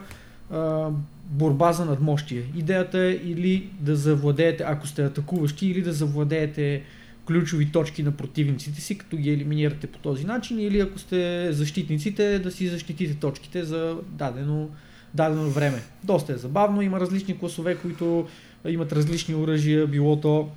а, 0.56 0.90
борба 1.24 1.72
за 1.72 1.84
надмощие. 1.84 2.42
Идеята 2.56 2.98
е 2.98 3.10
или 3.10 3.68
да 3.80 3.96
завладеете, 3.96 4.64
ако 4.66 4.86
сте 4.86 5.04
атакуващи, 5.04 5.66
или 5.66 5.82
да 5.82 5.92
завладеете 5.92 6.82
ключови 7.26 7.72
точки 7.72 8.02
на 8.02 8.12
противниците 8.12 8.80
си, 8.80 8.98
като 8.98 9.16
ги 9.16 9.30
елиминирате 9.30 9.86
по 9.86 9.98
този 9.98 10.24
начин, 10.24 10.60
или 10.60 10.80
ако 10.80 10.98
сте 10.98 11.48
защитниците, 11.52 12.38
да 12.38 12.50
си 12.50 12.68
защитите 12.68 13.14
точките 13.14 13.64
за 13.64 13.96
дадено, 14.08 14.68
дадено 15.14 15.50
време. 15.50 15.82
Доста 16.04 16.32
е 16.32 16.36
забавно, 16.36 16.82
има 16.82 17.00
различни 17.00 17.38
класове, 17.38 17.76
които 17.76 18.28
имат 18.68 18.92
различни 18.92 19.34
оръжия, 19.34 19.86
било 19.86 20.20
то 20.20 20.50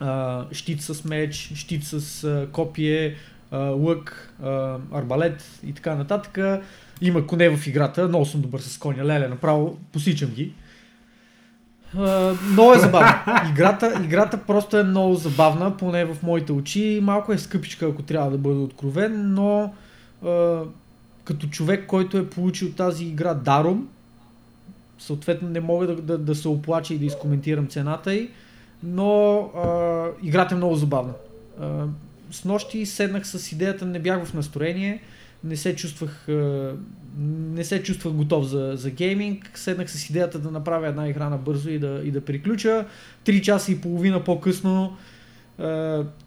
а, 0.00 0.44
щит 0.52 0.82
с 0.82 1.04
меч, 1.04 1.52
щит 1.54 1.84
с 1.84 2.24
а, 2.24 2.48
копие, 2.52 3.16
а, 3.50 3.58
лък, 3.58 4.34
а, 4.42 4.78
арбалет 4.92 5.60
и 5.66 5.72
така 5.72 5.94
нататък. 5.94 6.62
Има 7.02 7.26
коне 7.26 7.56
в 7.56 7.66
играта, 7.66 8.08
много 8.08 8.26
съм 8.26 8.40
добър 8.40 8.60
с 8.60 8.78
коня, 8.78 9.04
леле, 9.04 9.28
направо 9.28 9.78
посичам 9.92 10.30
ги. 10.30 10.52
Uh, 11.96 12.52
много 12.52 12.72
е 12.72 12.78
забавна. 12.78 13.22
Играта, 13.50 14.00
играта 14.04 14.38
просто 14.46 14.78
е 14.78 14.82
много 14.82 15.14
забавна, 15.14 15.76
поне 15.76 16.04
в 16.04 16.16
моите 16.22 16.52
очи. 16.52 17.00
Малко 17.02 17.32
е 17.32 17.38
скъпичка, 17.38 17.86
ако 17.86 18.02
трябва 18.02 18.30
да 18.30 18.38
бъда 18.38 18.60
откровен, 18.60 19.34
но 19.34 19.74
uh, 20.24 20.64
като 21.24 21.46
човек, 21.46 21.86
който 21.86 22.18
е 22.18 22.30
получил 22.30 22.72
тази 22.72 23.04
игра 23.04 23.34
даром, 23.34 23.88
съответно 24.98 25.48
не 25.48 25.60
мога 25.60 25.86
да, 25.86 25.96
да, 25.96 26.18
да 26.18 26.34
се 26.34 26.48
оплача 26.48 26.94
и 26.94 26.98
да 26.98 27.04
изкоментирам 27.04 27.66
цената 27.66 28.14
й, 28.14 28.30
но 28.82 29.04
uh, 29.04 30.10
играта 30.22 30.54
е 30.54 30.56
много 30.56 30.74
забавна. 30.74 31.12
Uh, 31.60 31.86
с 32.30 32.44
нощи 32.44 32.86
седнах 32.86 33.26
с 33.26 33.52
идеята, 33.52 33.86
не 33.86 33.98
бях 33.98 34.24
в 34.24 34.34
настроение, 34.34 35.02
не 35.44 35.56
се 35.56 35.76
чувствах, 35.76 36.26
не 37.18 37.64
се 37.64 37.82
чувствах 37.82 38.14
готов 38.14 38.44
за, 38.44 38.72
за 38.74 38.90
гейминг. 38.90 39.50
Седнах 39.54 39.90
с 39.90 40.10
идеята 40.10 40.38
да 40.38 40.50
направя 40.50 40.88
една 40.88 41.08
игра 41.08 41.28
на 41.28 41.38
бързо 41.38 41.70
и 41.70 41.78
да, 41.78 42.00
и 42.04 42.10
да 42.10 42.20
приключа. 42.20 42.86
Три 43.24 43.42
часа 43.42 43.72
и 43.72 43.80
половина 43.80 44.24
по-късно 44.24 44.96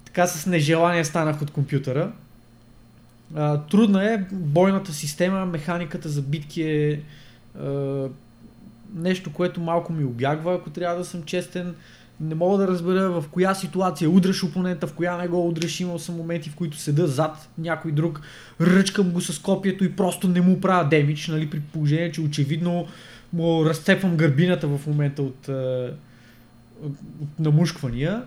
така 0.06 0.28
с 0.28 0.46
нежелание 0.46 1.06
станах 1.06 1.42
от 1.42 1.52
компютъра. 1.52 2.12
трудна 3.72 4.14
е, 4.14 4.26
бойната 4.32 4.94
система, 4.94 5.46
механиката 5.46 6.10
за 6.10 6.22
битки 6.22 6.64
е 6.64 7.02
нещо, 8.96 9.34
което 9.34 9.62
малко 9.62 9.94
ми 9.94 10.04
обягва, 10.04 10.56
ако 10.56 10.70
трябва 10.70 10.98
да 10.98 11.06
съм 11.06 11.24
честен 11.24 11.76
не 12.20 12.36
мога 12.36 12.58
да 12.58 12.68
разбера 12.68 13.10
в 13.10 13.26
коя 13.32 13.54
ситуация 13.54 14.10
удръш 14.10 14.44
опонента, 14.44 14.88
в 14.88 14.94
коя 14.94 15.18
не 15.18 15.28
го 15.28 15.48
удръш. 15.48 15.80
Имал 15.80 16.00
съм 16.00 16.16
моменти, 16.16 16.50
в 16.50 16.56
които 16.56 16.78
седа 16.78 17.08
зад 17.08 17.50
някой 17.58 17.92
друг, 17.92 18.22
ръчкам 18.62 19.10
го 19.10 19.22
с 19.22 19.40
копието 19.40 19.84
и 19.84 19.96
просто 19.96 20.28
не 20.28 20.42
му 20.42 20.62
правя 20.62 20.90
демидж, 20.90 21.28
нали, 21.28 21.50
при 21.50 21.60
положение, 21.60 22.12
че 22.12 22.22
очевидно 22.22 22.88
му 23.34 23.66
разцепвам 23.66 24.18
гърбината 24.18 24.68
в 24.68 24.88
момента 24.88 25.22
от, 25.22 25.48
от 27.22 27.40
намушквания. 27.40 28.24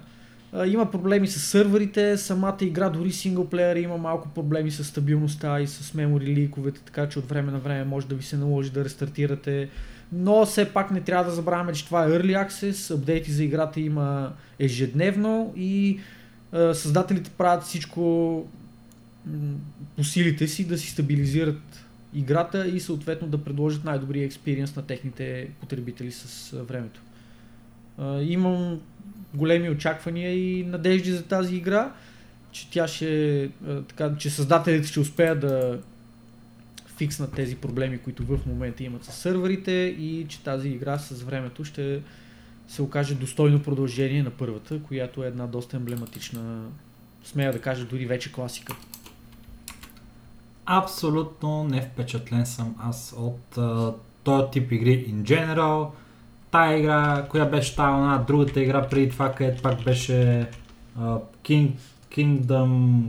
Има 0.66 0.90
проблеми 0.90 1.28
с 1.28 1.40
сървърите, 1.40 2.16
самата 2.16 2.56
игра, 2.60 2.88
дори 2.88 3.12
синглплеер 3.12 3.76
има 3.76 3.96
малко 3.96 4.28
проблеми 4.28 4.70
с 4.70 4.84
стабилността 4.84 5.60
и 5.60 5.66
с 5.66 5.94
мемори 5.94 6.26
ликовете, 6.26 6.80
така 6.80 7.08
че 7.08 7.18
от 7.18 7.28
време 7.28 7.52
на 7.52 7.58
време 7.58 7.84
може 7.84 8.06
да 8.06 8.14
ви 8.14 8.22
се 8.22 8.36
наложи 8.36 8.70
да 8.70 8.84
рестартирате 8.84 9.68
но 10.12 10.46
все 10.46 10.72
пак 10.72 10.90
не 10.90 11.00
трябва 11.00 11.24
да 11.24 11.30
забравяме, 11.30 11.72
че 11.72 11.84
това 11.84 12.04
е 12.04 12.08
Early 12.08 12.48
Access, 12.48 12.94
апдейти 12.94 13.32
за 13.32 13.44
играта 13.44 13.80
има 13.80 14.32
ежедневно 14.58 15.52
и 15.56 16.00
е, 16.52 16.74
създателите 16.74 17.30
правят 17.30 17.62
всичко 17.62 18.00
по 19.96 20.04
силите 20.04 20.48
си 20.48 20.68
да 20.68 20.78
си 20.78 20.90
стабилизират 20.90 21.84
играта 22.14 22.68
и 22.68 22.80
съответно 22.80 23.28
да 23.28 23.44
предложат 23.44 23.84
най-добрия 23.84 24.24
експириенс 24.24 24.76
на 24.76 24.82
техните 24.82 25.48
потребители 25.60 26.12
с 26.12 26.56
времето. 26.68 27.00
Е, 27.98 28.22
имам 28.22 28.80
големи 29.34 29.70
очаквания 29.70 30.34
и 30.34 30.64
надежди 30.64 31.12
за 31.12 31.22
тази 31.22 31.56
игра, 31.56 31.92
че 32.52 32.70
тя 32.70 32.88
ще, 32.88 33.42
е, 33.44 33.48
така, 33.88 34.16
че 34.18 34.30
създателите 34.30 34.88
ще 34.88 35.00
успеят 35.00 35.40
да 35.40 35.78
фикснат 36.98 37.32
тези 37.32 37.56
проблеми, 37.56 37.98
които 37.98 38.24
в 38.24 38.38
момента 38.46 38.84
имат 38.84 39.04
с 39.04 39.12
сървърите 39.12 39.72
и 39.98 40.26
че 40.28 40.42
тази 40.42 40.68
игра 40.68 40.98
с 40.98 41.22
времето 41.22 41.64
ще 41.64 42.00
се 42.68 42.82
окаже 42.82 43.14
достойно 43.14 43.62
продължение 43.62 44.22
на 44.22 44.30
първата, 44.30 44.82
която 44.82 45.24
е 45.24 45.26
една 45.26 45.46
доста 45.46 45.76
емблематична, 45.76 46.62
смея 47.24 47.52
да 47.52 47.60
кажа 47.60 47.84
дори 47.84 48.06
вече 48.06 48.32
класика. 48.32 48.76
Абсолютно 50.66 51.64
не 51.64 51.82
впечатлен 51.82 52.46
съм 52.46 52.74
аз 52.80 53.14
от 53.18 53.56
uh, 53.56 53.94
този 54.24 54.50
тип 54.50 54.72
игри 54.72 55.12
in 55.12 55.22
general. 55.22 55.90
Тая 56.50 56.78
игра, 56.78 57.26
коя 57.30 57.44
беше 57.44 57.76
тая, 57.76 58.18
другата 58.18 58.62
игра 58.62 58.88
преди 58.88 59.10
това, 59.10 59.34
където 59.34 59.62
пак 59.62 59.84
беше 59.84 60.48
uh, 60.98 61.20
King, 61.44 61.70
Kingdom 62.16 63.02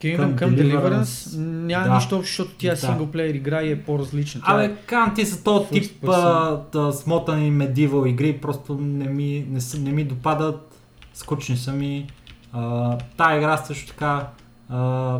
Kingdom 0.00 0.34
Come 0.34 0.54
Deliverance, 0.54 1.02
Deliverance 1.02 1.38
няма 1.38 1.88
да. 1.88 1.94
нищо 1.94 2.16
общо, 2.16 2.28
защото 2.28 2.50
тя 2.58 2.68
е 2.68 2.70
да. 2.70 2.76
синглплеер 2.76 3.34
игра 3.34 3.62
и 3.62 3.70
е 3.72 3.82
по-различна. 3.82 4.40
Абе, 4.44 4.64
е... 4.64 4.76
кан 4.76 5.14
ти 5.14 5.26
са 5.26 5.44
този 5.44 5.68
тип 5.68 6.08
а, 6.08 6.92
смотани 6.92 7.50
медивал 7.50 8.06
игри, 8.06 8.38
просто 8.38 8.74
не 8.74 9.08
ми, 9.08 9.46
не, 9.50 9.60
са, 9.60 9.78
не 9.78 9.92
ми 9.92 10.04
допадат, 10.04 10.78
скучни 11.14 11.56
са 11.56 11.72
ми. 11.72 12.10
А, 12.52 12.98
тая 13.16 13.38
игра 13.38 13.56
също 13.56 13.88
така 13.88 14.28
а, 14.68 15.18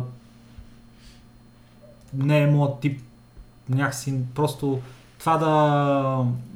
не 2.13 2.41
е 2.41 2.47
моят 2.47 2.79
тип 2.79 3.01
някакси 3.69 4.13
просто 4.35 4.79
това 5.19 5.37
да 5.37 5.47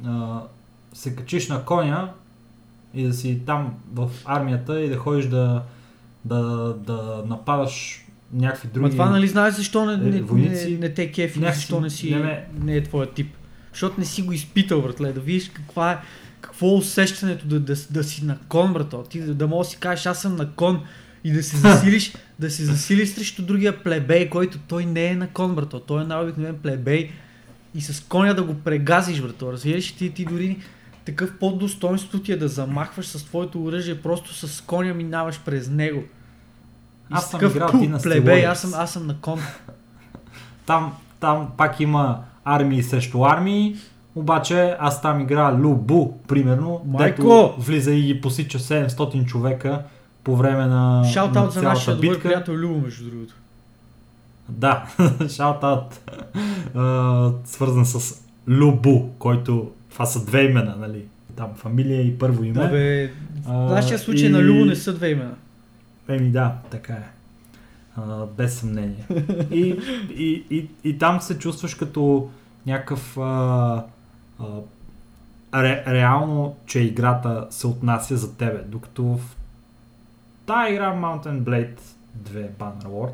а, 0.10 0.42
се 0.94 1.16
качиш 1.16 1.50
на 1.50 1.66
коня 1.66 2.14
и 2.94 3.04
да 3.04 3.14
си 3.14 3.42
там 3.46 3.74
в 3.94 4.10
армията 4.26 4.82
и 4.82 4.90
да 4.90 4.98
ходиш 4.98 5.26
да, 5.26 5.64
да, 6.26 6.74
да 6.78 7.24
нападаш 7.28 8.03
някакви 8.34 8.68
други. 8.68 8.84
Ма 8.84 8.90
това 8.90 9.10
нали 9.10 9.28
знаеш 9.28 9.54
защо 9.54 9.86
не, 9.86 9.98
не, 9.98 10.22
не, 10.22 10.78
не 10.80 10.94
те 10.94 11.12
кефи, 11.12 11.40
някакси, 11.40 11.60
защо 11.60 11.82
не 11.82 11.90
си, 11.90 12.16
не, 12.16 12.20
не. 12.20 12.46
не 12.60 12.76
е 12.76 12.84
твоя 12.84 13.12
тип. 13.12 13.36
Защото 13.72 14.00
не 14.00 14.06
си 14.06 14.22
го 14.22 14.34
изпитал, 14.34 14.82
братле, 14.82 15.14
да 15.14 15.20
видиш 15.20 15.50
каква 15.50 15.92
е, 15.92 15.98
какво 16.42 16.68
е 16.68 16.78
усещането 16.78 17.48
да, 17.48 17.60
да, 17.60 17.76
да 17.92 18.04
си 18.04 18.26
на 18.26 18.38
кон, 18.48 18.74
брато. 18.74 19.04
Ти 19.04 19.22
да, 19.22 19.34
да 19.34 19.48
можеш 19.48 19.70
да 19.70 19.72
си 19.72 19.80
кажеш, 19.80 20.06
аз 20.06 20.22
съм 20.22 20.36
на 20.36 20.52
кон 20.52 20.82
и 21.24 21.32
да 21.32 21.44
се 21.44 21.58
засилиш, 21.68 22.14
да 22.40 22.50
се 22.50 22.66
засилиш 22.66 23.10
срещу 23.10 23.46
другия 23.46 23.84
плебей, 23.84 24.30
който 24.30 24.60
той 24.68 24.86
не 24.86 25.06
е 25.06 25.16
на 25.16 25.28
кон, 25.28 25.56
брато. 25.56 25.80
Той 25.80 26.02
е 26.02 26.06
най-обикновен 26.06 26.58
плебей 26.64 27.12
и 27.76 27.82
с 27.82 28.04
коня 28.04 28.34
да 28.34 28.44
го 28.44 28.54
прегазиш, 28.54 29.22
брато. 29.22 29.52
Разбираш, 29.52 29.92
ти, 29.92 30.14
ти 30.14 30.26
дори 30.26 30.58
такъв 31.06 31.38
под 31.40 31.60
достоинство 31.60 32.20
ти 32.20 32.32
е 32.32 32.38
да 32.38 32.48
замахваш 32.48 33.06
с 33.06 33.26
твоето 33.26 33.64
оръжие, 33.64 34.02
просто 34.02 34.48
с 34.48 34.62
коня 34.62 34.94
минаваш 34.94 35.40
през 35.46 35.70
него. 35.70 36.04
Аз 37.12 37.30
съм 37.30 37.46
играл 37.46 37.70
Dynasty 37.70 38.04
плебей, 38.04 38.46
аз 38.46 38.60
съм, 38.60 38.72
аз 38.76 38.92
съм 38.92 39.08
на 39.08 39.16
кон. 39.18 39.40
там, 40.66 40.94
там 41.20 41.48
пак 41.58 41.80
има 41.80 42.20
армии 42.46 42.84
срещу 42.84 43.26
армии, 43.26 43.76
обаче 44.16 44.76
аз 44.80 45.02
там 45.02 45.20
игра 45.20 45.58
Лубу, 45.64 46.14
примерно, 46.28 46.82
Майко! 46.86 47.22
дето 47.22 47.56
влиза 47.58 47.92
и 47.92 48.02
ги 48.02 48.22
посича 48.22 48.60
700 48.60 49.26
човека 49.26 49.82
по 50.24 50.36
време 50.36 50.66
на 50.66 51.04
Шаутаут 51.14 51.52
за 51.52 51.62
нашия 51.62 51.96
добър 51.96 52.22
приятел 52.22 52.54
Любо, 52.54 52.80
между 52.80 53.10
другото. 53.10 53.34
Да, 54.50 54.86
шаутаут 55.30 56.12
свързан 57.46 57.86
с 57.86 58.22
Лубу, 58.50 59.10
който 59.20 59.72
това 59.92 60.06
са 60.06 60.26
две 60.26 60.44
имена, 60.44 60.76
нали? 60.80 61.06
Там 61.36 61.50
фамилия 61.56 62.02
и 62.02 62.18
първо 62.18 62.44
име. 62.44 62.54
Да, 62.54 62.68
бе, 62.68 63.12
в 63.46 63.70
нашия 63.70 64.00
случай 64.00 64.28
и... 64.28 64.32
на 64.32 64.44
Любо 64.44 64.66
не 64.66 64.76
са 64.76 64.94
две 64.94 65.10
имена. 65.10 65.34
Еми 66.08 66.30
да, 66.30 66.56
така 66.72 66.94
е. 66.94 67.10
А, 67.96 68.26
без 68.26 68.60
съмнение. 68.60 69.06
И, 69.52 69.80
и, 70.10 70.46
и, 70.50 70.70
и 70.84 70.98
там 70.98 71.22
се 71.22 71.40
чувстваш 71.40 71.76
като 71.76 72.30
някакъв 72.66 73.18
а, 73.18 73.86
а, 74.40 75.64
ре, 75.64 75.84
реално, 75.88 76.56
че 76.66 76.80
играта 76.80 77.48
се 77.50 77.68
отнася 77.68 78.18
за 78.18 78.38
тебе, 78.38 78.64
докато 78.68 79.04
в 79.04 79.20
тази 80.46 80.74
игра 80.74 80.94
Mountain 80.94 81.42
Blade 81.42 81.80
2 82.24 82.50
Bannerlord 82.50 83.14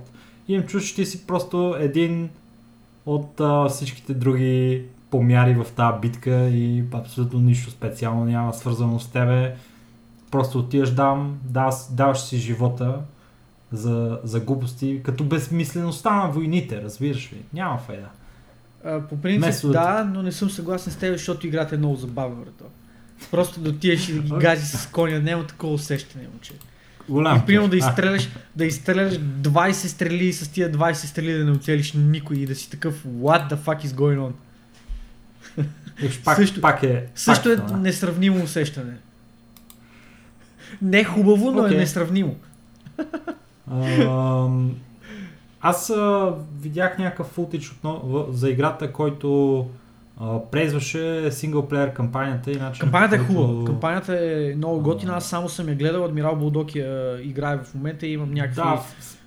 имам 0.53 0.67
чувство, 0.67 0.89
че 0.89 0.95
ти 0.95 1.05
си 1.05 1.27
просто 1.27 1.75
един 1.79 2.29
от 3.05 3.39
а, 3.39 3.69
всичките 3.69 4.13
други 4.13 4.85
помяри 5.11 5.53
в 5.53 5.67
тази 5.75 5.99
битка 5.99 6.49
и 6.49 6.83
абсолютно 6.93 7.39
нищо 7.39 7.71
специално 7.71 8.25
няма 8.25 8.53
свързано 8.53 8.99
с 8.99 9.11
тебе. 9.11 9.55
Просто 10.31 10.59
отиваш 10.59 10.95
там, 10.95 11.39
даваш 11.91 12.19
си 12.19 12.37
живота 12.37 13.01
за, 13.71 14.19
за 14.23 14.39
глупости, 14.39 15.01
като 15.03 15.23
безмислеността 15.23 16.15
на 16.15 16.27
войните, 16.27 16.81
разбираш 16.81 17.33
ли? 17.33 17.37
Няма 17.53 17.77
файда. 17.77 18.07
А, 18.85 19.01
по 19.01 19.21
принцип 19.21 19.45
Место 19.45 19.71
да, 19.71 20.09
но 20.13 20.21
не 20.21 20.31
съм 20.31 20.49
съгласен 20.49 20.93
с 20.93 20.95
теб, 20.95 21.13
защото 21.13 21.47
играта 21.47 21.75
е 21.75 21.77
много 21.77 21.95
забавна. 21.95 22.35
Брато. 22.35 22.63
Просто 23.31 23.59
да 23.59 23.69
отидеш 23.69 24.09
и 24.09 24.13
да 24.13 24.21
ги 24.21 24.31
гази 24.41 24.65
с 24.65 24.87
коня, 24.87 25.19
няма 25.19 25.47
такова 25.47 25.73
усещане, 25.73 26.27
момче. 26.31 26.53
Голям. 27.09 27.37
И 27.37 27.45
примерно 27.45 27.67
да 27.67 27.77
изстреляш, 27.77 28.29
да 28.55 28.65
изстреляш 28.65 29.13
20 29.13 29.71
стрели 29.71 30.25
и 30.25 30.33
с 30.33 30.47
тия 30.51 30.71
20 30.71 30.93
стрели 30.93 31.37
да 31.37 31.45
не 31.45 31.51
оцелиш 31.51 31.93
никой 31.93 32.37
и 32.37 32.45
да 32.45 32.55
си 32.55 32.69
такъв 32.69 33.03
What 33.05 33.53
the 33.53 33.57
fuck 33.57 33.85
is 33.85 33.87
going 33.87 34.19
on? 34.19 34.31
пак, 36.25 36.37
също, 36.37 36.61
пак 36.61 36.83
е, 36.83 37.05
също 37.15 37.55
пак, 37.57 37.69
е 37.69 37.73
несравнимо 37.73 38.43
усещане. 38.43 38.93
Не 40.81 40.99
е 40.99 41.03
хубаво, 41.03 41.51
но 41.51 41.61
okay. 41.61 41.73
е 41.73 41.77
несравнимо. 41.77 42.35
Uh, 43.71 44.69
аз 45.61 45.89
а, 45.89 46.33
видях 46.61 46.97
някакъв 46.97 47.27
футич 47.27 47.71
отново, 47.71 48.27
за 48.31 48.49
играта, 48.49 48.91
който 48.91 49.65
презваше 50.51 51.31
синглплеер 51.31 51.93
кампанията 51.93 52.51
и 52.51 52.55
начин. 52.55 52.79
Кампанията 52.79 53.15
е 53.15 53.19
хубава. 53.19 53.65
Кампанията 53.65 54.19
е 54.19 54.53
много 54.55 54.81
готина. 54.81 55.13
Аз 55.15 55.25
само 55.25 55.49
съм 55.49 55.69
я 55.69 55.75
гледал. 55.75 56.05
Адмирал 56.05 56.35
Булдок 56.35 56.75
я 56.75 57.21
играе 57.21 57.57
в 57.57 57.75
момента 57.75 58.07
и 58.07 58.13
имам 58.13 58.33
някакви 58.33 58.61
да. 58.61 58.81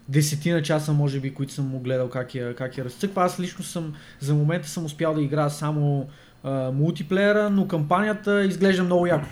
десетина 0.09 0.63
часа, 0.63 0.93
може 0.93 1.21
би, 1.21 1.35
които 1.35 1.53
съм 1.53 1.69
му 1.69 1.79
гледал 1.79 2.09
как 2.09 2.35
я, 2.35 2.55
как 2.55 2.79
я 2.79 2.85
разцъква. 2.85 3.25
Аз 3.25 3.41
лично 3.41 3.65
съм, 3.65 3.93
за 4.21 4.35
момента 4.35 4.69
съм 4.69 4.85
успял 4.85 5.15
да 5.15 5.23
играя 5.23 5.51
само 5.51 6.07
а, 6.45 6.71
мултиплеера, 6.71 7.51
но 7.51 7.69
кампанията 7.69 8.45
изглежда 8.45 8.83
много 8.83 9.07
яко. 9.07 9.27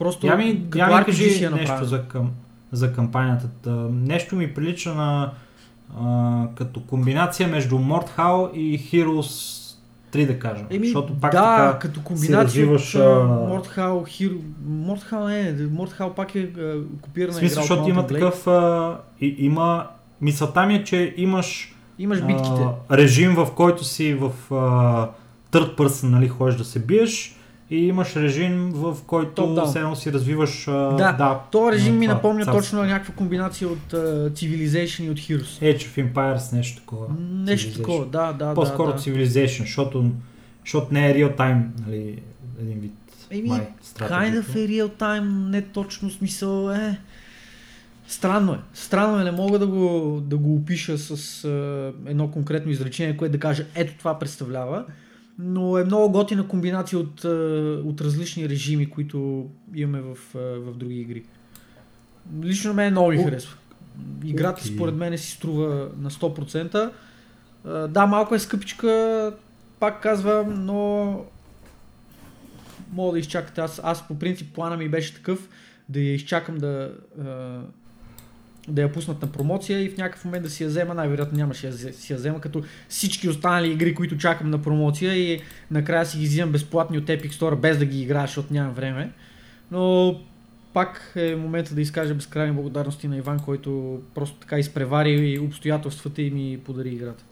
Просто 0.00 0.26
я 0.26 0.36
ми, 0.36 0.62
я 0.76 0.86
ми 0.86 1.04
кажи 1.04 1.48
нещо 1.52 1.84
за, 1.84 2.02
към, 2.02 2.30
за 2.72 2.92
кампанията. 2.92 3.48
Нещо 3.90 4.36
ми 4.36 4.54
прилича 4.54 4.94
на 4.94 5.32
а, 6.00 6.46
като 6.54 6.80
комбинация 6.80 7.48
между 7.48 7.78
Mordhau 7.78 8.52
и 8.52 8.80
Heroes 8.80 9.60
3 10.12 10.26
да 10.26 10.38
кажем. 10.38 10.66
Еми, 10.70 10.86
Защото 10.86 11.20
пак 11.20 11.32
да, 11.32 11.56
така 11.56 11.78
като 11.78 12.02
комбинация 12.02 12.44
развиваш, 12.44 12.94
от 12.94 13.00
Mordhau, 13.00 14.02
Hero... 14.02 14.38
Mordhau 14.68 15.28
не, 15.28 15.68
Mordhau 15.68 16.14
пак 16.14 16.34
е 16.34 16.50
копирана 17.02 17.32
смисъл, 17.32 17.62
игра 17.62 17.62
защото 17.62 17.88
има 17.88 18.06
такъв, 18.06 18.46
а, 18.46 18.96
и, 19.20 19.36
има, 19.38 19.86
мисълта 20.20 20.66
ми 20.66 20.74
е, 20.74 20.84
че 20.84 21.14
имаш 21.16 21.74
Имаш 21.98 22.22
битките. 22.22 22.66
А, 22.88 22.96
режим, 22.96 23.34
в 23.34 23.48
който 23.56 23.84
си 23.84 24.14
в 24.14 24.30
а, 24.50 24.54
third 25.52 25.76
person, 25.76 26.08
нали, 26.08 26.28
ходиш 26.28 26.56
да 26.56 26.64
се 26.64 26.78
биеш 26.78 27.36
и 27.70 27.86
имаш 27.86 28.16
режим, 28.16 28.70
в 28.72 28.96
който 29.06 29.64
все 29.66 29.78
едно 29.78 29.96
си 29.96 30.12
развиваш... 30.12 30.68
А, 30.68 30.72
да, 30.72 31.12
да, 31.12 31.40
то 31.50 31.72
режим 31.72 31.98
ми 31.98 32.06
напомня 32.06 32.44
царство. 32.44 32.62
точно 32.62 32.84
някаква 32.84 33.14
комбинация 33.14 33.68
от 33.68 33.92
uh, 33.92 34.30
Civilization 34.30 35.02
и 35.02 35.10
от 35.10 35.18
Heroes. 35.18 35.74
Age 35.74 35.76
of 35.76 36.12
Empires, 36.12 36.52
нещо 36.52 36.80
такова. 36.80 37.06
Нещо 37.20 37.78
такова, 37.78 38.06
да, 38.06 38.32
да. 38.32 38.54
По-скоро 38.54 38.92
да, 38.92 38.98
Civilization, 38.98 39.60
защото, 39.60 40.10
защото 40.64 40.94
не 40.94 41.10
е 41.10 41.14
real 41.14 41.36
time, 41.36 41.62
нали, 41.86 42.22
един 42.60 42.80
вид. 42.80 42.92
Еми, 43.30 43.50
kind 43.98 44.42
of 44.42 44.56
е 44.56 44.68
real 44.68 44.88
time, 44.88 45.48
не 45.50 45.62
точно 45.62 46.10
смисъл 46.10 46.70
е... 46.70 46.98
Странно 48.06 48.52
е. 48.52 48.58
Странно 48.74 49.20
е, 49.20 49.24
не 49.24 49.30
мога 49.30 49.58
да 49.58 49.66
го, 49.66 50.20
да 50.24 50.36
го 50.36 50.54
опиша 50.54 50.98
с 50.98 51.16
uh, 51.42 51.92
едно 52.06 52.30
конкретно 52.30 52.70
изречение, 52.70 53.16
което 53.16 53.32
да 53.32 53.38
каже 53.38 53.66
ето 53.74 53.94
това 53.98 54.18
представлява 54.18 54.84
но 55.42 55.78
е 55.78 55.84
много 55.84 56.12
готина 56.12 56.48
комбинация 56.48 56.98
от, 56.98 57.24
от 57.84 58.00
различни 58.00 58.48
режими, 58.48 58.90
които 58.90 59.48
имаме 59.74 60.00
в, 60.00 60.18
в 60.34 60.76
други 60.76 61.00
игри. 61.00 61.22
Лично 62.42 62.74
мен 62.74 62.92
много 62.92 63.10
ми 63.10 63.24
харесва. 63.24 63.56
Играта 64.24 64.62
okay. 64.62 64.74
според 64.74 64.94
мен 64.94 65.18
си 65.18 65.30
струва 65.30 65.88
на 66.00 66.10
100%. 66.10 66.90
Да, 67.88 68.06
малко 68.06 68.34
е 68.34 68.38
скъпичка, 68.38 69.32
пак 69.80 70.02
казвам, 70.02 70.64
но 70.64 71.24
мога 72.92 73.12
да 73.12 73.18
изчакате. 73.18 73.60
Аз, 73.60 73.80
аз 73.84 74.08
по 74.08 74.18
принцип 74.18 74.54
плана 74.54 74.76
ми 74.76 74.88
беше 74.88 75.14
такъв 75.14 75.48
да 75.88 76.00
я 76.00 76.14
изчакам 76.14 76.58
да, 76.58 76.92
да 78.68 78.82
я 78.82 78.92
пуснат 78.92 79.22
на 79.22 79.32
промоция 79.32 79.84
и 79.84 79.88
в 79.88 79.96
някакъв 79.96 80.24
момент 80.24 80.44
да 80.44 80.50
си 80.50 80.62
я 80.62 80.68
взема, 80.68 80.94
най-вероятно 80.94 81.38
нямаше 81.38 81.68
да 81.68 81.92
си 81.92 82.12
я 82.12 82.18
взема, 82.18 82.40
като 82.40 82.62
всички 82.88 83.28
останали 83.28 83.70
игри, 83.72 83.94
които 83.94 84.18
чакам 84.18 84.50
на 84.50 84.62
промоция 84.62 85.14
и 85.14 85.40
накрая 85.70 86.06
си 86.06 86.18
ги 86.18 86.26
взимам 86.26 86.52
безплатни 86.52 86.98
от 86.98 87.04
Epic 87.04 87.30
Store, 87.30 87.56
без 87.56 87.78
да 87.78 87.84
ги 87.84 88.02
играя, 88.02 88.26
защото 88.26 88.54
нямам 88.54 88.74
време. 88.74 89.12
Но 89.70 90.14
пак 90.72 91.12
е 91.16 91.36
момента 91.36 91.74
да 91.74 91.80
изкажа 91.80 92.14
безкрайни 92.14 92.52
благодарности 92.52 93.08
на 93.08 93.16
Иван, 93.16 93.38
който 93.38 94.00
просто 94.14 94.36
така 94.36 94.58
изпревари 94.58 95.38
обстоятелствата 95.38 96.22
и 96.22 96.30
ми 96.30 96.58
подари 96.64 96.88
играта. 96.88 97.24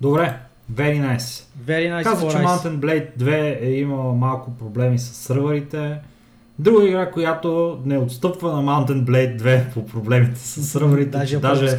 Добре, 0.00 0.38
very 0.72 1.16
nice. 1.16 1.44
Very 1.66 1.92
nice 1.92 2.02
Каза, 2.02 2.28
че 2.28 2.36
Mountain 2.36 2.78
Blade 2.78 3.16
2 3.18 3.62
е 3.62 3.70
имал 3.70 4.14
малко 4.14 4.50
проблеми 4.50 4.98
с 4.98 5.04
сървърите. 5.04 5.98
Друга 6.58 6.88
игра, 6.88 7.10
която 7.10 7.80
не 7.84 7.98
отстъпва 7.98 8.52
на 8.52 8.62
Mountain 8.62 9.04
Blade 9.04 9.42
2 9.42 9.72
по 9.74 9.86
проблемите 9.86 10.40
с 10.40 10.62
сървърите, 10.62 11.10
даже 11.10 11.34
че, 11.34 11.40
даже, 11.40 11.78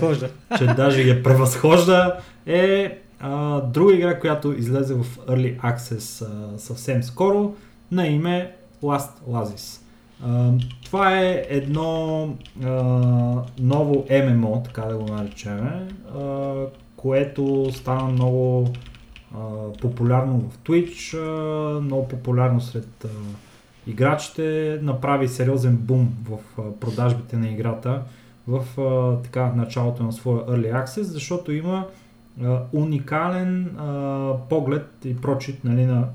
че 0.58 0.66
даже 0.66 1.02
я 1.02 1.24
превъзхожда, 1.24 2.18
е 2.46 2.98
а, 3.20 3.62
друга 3.62 3.94
игра, 3.94 4.20
която 4.20 4.54
излезе 4.54 4.94
в 4.94 5.06
Early 5.18 5.62
Access 5.62 6.26
а, 6.26 6.60
съвсем 6.60 7.04
скоро, 7.04 7.56
на 7.92 8.08
име 8.08 8.52
Last 8.84 9.12
Lazis. 9.30 9.82
А, 10.26 10.52
това 10.86 11.20
е 11.20 11.46
едно 11.50 12.30
а, 12.64 12.70
ново 13.60 14.06
ММО, 14.12 14.62
така 14.66 14.82
да 14.82 14.98
го 14.98 15.06
наречем, 15.06 15.88
а, 16.18 16.54
което 16.96 17.70
стана 17.74 18.04
много 18.04 18.70
а, 19.36 19.40
популярно 19.82 20.40
в 20.50 20.58
Twitch, 20.58 21.18
а, 21.18 21.80
много 21.82 22.08
популярно 22.08 22.62
сред 22.62 23.06
а, 23.06 23.08
играчите, 23.88 24.80
направи 24.82 25.28
сериозен 25.28 25.76
бум 25.76 26.10
в 26.30 26.38
продажбите 26.80 27.38
на 27.38 27.50
играта 27.50 28.02
в 28.48 28.64
така, 29.24 29.52
началото 29.56 30.04
на 30.04 30.14
своя 30.14 30.46
Early 30.46 30.84
Access, 30.86 31.02
защото 31.02 31.52
има 31.52 31.86
уникален 32.74 33.78
а, 33.78 34.34
поглед 34.50 34.90
и 35.06 35.22
прочит 35.22 35.64
нали, 35.64 35.86
на, 35.86 36.08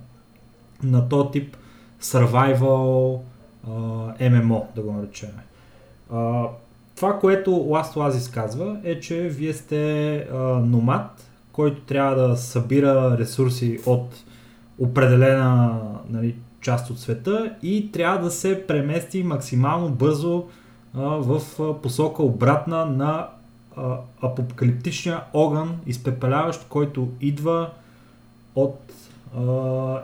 на 0.83 1.09
този 1.09 1.31
тип 1.31 1.57
survival 2.03 3.21
а, 3.67 3.71
MMO, 4.21 4.63
да 4.75 4.83
го 4.83 4.93
наречем. 4.93 5.31
А, 6.13 6.45
това, 6.97 7.19
което 7.19 7.51
Last 7.51 7.95
Oasis 7.95 8.35
казва 8.35 8.81
е, 8.85 9.01
че 9.01 9.21
вие 9.21 9.53
сте 9.53 10.17
а, 10.17 10.37
номад, 10.45 11.31
който 11.53 11.81
трябва 11.81 12.29
да 12.29 12.37
събира 12.37 13.19
ресурси 13.19 13.81
от 13.87 14.25
определена 14.79 15.81
нали, 16.11 16.35
част 16.61 16.91
от 16.91 17.01
света 17.01 17.55
и 17.63 17.93
трябва 17.93 18.25
да 18.25 18.31
се 18.31 18.67
премести 18.67 19.23
максимално 19.23 19.89
бързо 19.91 20.45
в 20.95 21.43
посока 21.83 22.23
обратна 22.23 22.87
на 22.87 23.29
апокалиптичния 24.23 25.21
огън, 25.33 25.77
изпепеляващ, 25.87 26.69
който 26.69 27.09
идва 27.21 27.71
от 28.55 28.81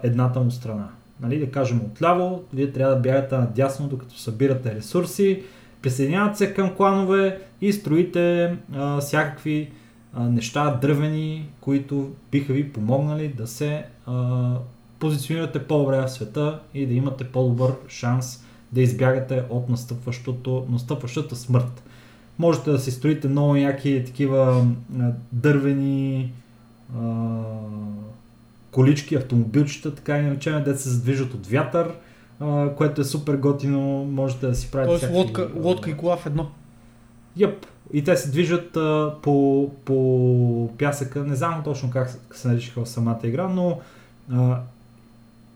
едната 0.03 0.41
му 0.41 0.51
страна. 0.51 0.89
Нали, 1.21 1.39
да 1.39 1.51
кажем 1.51 1.81
отляво, 1.81 2.43
вие 2.53 2.73
трябва 2.73 2.95
да 2.95 3.01
бягате 3.01 3.37
надясно, 3.37 3.89
докато 3.89 4.19
събирате 4.19 4.75
ресурси, 4.75 5.43
присъединявате 5.83 6.39
се 6.39 6.55
към 6.55 6.75
кланове 6.75 7.41
и 7.61 7.73
строите 7.73 8.57
а, 8.75 9.01
всякакви 9.01 9.71
а, 10.15 10.23
неща 10.23 10.79
дървени, 10.83 11.49
които 11.61 12.11
биха 12.33 12.53
ви 12.53 12.73
помогнали 12.73 13.29
да 13.29 13.47
се 13.47 13.85
а, 14.07 14.55
позиционирате 15.05 15.59
по-добре 15.59 16.01
в 16.01 16.09
света 16.09 16.61
и 16.75 16.87
да 16.87 16.95
имате 16.95 17.25
по-добър 17.25 17.73
шанс 17.89 18.45
да 18.73 18.81
избягате 18.81 19.43
от 19.51 19.69
настъпващата 20.69 21.37
смърт. 21.37 21.83
Можете 22.39 22.71
да 22.71 22.79
си 22.79 22.91
строите 22.91 23.29
много 23.29 23.57
яки 23.57 24.03
такива 24.07 24.67
дървени 25.33 26.33
а, 26.99 27.41
колички, 28.71 29.15
автомобилчета, 29.15 29.95
така 29.95 30.19
и 30.19 30.23
наречем, 30.23 30.65
де 30.65 30.77
се 30.77 30.89
задвижат 30.89 31.35
от 31.35 31.47
вятър, 31.47 31.93
а, 32.41 32.71
което 32.77 33.01
е 33.01 33.05
супер 33.05 33.37
готино, 33.37 34.05
можете 34.05 34.47
да 34.47 34.55
си 34.55 34.71
правите 34.71 34.89
Тоест 34.89 35.05
всякакви... 35.05 35.19
лодка, 35.19 35.49
лодка 35.69 35.91
и 35.91 35.97
кола 35.97 36.17
в 36.17 36.27
едно. 36.27 36.51
Йеп, 37.37 37.67
и 37.93 38.05
те 38.05 38.17
се 38.17 38.31
движат 38.31 38.77
а, 38.77 39.15
по, 39.23 39.71
по 39.85 40.71
пясъка, 40.79 41.25
не 41.25 41.35
знам 41.35 41.63
точно 41.65 41.91
как 41.91 42.21
се 42.35 42.49
наричаха 42.49 42.85
в 42.85 42.89
самата 42.89 43.21
игра, 43.23 43.49
но 43.49 43.81
а, 44.33 44.61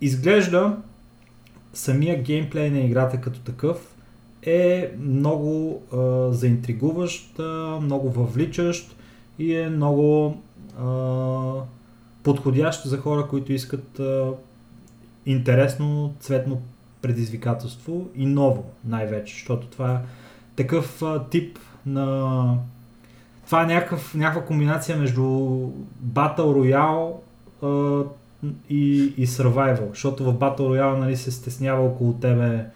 изглежда 0.00 0.76
самия 1.72 2.22
геймплей 2.22 2.70
на 2.70 2.78
играта 2.78 3.20
като 3.20 3.40
такъв 3.40 3.94
е 4.42 4.92
много 4.98 5.82
а, 5.92 6.32
заинтригуващ, 6.32 7.38
а, 7.38 7.42
много 7.82 8.10
въвличащ 8.10 8.96
и 9.38 9.54
е 9.54 9.68
много 9.68 10.36
а, 10.80 11.52
подходящ 12.22 12.84
за 12.84 12.98
хора, 12.98 13.26
които 13.28 13.52
искат 13.52 14.00
а, 14.00 14.30
интересно 15.26 16.14
цветно 16.20 16.62
предизвикателство 17.02 18.08
и 18.16 18.26
ново 18.26 18.64
най-вече, 18.84 19.34
защото 19.34 19.66
това 19.66 19.92
е 19.94 19.98
такъв 20.56 21.02
а, 21.02 21.24
тип 21.24 21.58
на... 21.86 22.54
Това 23.46 23.62
е 23.62 23.66
някакъв, 23.66 24.14
някаква 24.14 24.44
комбинация 24.44 24.96
между 24.96 25.22
Battle 26.12 26.38
Royale 26.38 27.12
а, 27.62 28.04
и, 28.68 29.14
и 29.16 29.26
Survival, 29.26 29.88
защото 29.88 30.24
в 30.24 30.34
Battle 30.34 30.58
Royale 30.58 30.98
нали, 30.98 31.16
се 31.16 31.30
стеснява 31.30 31.86
около 31.86 32.12
тебе 32.12 32.66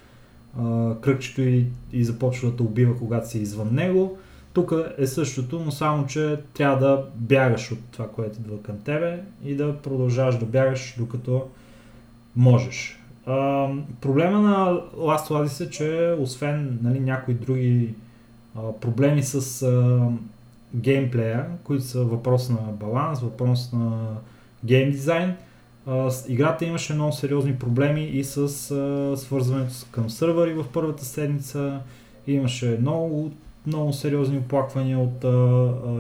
а, 0.61 0.95
кръгчето 1.01 1.41
и, 1.41 1.67
и 1.93 2.05
започва 2.05 2.51
да 2.51 2.57
те 2.57 2.63
убива, 2.63 2.99
когато 2.99 3.29
си 3.29 3.39
извън 3.39 3.69
него. 3.73 4.19
Тук 4.53 4.73
е 4.99 5.07
същото, 5.07 5.63
но 5.65 5.71
само, 5.71 6.07
че 6.07 6.39
трябва 6.55 6.79
да 6.79 7.05
бягаш 7.15 7.73
от 7.73 7.79
това, 7.91 8.09
което 8.09 8.41
идва 8.41 8.63
към 8.63 8.79
тебе 8.79 9.21
и 9.45 9.55
да 9.55 9.77
продължаваш 9.77 10.39
да 10.39 10.47
бягаш 10.47 10.95
докато 10.99 11.49
можеш. 12.37 12.99
А, 13.27 13.69
проблема 14.01 14.41
на 14.41 14.81
Last 14.97 15.31
Us 15.31 15.67
е, 15.67 15.71
че 15.71 16.17
освен 16.19 16.79
нали, 16.83 17.01
някои 17.01 17.35
други 17.35 17.95
а, 18.57 18.73
проблеми 18.81 19.23
с 19.23 19.63
а, 19.63 20.09
геймплея, 20.75 21.47
които 21.65 21.85
са 21.85 22.05
въпрос 22.05 22.49
на 22.49 22.57
баланс, 22.57 23.21
въпрос 23.21 23.73
на 23.73 24.07
гейм 24.65 24.91
дизайн, 24.91 25.37
играта 26.29 26.65
имаше 26.65 26.95
много 26.95 27.13
сериозни 27.13 27.55
проблеми 27.55 28.05
и 28.05 28.25
с 28.25 28.49
свързването 29.17 29.75
към 29.91 30.11
сървъри 30.11 30.55
в 30.55 30.65
първата 30.73 31.05
седмица. 31.05 31.81
Имаше 32.27 32.79
много, 32.81 33.33
много 33.67 33.93
сериозни 33.93 34.39
оплаквания 34.39 34.99
от 34.99 35.25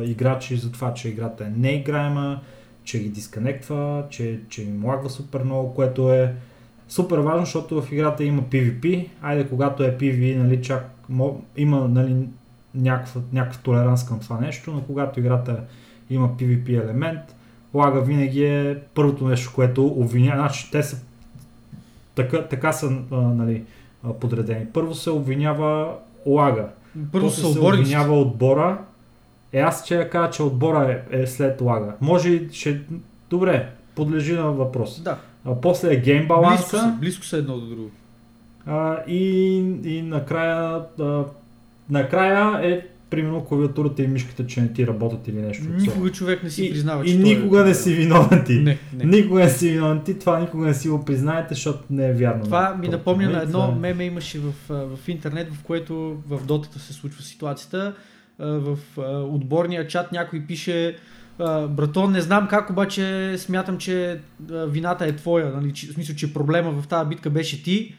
играчи 0.08 0.56
за 0.56 0.72
това, 0.72 0.94
че 0.94 1.08
играта 1.08 1.44
е 1.44 1.50
неиграема, 1.56 2.40
че 2.84 2.98
ги 2.98 3.08
дисконектва, 3.08 4.04
че, 4.10 4.40
че 4.48 4.62
им 4.62 4.84
лагва 4.84 5.10
супер 5.10 5.42
много, 5.42 5.74
което 5.74 6.12
е 6.12 6.34
супер 6.88 7.18
важно, 7.18 7.44
защото 7.44 7.82
в 7.82 7.92
играта 7.92 8.24
има 8.24 8.42
PvP. 8.42 9.08
Айде, 9.22 9.48
когато 9.48 9.84
е 9.84 9.96
PvE, 9.98 10.36
нали, 10.36 10.62
чак, 10.62 10.90
има 11.56 11.88
нали, 11.88 12.28
някакъв, 12.74 13.22
някакъв 13.32 13.62
толеранс 13.62 14.06
към 14.06 14.20
това 14.20 14.40
нещо, 14.40 14.72
но 14.72 14.82
когато 14.82 15.20
играта 15.20 15.60
има 16.10 16.28
PvP 16.28 16.84
елемент, 16.84 17.20
лага 17.74 18.00
винаги 18.00 18.44
е 18.44 18.76
първото 18.94 19.28
нещо, 19.28 19.52
което 19.54 19.86
обвинява. 19.86 20.36
Значи, 20.36 20.70
те 20.70 20.82
са 20.82 20.96
така, 22.14 22.42
така 22.42 22.72
са 22.72 22.86
а, 23.10 23.16
нали, 23.16 23.62
подредени. 24.20 24.66
Първо 24.72 24.94
се 24.94 25.10
обвинява 25.10 25.94
лага. 26.26 26.68
Първо 27.12 27.30
се, 27.30 27.40
се 27.40 27.58
обвинява 27.58 28.20
отбора. 28.20 28.78
Е, 29.52 29.60
аз 29.60 29.84
ще 29.84 29.94
я 29.94 30.10
кажа, 30.10 30.30
че 30.30 30.42
отбора 30.42 31.02
е, 31.10 31.22
е 31.22 31.26
след 31.26 31.60
лага. 31.60 31.94
Може 32.00 32.28
и 32.28 32.48
ще... 32.52 32.80
Добре, 33.30 33.70
подлежи 33.94 34.32
на 34.32 34.52
въпрос. 34.52 35.00
Да. 35.00 35.18
А, 35.44 35.60
после 35.60 35.92
е 35.92 35.96
гейм 35.96 36.28
баланса. 36.28 36.62
Близко 36.62 36.76
са, 36.76 36.96
близко 37.00 37.24
са 37.24 37.36
едно 37.36 37.58
до 37.58 37.66
друго. 37.66 37.90
А, 38.66 39.04
и, 39.06 39.56
и 39.84 40.02
накрая, 40.02 40.82
а, 41.00 41.24
накрая 41.90 42.68
е 42.70 42.86
примерно 43.12 43.44
клавиатурата 43.44 44.02
и 44.02 44.06
мишката, 44.06 44.46
че 44.46 44.60
не 44.60 44.72
ти 44.72 44.86
работят 44.86 45.28
или 45.28 45.42
нещо. 45.42 45.64
Никога 45.68 46.12
човек 46.12 46.42
не 46.42 46.50
си 46.50 46.70
признава, 46.70 47.04
и, 47.04 47.08
че 47.08 47.14
И 47.14 47.18
никога 47.18 47.60
е... 47.60 47.64
не 47.64 47.74
си 47.74 47.94
виновен 47.94 48.44
ти. 48.46 48.58
Не, 48.58 48.78
не. 48.94 49.04
Никога 49.04 49.40
не 49.40 49.50
си 49.50 49.70
виновен 49.70 50.00
ти, 50.00 50.18
това 50.18 50.40
никога 50.40 50.66
не 50.66 50.74
си 50.74 50.88
го 50.88 51.04
признаете, 51.04 51.54
защото 51.54 51.84
не 51.90 52.08
е 52.08 52.12
вярно. 52.12 52.44
Това 52.44 52.76
ми 52.80 52.88
напомня 52.88 53.30
на 53.30 53.42
едно 53.42 53.66
това... 53.66 53.78
меме 53.78 54.04
имаше 54.04 54.38
в, 54.38 54.52
в 54.68 55.08
интернет, 55.08 55.54
в 55.54 55.62
което 55.62 56.16
в 56.28 56.46
дотата 56.46 56.78
се 56.78 56.92
случва 56.92 57.22
ситуацията. 57.22 57.94
В 58.38 58.78
отборния 59.30 59.86
чат 59.86 60.12
някой 60.12 60.40
пише 60.40 60.96
братон, 61.68 62.12
не 62.12 62.20
знам 62.20 62.48
как, 62.50 62.70
обаче 62.70 63.34
смятам, 63.38 63.78
че 63.78 64.20
вината 64.50 65.06
е 65.06 65.16
твоя. 65.16 65.52
Нали? 65.52 65.72
В 65.72 65.92
смисъл, 65.92 66.16
че 66.16 66.34
проблема 66.34 66.82
в 66.82 66.88
тази 66.88 67.08
битка 67.08 67.30
беше 67.30 67.62
ти, 67.62 67.94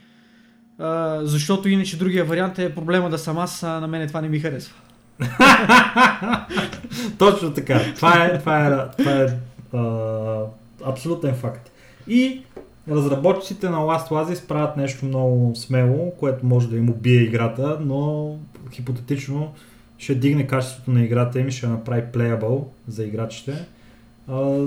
защото 1.22 1.70
иначе 1.70 1.97
другия 1.97 2.26
вариант 2.26 2.59
е 2.59 2.76
проблема 2.76 3.09
да 3.09 3.18
съм 3.18 3.38
аз, 3.38 3.64
а 3.64 3.80
на 3.80 3.88
мене 3.88 4.07
това 4.07 4.22
не 4.22 4.30
ми 4.30 4.39
харесва. 4.39 4.76
Точно 7.18 7.53
така. 7.53 7.82
Това 7.95 8.26
е, 8.26 8.39
това 8.39 8.68
е, 8.68 8.91
това 8.97 9.11
е 9.11 9.28
а, 9.74 10.39
абсолютен 10.86 11.36
факт. 11.36 11.72
И 12.07 12.41
разработчиците 12.89 13.70
на 13.70 13.78
Last 13.78 14.09
Oasis 14.09 14.47
правят 14.47 14.78
нещо 14.78 15.05
много 15.05 15.55
смело, 15.55 16.11
което 16.20 16.45
може 16.45 16.70
да 16.70 16.78
им 16.78 16.89
убие 16.89 17.22
играта, 17.22 17.78
но 17.82 18.36
хипотетично 18.72 19.53
ще 19.97 20.16
дигне 20.16 20.47
качеството 20.47 20.91
на 20.91 21.03
играта 21.03 21.39
им 21.39 21.49
ще 21.49 21.68
направи 21.68 22.01
playable 22.01 22.64
за 22.88 23.03
играчите. 23.03 23.66
А, 24.28 24.66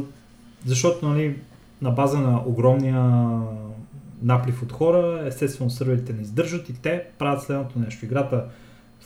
защото 0.67 1.09
нали, 1.09 1.37
на 1.83 1.91
база 1.91 2.19
на 2.19 2.43
огромния 2.47 3.31
наплив 4.23 4.63
от 4.63 4.73
хора, 4.73 5.23
естествено 5.27 5.71
серверите 5.71 6.13
не 6.13 6.23
издържат 6.23 6.69
и 6.69 6.75
те 6.75 7.03
правят 7.19 7.43
следното 7.43 7.79
нещо. 7.79 8.05
Играта 8.05 8.45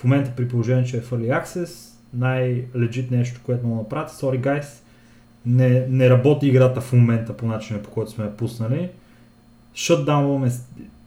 в 0.00 0.04
момента 0.04 0.32
при 0.36 0.48
положение, 0.48 0.84
че 0.84 0.96
е 0.96 1.00
в 1.00 1.10
Early 1.10 1.44
Access, 1.44 1.94
най-легит 2.14 3.10
нещо, 3.10 3.40
което 3.44 3.66
мога 3.66 3.76
да 3.76 3.82
направят, 3.82 4.10
sorry 4.10 4.40
guys, 4.40 4.66
не, 5.46 5.86
не 5.88 6.10
работи 6.10 6.46
играта 6.46 6.80
в 6.80 6.92
момента 6.92 7.36
по 7.36 7.46
начина 7.46 7.82
по 7.82 7.90
който 7.90 8.10
сме 8.10 8.24
я 8.24 8.36
пуснали. 8.36 8.88
Шътдаунваме 9.74 10.50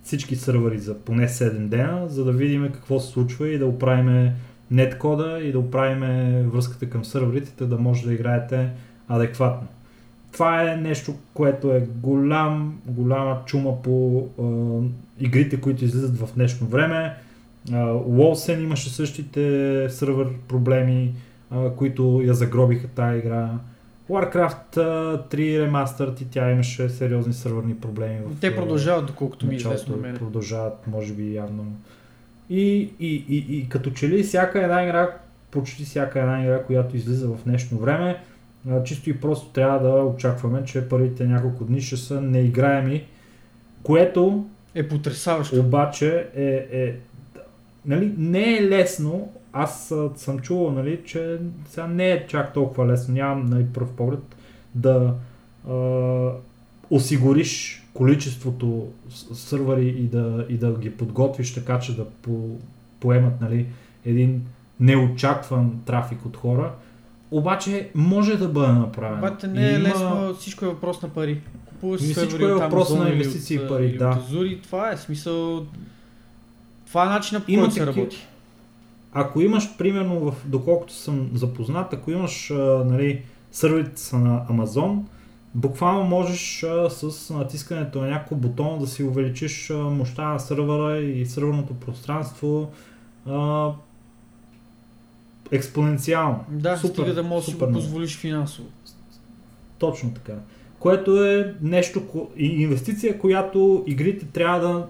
всички 0.03 0.35
сървъри 0.35 0.79
за 0.79 0.99
поне 0.99 1.27
7 1.27 1.51
дена, 1.57 2.09
за 2.09 2.25
да 2.25 2.31
видим 2.31 2.69
какво 2.73 2.99
се 2.99 3.11
случва 3.11 3.49
и 3.49 3.57
да 3.57 3.65
оправим 3.65 4.31
неткода 4.71 5.39
и 5.43 5.51
да 5.51 5.59
оправим 5.59 5.99
връзката 6.49 6.89
към 6.89 7.05
сървърите, 7.05 7.65
да 7.65 7.77
може 7.77 8.05
да 8.05 8.13
играете 8.13 8.69
адекватно. 9.07 9.67
Това 10.31 10.71
е 10.71 10.77
нещо, 10.77 11.15
което 11.33 11.71
е 11.71 11.87
голям, 11.95 12.79
голяма 12.85 13.41
чума 13.45 13.81
по 13.81 14.27
е, 14.39 15.25
игрите, 15.25 15.61
които 15.61 15.85
излизат 15.85 16.17
в 16.17 16.29
днешно 16.35 16.67
време. 16.67 17.15
Уолсен 18.05 18.63
имаше 18.63 18.89
същите 18.89 19.87
сървър 19.89 20.27
проблеми, 20.47 21.13
които 21.77 22.21
я 22.23 22.33
загробиха 22.33 22.87
тази 22.87 23.19
игра. 23.19 23.49
Warcraft 24.09 24.75
3 24.75 25.59
ремастър 25.59 26.13
и 26.21 26.25
тя 26.25 26.51
имаше 26.51 26.89
сериозни 26.89 27.33
сървърни 27.33 27.75
проблеми. 27.75 28.19
В, 28.25 28.39
Те 28.41 28.55
продължават, 28.55 29.05
доколкото 29.05 29.45
ми 29.45 29.53
е 29.53 29.57
известно 29.57 29.97
мен. 29.97 30.17
Продължават, 30.17 30.87
може 30.87 31.13
би 31.13 31.35
явно. 31.35 31.65
И, 32.49 32.89
и, 32.99 33.25
и, 33.29 33.57
и 33.57 33.69
като 33.69 33.91
че 33.91 34.09
ли 34.09 34.23
всяка 34.23 34.63
една 34.63 34.83
игра, 34.83 35.09
почти 35.51 35.83
всяка 35.83 36.19
една 36.19 36.43
игра, 36.43 36.63
която 36.63 36.97
излиза 36.97 37.27
в 37.27 37.43
днешно 37.45 37.77
време, 37.77 38.21
чисто 38.83 39.09
и 39.09 39.19
просто 39.19 39.47
трябва 39.47 39.79
да 39.79 40.03
очакваме, 40.03 40.65
че 40.65 40.89
първите 40.89 41.25
няколко 41.25 41.63
дни 41.63 41.81
ще 41.81 41.97
са 41.97 42.21
неиграеми, 42.21 43.05
което 43.83 44.45
е 44.75 44.87
потрясаващо. 44.87 45.59
Обаче 45.59 46.27
е, 46.35 46.67
е 46.71 46.95
нали, 47.85 48.13
не 48.17 48.57
е 48.57 48.69
лесно, 48.69 49.29
аз 49.53 49.93
съм 50.15 50.39
чувал, 50.39 50.71
нали, 50.71 50.99
че 51.05 51.39
сега 51.69 51.87
не 51.87 52.11
е 52.11 52.27
чак 52.27 52.53
толкова 52.53 52.87
лесно, 52.87 53.13
нямам 53.13 53.45
нали, 53.45 53.65
пръв 53.73 53.91
поглед 53.91 54.19
да 54.75 55.13
а, 55.69 56.29
осигуриш 56.89 57.83
количеството 57.93 58.87
сървъри 59.33 59.87
и 59.87 60.07
да, 60.07 60.45
и 60.49 60.57
да 60.57 60.73
ги 60.79 60.91
подготвиш 60.91 61.53
така, 61.53 61.79
че 61.79 61.95
да 61.95 62.05
по, 62.05 62.57
поемат 62.99 63.41
нали, 63.41 63.65
един 64.05 64.41
неочакван 64.79 65.79
трафик 65.85 66.25
от 66.25 66.37
хора. 66.37 66.71
Обаче 67.31 67.89
може 67.95 68.37
да 68.37 68.47
бъде 68.47 68.73
направено. 68.73 69.27
Обаче 69.27 69.47
не 69.47 69.69
е 69.69 69.73
има... 69.73 69.89
лесно, 69.89 70.35
всичко 70.39 70.65
е 70.65 70.67
въпрос 70.67 71.01
на 71.01 71.09
пари. 71.09 71.41
Купуваш 71.69 72.01
всичко 72.01 72.43
е 72.43 72.53
въпрос 72.53 72.95
на 72.95 73.09
инвестиции 73.09 73.55
и 73.55 73.67
пари, 73.67 73.97
да. 73.97 74.19
От 74.33 74.61
това 74.61 74.91
е 74.91 74.97
смисъл 74.97 75.65
това 76.93 77.05
е 77.05 77.09
начинът 77.09 77.45
по 77.45 77.53
който 77.53 77.73
се 77.73 77.85
работи. 77.85 78.27
Ако 79.13 79.41
имаш, 79.41 79.77
примерно, 79.77 80.19
в, 80.19 80.35
доколкото 80.45 80.93
съм 80.93 81.29
запознат, 81.33 81.93
ако 81.93 82.11
имаш 82.11 82.51
а, 82.51 82.55
нали, 82.85 83.21
сървица 83.51 84.19
на 84.19 84.45
Amazon, 84.49 84.99
буквално 85.55 86.03
можеш 86.03 86.63
а, 86.63 86.89
с 86.89 87.33
натискането 87.33 88.01
на 88.01 88.07
някакъв 88.07 88.37
бутон 88.37 88.79
да 88.79 88.87
си 88.87 89.03
увеличиш 89.03 89.69
а, 89.69 89.73
мощта 89.77 90.33
на 90.33 90.39
сървъра 90.39 90.99
и 90.99 91.25
сървърното 91.25 91.73
пространство 91.73 92.71
а, 93.29 93.69
експоненциално. 95.51 96.39
Да, 96.49 96.77
супер, 96.77 96.93
стига 96.93 97.13
да 97.13 97.23
можеш 97.23 97.45
да 97.45 97.51
си 97.51 97.57
го 97.57 97.71
позволиш 97.71 98.17
финансово. 98.17 98.67
Точно 99.77 100.13
така. 100.13 100.33
Което 100.79 101.25
е 101.25 101.55
нещо, 101.61 102.27
инвестиция, 102.37 103.19
която 103.19 103.83
игрите 103.87 104.25
трябва 104.25 104.59
да 104.59 104.87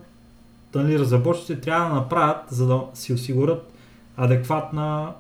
нали, 0.80 1.00
разработчиците 1.00 1.62
трябва 1.62 1.90
да 1.90 1.96
направят, 1.96 2.38
за 2.50 2.68
да 2.68 2.82
си 2.94 3.14
осигурят 3.14 3.72
адекватна 4.18 5.14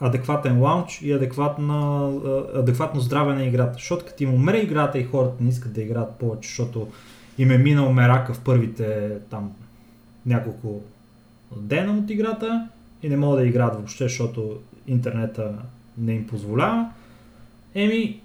адекватен 0.00 0.60
лаунч 0.60 1.02
и 1.02 1.12
адекватна, 1.12 2.10
адекватно 2.54 3.00
здраве 3.00 3.34
на 3.34 3.44
играта. 3.44 3.72
Защото 3.72 4.04
като 4.04 4.22
им 4.22 4.34
умре 4.34 4.58
играта 4.58 4.98
и 4.98 5.04
хората 5.04 5.34
не 5.40 5.48
искат 5.48 5.72
да 5.72 5.82
играят 5.82 6.14
повече, 6.14 6.48
защото 6.48 6.88
им 7.38 7.50
е 7.50 7.58
минал 7.58 7.92
мерака 7.92 8.34
в 8.34 8.40
първите 8.40 9.10
там 9.30 9.52
няколко 10.26 10.80
дена 11.56 11.92
от 11.92 12.10
играта 12.10 12.68
и 13.02 13.08
не 13.08 13.16
могат 13.16 13.40
да 13.40 13.46
играят 13.46 13.74
въобще, 13.74 14.04
защото 14.04 14.60
интернета 14.86 15.52
не 15.98 16.12
им 16.12 16.26
позволява, 16.26 16.90
еми, 17.74 18.20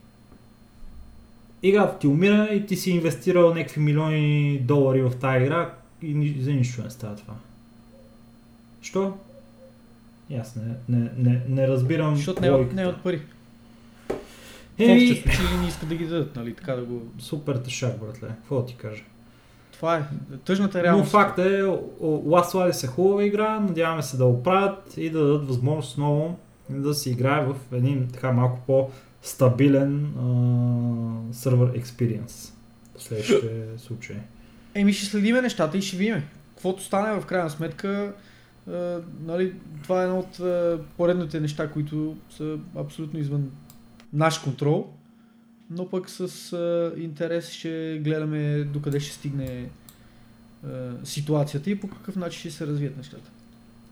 играта 1.63 1.99
ти 1.99 2.07
умира 2.07 2.49
и 2.53 2.65
ти 2.65 2.75
си 2.75 2.91
инвестирал 2.91 3.53
някакви 3.53 3.81
милиони 3.81 4.59
долари 4.59 5.01
в 5.01 5.11
тази 5.11 5.43
игра 5.43 5.73
и 6.01 6.35
за 6.39 6.51
нищо 6.51 6.83
не 6.83 6.89
става 6.89 7.15
това. 7.15 7.33
Що? 8.81 9.13
Аз 10.41 10.55
не, 10.55 10.63
не, 10.89 11.09
не, 11.17 11.41
не 11.49 11.67
разбирам 11.67 12.15
Защото 12.15 12.41
не, 12.41 12.47
е 12.47 12.51
от- 12.51 12.73
не 12.73 12.81
е 12.81 12.87
от 12.87 13.03
пари. 13.03 13.21
В 14.77 14.79
Еми, 14.79 14.93
общия 14.93 15.15
случай 15.15 15.57
не 15.61 15.67
искат 15.67 15.89
да 15.89 15.95
ги 15.95 16.05
дадат, 16.05 16.35
нали? 16.35 16.53
Така 16.53 16.73
да 16.73 16.83
го... 16.83 17.01
супер 17.19 17.55
тъшак, 17.55 17.99
братле. 17.99 18.27
Какво 18.27 18.65
ти 18.65 18.75
кажа? 18.75 19.03
Това 19.71 19.97
е 19.97 20.03
тъжната 20.45 20.77
Но 20.77 20.83
реалност. 20.83 21.11
факт 21.11 21.39
е, 21.39 21.41
Last 22.01 22.53
Alice 22.53 22.83
е 22.83 22.87
хубава 22.87 23.23
игра, 23.23 23.59
надяваме 23.59 24.01
се 24.03 24.17
да 24.17 24.25
оправят 24.25 24.93
и 24.97 25.09
да 25.09 25.19
дадат 25.19 25.47
възможност 25.47 25.91
отново 25.91 26.37
да 26.69 26.93
се 26.93 27.09
играе 27.09 27.45
в 27.45 27.55
един 27.71 28.07
така 28.13 28.31
малко 28.31 28.91
по-стабилен 29.23 30.05
а, 30.05 31.33
сервер 31.33 31.81
experience 31.81 32.53
в 32.97 33.03
следващите 33.03 33.63
случаи. 33.77 34.15
Еми 34.75 34.93
ще 34.93 35.05
следиме 35.05 35.41
нещата 35.41 35.77
и 35.77 35.81
ще 35.81 35.97
видим. 35.97 36.23
Каквото 36.49 36.83
стане 36.83 37.21
в 37.21 37.25
крайна 37.25 37.49
сметка, 37.49 38.13
е, 38.67 38.95
нали, 39.25 39.53
това 39.83 40.01
е 40.01 40.03
едно 40.03 40.19
от 40.19 40.39
е, 40.39 40.77
поредните 40.97 41.39
неща, 41.39 41.71
които 41.71 42.15
са 42.29 42.57
абсолютно 42.77 43.19
извън 43.19 43.51
наш 44.13 44.37
контрол. 44.37 44.87
Но 45.69 45.89
пък 45.89 46.09
с 46.09 46.53
е, 46.53 47.01
интерес 47.01 47.49
ще 47.49 47.99
гледаме 48.03 48.63
докъде 48.63 48.99
ще 48.99 49.13
стигне 49.13 49.45
е, 49.45 49.67
ситуацията 51.03 51.69
и 51.69 51.79
по 51.79 51.87
какъв 51.87 52.15
начин 52.15 52.39
ще 52.39 52.51
се 52.51 52.67
развият 52.67 52.97
нещата. 52.97 53.31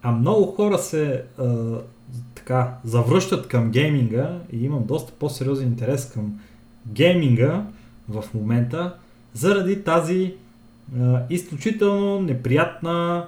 А 0.01 0.11
много 0.11 0.45
хора 0.45 0.77
се 0.77 1.23
а, 1.37 1.77
така 2.35 2.77
завръщат 2.83 3.47
към 3.47 3.71
гейминга 3.71 4.39
и 4.51 4.63
имам 4.63 4.85
доста 4.85 5.13
по-сериозен 5.13 5.67
интерес 5.67 6.11
към 6.11 6.39
гейминга 6.87 7.65
в 8.09 8.23
момента, 8.33 8.95
заради 9.33 9.83
тази 9.83 10.35
а, 10.99 11.21
изключително 11.29 12.21
неприятна 12.21 13.27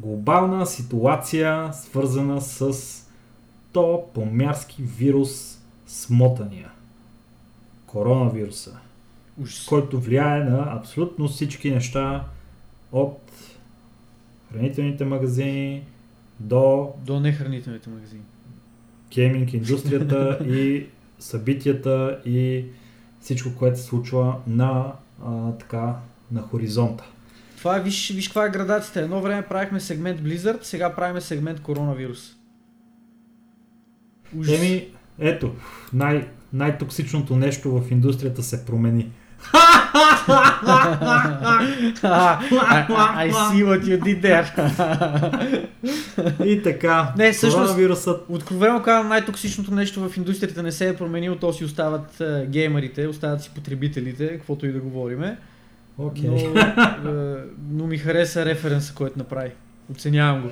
глобална 0.00 0.66
ситуация, 0.66 1.72
свързана 1.72 2.40
с 2.40 2.72
то 3.72 4.04
помярски 4.14 4.82
вирус 4.82 5.58
смотания. 5.86 6.70
Коронавируса, 7.86 8.78
Ужас. 9.42 9.66
който 9.66 10.00
влияе 10.00 10.44
на 10.44 10.76
абсолютно 10.76 11.28
всички 11.28 11.70
неща 11.70 12.24
от 12.92 13.18
хранителните 14.52 15.04
магазини 15.04 15.82
до 16.40 16.92
До 17.06 17.20
нехранителните 17.20 17.90
магазини. 17.90 18.22
гейминг 19.10 19.52
индустрията 19.52 20.38
и 20.48 20.86
събитията 21.18 22.20
и 22.26 22.64
всичко, 23.20 23.48
което 23.58 23.78
се 23.78 23.84
случва 23.84 24.36
на, 24.46 24.92
а, 25.26 25.52
така, 25.52 25.96
на 26.32 26.42
хоризонта. 26.42 27.04
Това 27.58 27.76
е, 27.76 27.82
виж, 27.82 28.12
виж 28.12 28.28
каква 28.28 28.46
е 28.46 28.50
градацията. 28.50 29.00
Едно 29.00 29.20
време 29.20 29.42
правихме 29.42 29.80
сегмент 29.80 30.20
Blizzard, 30.20 30.62
сега 30.62 30.94
правим 30.94 31.20
сегмент 31.20 31.60
коронавирус. 31.60 32.36
Ужас. 34.36 34.58
Еми, 34.60 34.88
ето, 35.18 35.54
най- 35.92 36.28
най-токсичното 36.52 37.36
нещо 37.36 37.80
в 37.80 37.90
индустрията 37.90 38.42
се 38.42 38.66
промени. 38.66 39.10
I, 42.02 42.86
I 43.26 43.30
see 43.30 43.62
what 43.62 43.82
you 43.84 43.98
did 43.98 44.20
there. 44.22 44.46
И 46.44 46.62
така, 46.62 47.12
Не, 47.18 47.32
всъщност- 47.32 47.56
коронавирусът 47.56 48.24
Откровено 48.28 48.82
казвам, 48.82 49.08
най-токсичното 49.08 49.74
нещо 49.74 50.08
в 50.08 50.16
индустрията 50.16 50.62
не 50.62 50.72
се 50.72 50.88
е 50.88 50.96
променило, 50.96 51.36
то 51.36 51.52
си 51.52 51.64
остават 51.64 52.20
е, 52.20 52.46
геймерите, 52.46 53.06
остават 53.06 53.42
си 53.42 53.50
потребителите, 53.54 54.28
каквото 54.28 54.66
и 54.66 54.72
да 54.72 54.78
говориме. 54.80 55.36
Окей. 55.98 56.30
Но, 56.30 56.36
е, 57.10 57.36
но 57.70 57.86
ми 57.86 57.98
хареса 57.98 58.44
референса, 58.44 58.94
който 58.94 59.18
направи. 59.18 59.50
Оценявам 59.92 60.42
го. 60.42 60.48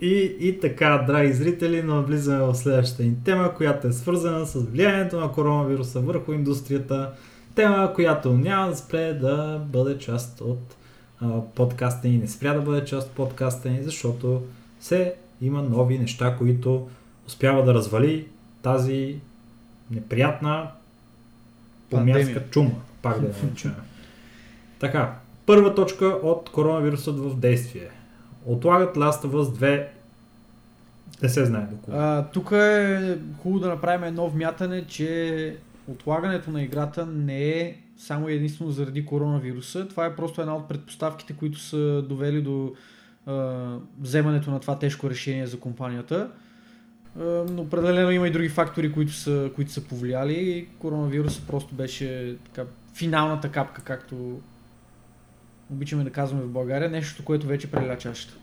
И, 0.00 0.36
и 0.40 0.60
така, 0.60 1.04
драги 1.06 1.32
зрители, 1.32 1.82
навлизаме 1.82 2.42
в 2.44 2.54
следващата 2.54 3.02
ни 3.02 3.14
тема, 3.24 3.54
която 3.54 3.86
е 3.86 3.92
свързана 3.92 4.46
с 4.46 4.60
влиянието 4.60 5.20
на 5.20 5.32
коронавируса 5.32 6.00
върху 6.00 6.32
индустрията. 6.32 7.10
Тема, 7.54 7.92
която 7.94 8.32
няма 8.32 8.68
да 8.68 8.76
спре 8.76 9.14
да 9.14 9.60
бъде 9.66 9.98
част 9.98 10.40
от 10.40 10.76
а, 11.20 11.40
подкаста 11.54 12.08
ни, 12.08 12.18
не 12.18 12.28
спря 12.28 12.54
да 12.54 12.60
бъде 12.60 12.84
част 12.84 13.08
от 13.08 13.14
подкаста 13.14 13.70
ни, 13.70 13.82
защото 13.82 14.42
се 14.80 15.14
има 15.40 15.62
нови 15.62 15.98
неща, 15.98 16.36
които 16.38 16.88
успява 17.26 17.64
да 17.64 17.74
развали 17.74 18.28
тази 18.62 19.16
неприятна 19.90 20.70
Пандемия. 21.90 22.50
чума, 22.50 22.70
пак 23.02 23.20
да 23.20 23.26
я 23.26 23.34
наречем. 23.42 23.74
Така, 24.78 25.14
първа 25.46 25.74
точка 25.74 26.06
от 26.06 26.50
коронавирусът 26.50 27.18
в 27.18 27.36
действие. 27.36 27.88
Отлагат 28.46 28.96
Last 28.96 29.26
of 29.26 29.30
Us 29.30 29.44
2 29.44 29.86
не 31.22 31.28
се 31.28 31.44
знае 31.44 31.62
до 31.62 31.76
кога. 31.76 32.24
Тук 32.32 32.50
е 32.52 33.18
хубаво 33.42 33.60
да 33.60 33.68
направим 33.68 34.04
едно 34.04 34.28
вмятане, 34.28 34.86
че 34.86 35.56
отлагането 35.88 36.50
на 36.50 36.62
играта 36.62 37.06
не 37.06 37.48
е 37.48 37.76
само 37.96 38.28
единствено 38.28 38.70
заради 38.70 39.06
коронавируса. 39.06 39.88
Това 39.88 40.06
е 40.06 40.16
просто 40.16 40.40
една 40.40 40.56
от 40.56 40.68
предпоставките, 40.68 41.32
които 41.32 41.58
са 41.58 42.02
довели 42.08 42.42
до 42.42 42.74
а, 43.26 43.76
вземането 44.00 44.50
на 44.50 44.60
това 44.60 44.78
тежко 44.78 45.10
решение 45.10 45.46
за 45.46 45.60
компанията. 45.60 46.30
А, 47.18 47.22
но 47.24 47.62
определено 47.62 48.10
има 48.10 48.28
и 48.28 48.30
други 48.30 48.48
фактори, 48.48 48.92
които 48.92 49.12
са, 49.12 49.50
които 49.54 49.72
са 49.72 49.84
повлияли 49.84 50.34
и 50.34 50.66
коронавируса 50.78 51.42
просто 51.46 51.74
беше 51.74 52.36
така, 52.44 52.68
финалната 52.94 53.48
капка, 53.48 53.82
както 53.82 54.40
обичаме 55.70 56.04
да 56.04 56.10
казваме 56.10 56.42
в 56.42 56.52
България, 56.52 56.90
нещо, 56.90 57.24
което 57.24 57.46
вече 57.46 57.70
преля 57.70 57.98
чашата. 57.98 58.34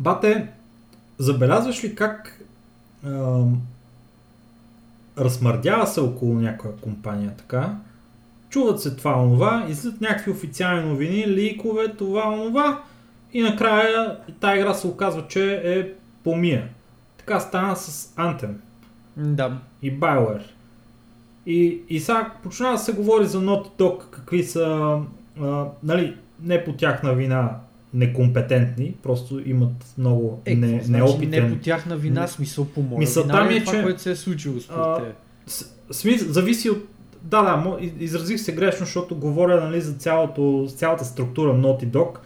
Бате, 0.00 0.48
забелязваш 1.18 1.84
ли 1.84 1.94
как 1.94 2.40
ам, 3.04 3.62
размърдява 5.18 5.86
се 5.86 6.00
около 6.00 6.34
някоя 6.34 6.76
компания 6.76 7.32
така? 7.38 7.76
Чуват 8.50 8.80
се 8.80 8.96
това 8.96 9.22
онова, 9.22 9.66
излизат 9.68 10.00
някакви 10.00 10.30
официални 10.30 10.88
новини, 10.88 11.26
ликове, 11.26 11.88
това 11.88 12.28
онова 12.28 12.82
и 13.32 13.42
накрая 13.42 14.18
тази 14.40 14.60
игра 14.60 14.74
се 14.74 14.86
оказва, 14.86 15.24
че 15.28 15.60
е 15.64 15.92
помия. 16.24 16.68
Така 17.18 17.40
стана 17.40 17.76
с 17.76 18.14
Anthem. 18.16 18.54
Да. 19.16 19.58
и 19.82 20.00
BioWare. 20.00 20.42
И, 21.46 21.80
и 21.88 22.00
сега 22.00 22.32
почна 22.42 22.70
да 22.70 22.78
се 22.78 22.92
говори 22.92 23.26
за 23.26 23.40
Naughty 23.40 23.70
Dog, 23.78 24.10
какви 24.10 24.44
са, 24.44 24.98
а, 25.40 25.64
нали, 25.82 26.16
не 26.42 26.64
по 26.64 26.72
тяхна 26.72 27.14
вина 27.14 27.50
некомпетентни, 27.94 28.94
просто 29.02 29.42
имат 29.46 29.94
много 29.98 30.42
Е, 30.44 30.54
не, 30.54 30.68
значи 30.82 30.90
неопитен. 30.92 31.44
не 31.44 31.56
по 31.56 31.64
тяхна 31.64 31.96
вина, 31.96 32.26
смисъл 32.26 32.64
по 32.64 32.82
моя 32.82 32.98
Мисълта 32.98 33.28
вина 33.28 33.44
ми 33.44 33.54
ли 33.54 33.56
е, 33.56 33.60
това, 33.60 33.72
че- 33.72 33.82
което 33.82 34.02
се 34.02 34.10
е 34.10 34.16
случило 34.16 34.60
според 34.60 34.80
А, 34.80 34.96
те. 34.96 35.12
Смис, 35.90 36.26
зависи 36.28 36.70
от... 36.70 36.88
Да, 37.22 37.42
да, 37.42 37.76
изразих 38.00 38.40
се 38.40 38.54
грешно, 38.54 38.86
защото 38.86 39.16
говоря 39.16 39.64
нали, 39.64 39.80
за 39.80 39.92
цялото, 39.92 40.66
цялата 40.76 41.04
структура 41.04 41.54
Naughty 41.54 41.86
Dog, 41.86 42.18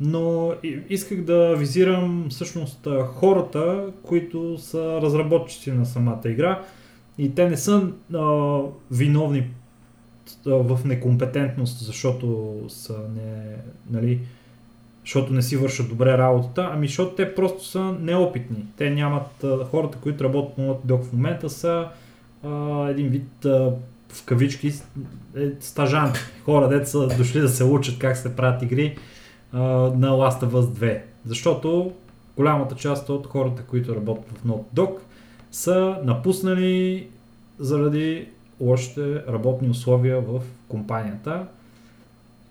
но 0.00 0.52
исках 0.88 1.24
да 1.24 1.54
визирам 1.56 2.26
всъщност 2.30 2.88
хората, 3.06 3.86
които 4.02 4.58
са 4.58 5.00
разработчици 5.02 5.72
на 5.72 5.86
самата 5.86 6.20
игра 6.24 6.62
и 7.18 7.34
те 7.34 7.48
не 7.50 7.56
са 7.56 7.88
а, 8.14 8.58
виновни 8.90 9.50
в 10.46 10.80
некомпетентност, 10.84 11.78
защото 11.78 12.56
са 12.68 12.96
не, 13.16 13.56
нали, 13.90 14.20
защото 15.08 15.32
не 15.32 15.42
си 15.42 15.56
вършат 15.56 15.88
добре 15.88 16.18
работата, 16.18 16.70
ами 16.72 16.86
защото 16.86 17.14
те 17.14 17.34
просто 17.34 17.64
са 17.64 17.80
неопитни. 18.00 18.64
Те 18.76 18.90
нямат, 18.90 19.44
хората, 19.70 19.98
които 19.98 20.24
работят 20.24 20.58
на 20.58 20.74
Dog 20.74 21.02
в 21.02 21.12
момента 21.12 21.50
са 21.50 21.88
а, 22.44 22.86
един 22.88 23.08
вид 23.08 23.44
а, 23.44 23.72
в 24.08 24.24
кавички 24.24 24.72
е, 25.36 25.50
стажанти. 25.60 26.20
Хора, 26.44 26.68
дето 26.68 26.90
са 26.90 27.08
дошли 27.08 27.40
да 27.40 27.48
се 27.48 27.64
учат 27.64 27.98
как 27.98 28.16
се 28.16 28.36
правят 28.36 28.62
игри 28.62 28.96
а, 29.52 29.58
на 29.96 30.10
Last 30.10 30.42
of 30.42 30.50
Us 30.50 30.62
2. 30.62 31.00
Защото 31.26 31.92
голямата 32.36 32.74
част 32.74 33.08
от 33.08 33.26
хората, 33.26 33.62
които 33.62 33.96
работят 33.96 34.38
в 34.44 34.58
Dog 34.74 34.98
са 35.50 35.96
напуснали 36.04 37.06
заради 37.58 38.28
лошите 38.60 39.22
работни 39.28 39.68
условия 39.68 40.20
в 40.20 40.40
компанията. 40.68 41.46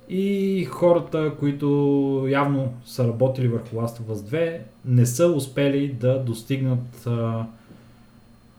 И 0.09 0.65
хората, 0.71 1.35
които 1.39 2.27
явно 2.29 2.73
са 2.85 3.07
работили 3.07 3.47
върху 3.47 3.75
Last 3.75 4.01
of 4.01 4.13
Us 4.13 4.15
2, 4.15 4.59
не 4.85 5.05
са 5.05 5.27
успели 5.27 5.93
да 5.93 6.23
достигнат 6.23 7.07
а, 7.07 7.45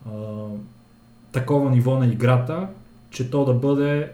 а, 0.07 0.11
такова 1.33 1.71
ниво 1.71 1.99
на 1.99 2.07
играта, 2.07 2.69
че 3.11 3.31
то 3.31 3.45
да 3.45 3.55
бъде 3.55 4.11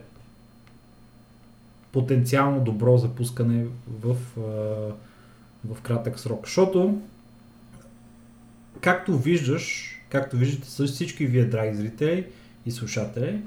потенциално 1.92 2.60
добро 2.60 2.96
запускане 2.96 3.66
в, 4.00 4.16
а, 4.38 4.42
в 5.74 5.82
кратък 5.82 6.18
срок. 6.18 6.46
Защото, 6.46 6.98
както 8.80 9.18
виждаш, 9.18 9.96
както 10.08 10.36
виждате 10.36 10.86
всички 10.86 11.26
вие, 11.26 11.44
драги 11.44 11.76
зрители 11.76 12.26
и 12.66 12.70
слушатели, 12.70 13.40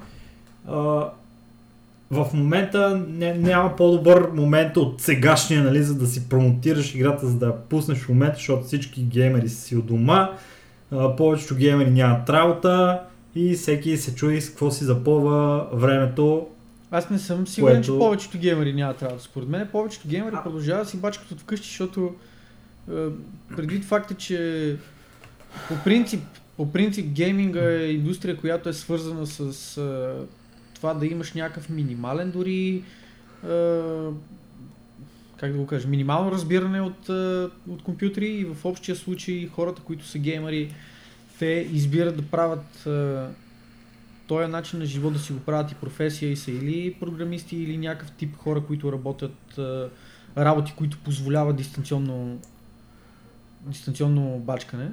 в 2.11 2.27
момента 2.33 3.05
не, 3.09 3.33
няма 3.33 3.75
по-добър 3.75 4.29
момент 4.33 4.77
от 4.77 5.01
сегашния, 5.01 5.63
нали, 5.63 5.83
за 5.83 5.95
да 5.95 6.07
си 6.07 6.29
промотираш 6.29 6.95
играта, 6.95 7.27
за 7.27 7.37
да 7.37 7.45
я 7.45 7.55
пуснеш 7.55 7.97
в 7.97 8.09
момента, 8.09 8.35
защото 8.35 8.63
всички 8.63 9.01
геймери 9.03 9.49
са 9.49 9.61
си 9.61 9.75
от 9.75 9.85
дома, 9.85 10.31
а, 10.91 11.15
повечето 11.15 11.55
геймери 11.55 11.91
нямат 11.91 12.29
работа 12.29 13.01
и 13.35 13.53
всеки 13.53 13.97
се 13.97 14.15
чуди 14.15 14.41
с 14.41 14.49
какво 14.49 14.71
си 14.71 14.83
запълва 14.83 15.67
времето. 15.73 16.47
Аз 16.91 17.09
не 17.09 17.19
съм 17.19 17.47
сигурен, 17.47 17.75
което... 17.75 17.85
че 17.85 17.99
повечето 17.99 18.37
геймери 18.37 18.73
нямат 18.73 19.03
работа. 19.03 19.23
Според 19.23 19.49
мен 19.49 19.67
повечето 19.71 20.07
геймери 20.07 20.35
а... 20.39 20.43
продължават 20.43 20.83
да 20.83 20.89
си 20.89 20.97
бачкат 20.97 21.31
от 21.31 21.39
вкъщи, 21.39 21.67
защото 21.67 22.15
е, 22.91 22.93
предвид 23.55 23.85
факта, 23.85 24.13
че 24.13 24.75
по 25.67 25.73
принцип, 25.83 26.23
по 26.57 26.71
принцип 26.71 27.07
гейминга 27.07 27.71
е 27.71 27.91
индустрия, 27.91 28.37
която 28.37 28.69
е 28.69 28.73
свързана 28.73 29.27
с 29.27 29.77
е, 29.77 30.36
това 30.77 30.93
да 30.93 31.05
имаш 31.05 31.33
някакъв 31.33 31.69
минимален 31.69 32.31
дори 32.31 32.83
как 35.37 35.51
да 35.51 35.57
го 35.57 35.67
кажа, 35.67 35.87
минимално 35.87 36.31
разбиране 36.31 36.81
от, 36.81 37.09
от 37.67 37.83
компютри 37.83 38.27
и 38.27 38.45
в 38.45 38.65
общия 38.65 38.95
случай 38.95 39.47
хората, 39.47 39.81
които 39.81 40.05
са 40.05 40.19
геймери, 40.19 40.73
те 41.39 41.67
избират 41.71 42.17
да 42.17 42.21
правят 42.21 42.87
този 44.27 44.51
начин 44.51 44.79
на 44.79 44.85
живот 44.85 45.13
да 45.13 45.19
си 45.19 45.33
го 45.33 45.39
правят 45.39 45.71
и 45.71 45.75
професия 45.75 46.31
и 46.31 46.35
са 46.35 46.51
или 46.51 46.95
програмисти 46.99 47.57
или 47.57 47.77
някакъв 47.77 48.11
тип 48.11 48.37
хора, 48.37 48.61
които 48.61 48.91
работят 48.91 49.59
работи, 50.37 50.73
които 50.75 50.97
позволяват 50.97 51.55
дистанционно 51.55 52.39
дистанционно 53.65 54.39
бачкане. 54.39 54.89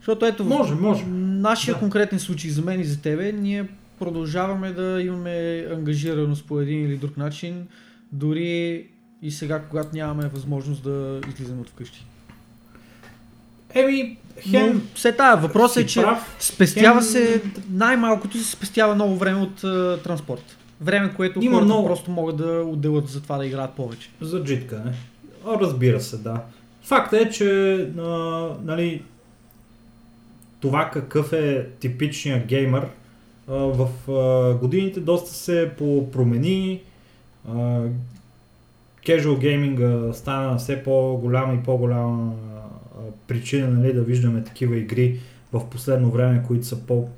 Защото 0.00 0.26
ето, 0.26 0.44
може, 0.44 0.74
може. 0.74 1.04
нашия 1.06 1.74
да. 1.74 1.80
конкретен 1.80 2.18
случай 2.18 2.50
за 2.50 2.62
мен 2.62 2.80
и 2.80 2.84
за 2.84 3.00
тебе, 3.00 3.32
ние 3.32 3.68
продължаваме 3.98 4.72
да 4.72 5.02
имаме 5.02 5.66
ангажираност 5.72 6.46
по 6.46 6.60
един 6.60 6.86
или 6.86 6.96
друг 6.96 7.16
начин, 7.16 7.66
дори 8.12 8.86
и 9.22 9.30
сега, 9.30 9.62
когато 9.62 9.96
нямаме 9.96 10.28
възможност 10.28 10.82
да 10.82 11.20
излизаме 11.28 11.60
от 11.60 11.68
вкъщи. 11.70 12.06
Еми, 13.74 14.16
хем... 14.40 14.74
Но, 14.74 14.80
все 14.94 15.12
тая, 15.12 15.36
въпросът 15.36 15.82
е, 15.82 15.86
че 15.86 16.02
прав, 16.02 16.36
спестява 16.40 17.00
хем... 17.00 17.08
се, 17.08 17.42
най-малкото 17.70 18.38
се 18.38 18.50
спестява 18.50 18.94
много 18.94 19.16
време 19.16 19.40
от 19.40 19.60
uh, 19.60 20.02
транспорт. 20.02 20.56
Време, 20.80 21.14
което 21.14 21.42
Има 21.42 21.54
хората 21.54 21.64
много... 21.64 21.86
просто 21.86 22.10
могат 22.10 22.36
да 22.36 22.64
отделят 22.66 23.08
за 23.08 23.22
това 23.22 23.38
да 23.38 23.46
играят 23.46 23.70
повече. 23.70 24.10
За 24.20 24.44
джитка, 24.44 24.82
не? 24.84 24.92
Разбира 25.60 26.00
се, 26.00 26.16
да. 26.16 26.40
Факта 26.82 27.18
е, 27.18 27.30
че 27.30 27.74
а, 27.98 28.48
нали, 28.62 29.02
това 30.60 30.90
какъв 30.92 31.32
е 31.32 31.66
типичният 31.80 32.46
геймър, 32.46 32.86
в 33.48 33.88
годините 34.60 35.00
доста 35.00 35.30
се 35.30 35.70
промени. 36.12 36.82
Casual 39.06 39.38
gaming 39.38 40.12
стана 40.12 40.58
все 40.58 40.82
по-голяма 40.82 41.54
и 41.54 41.62
по-голяма 41.64 42.32
причина 43.26 43.68
нали, 43.68 43.92
да 43.92 44.02
виждаме 44.02 44.44
такива 44.44 44.76
игри 44.76 45.18
в 45.52 45.70
последно 45.70 46.10
време, 46.10 46.42
които 46.46 46.66
са 46.66 46.86
по- 46.86 47.08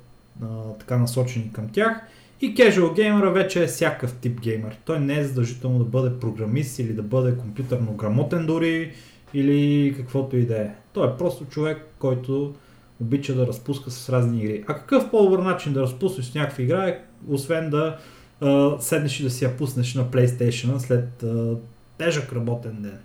така 0.79 0.97
насочени 0.97 1.51
към 1.53 1.69
тях. 1.69 2.01
И 2.41 2.55
casual 2.55 2.95
геймера 2.95 3.31
вече 3.31 3.63
е 3.63 3.67
всякакъв 3.67 4.15
тип 4.15 4.41
геймер. 4.41 4.77
Той 4.85 4.99
не 4.99 5.19
е 5.19 5.23
задължително 5.23 5.79
да 5.79 5.85
бъде 5.85 6.19
програмист 6.19 6.79
или 6.79 6.93
да 6.93 7.03
бъде 7.03 7.37
компютърно 7.37 7.93
грамотен 7.93 8.45
дори 8.45 8.91
или 9.33 9.93
каквото 9.97 10.37
и 10.37 10.45
да 10.45 10.61
е. 10.61 10.69
Той 10.93 11.07
е 11.07 11.17
просто 11.17 11.45
човек, 11.45 11.85
който 11.99 12.53
обича 13.01 13.35
да 13.35 13.47
разпуска 13.47 13.91
с 13.91 14.09
разни 14.09 14.39
игри. 14.39 14.63
А 14.67 14.73
какъв 14.73 15.11
по-добър 15.11 15.39
начин 15.39 15.73
да 15.73 15.81
разпуснеш 15.81 16.25
с 16.25 16.35
някаква 16.35 16.63
игра 16.63 16.87
е, 16.87 17.01
освен 17.27 17.69
да 17.69 17.97
а, 18.41 18.77
седнеш 18.81 19.19
и 19.19 19.23
да 19.23 19.29
си 19.29 19.43
я 19.45 19.57
пуснеш 19.57 19.95
на 19.95 20.05
PlayStation 20.05 20.77
след 20.77 21.23
а, 21.23 21.55
тежък 21.97 22.33
работен 22.33 22.81
ден. 22.81 22.99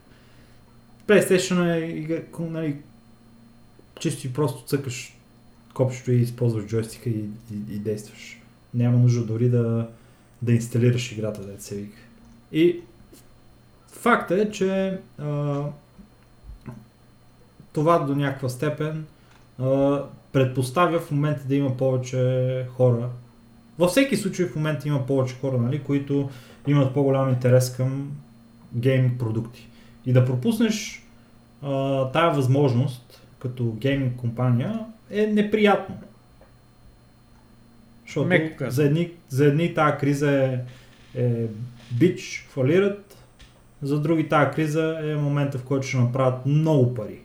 PlayStation 1.07 1.77
е 1.77 2.25
нали, 2.41 2.77
чисто 4.01 4.27
и 4.27 4.33
просто 4.33 4.65
цъкаш 4.67 5.17
копчето 5.75 6.13
и 6.13 6.17
използваш 6.17 6.65
джойстика 6.65 7.11
и, 7.11 7.25
и, 7.53 7.75
и 7.75 7.79
действаш. 7.79 8.41
Няма 8.75 8.99
нужда 8.99 9.25
дори 9.25 9.49
да, 9.49 9.89
да 10.43 10.53
инсталираш 10.53 11.13
играта, 11.13 11.43
да 11.43 11.63
се 11.63 11.75
вика. 11.75 11.99
И 12.53 12.81
факта 13.87 14.35
е, 14.35 14.51
че 14.51 14.99
а, 15.19 15.63
това 17.73 17.99
до 17.99 18.15
някаква 18.15 18.49
степен 18.49 19.07
предпоставя 20.33 21.01
в 21.01 21.11
момента 21.11 21.45
да 21.49 21.55
има 21.55 21.77
повече 21.77 22.67
хора. 22.77 23.09
Във 23.79 23.91
всеки 23.91 24.17
случай 24.17 24.47
в 24.47 24.57
момента 24.57 24.89
има 24.89 25.07
повече 25.07 25.35
хора, 25.35 25.59
нали, 25.59 25.83
които 25.83 26.31
имат 26.67 26.95
по-голям 26.95 27.29
интерес 27.29 27.77
към 27.77 28.13
гейминг 28.75 29.19
продукти. 29.19 29.69
И 30.07 30.13
да 30.13 30.25
пропуснеш 30.25 31.03
а, 31.63 32.05
тая 32.13 32.31
възможност 32.31 33.23
като 33.39 33.65
гейминг 33.65 34.17
компания 34.17 34.81
е 35.11 35.27
неприятно. 35.27 35.97
Защото 38.07 38.29
за 38.69 38.85
едни, 38.85 39.11
за 39.29 39.47
едни 39.47 39.75
тази 39.75 39.97
криза 39.97 40.33
е, 40.33 40.59
е 41.15 41.47
бич, 41.93 42.47
фалират, 42.51 43.17
за 43.83 44.01
други 44.01 44.29
тази 44.29 44.51
криза 44.51 44.99
е 45.03 45.17
момента 45.17 45.59
в 45.59 45.65
който 45.65 45.87
ще 45.87 45.97
направят 45.97 46.47
много 46.47 46.95
пари 46.95 47.24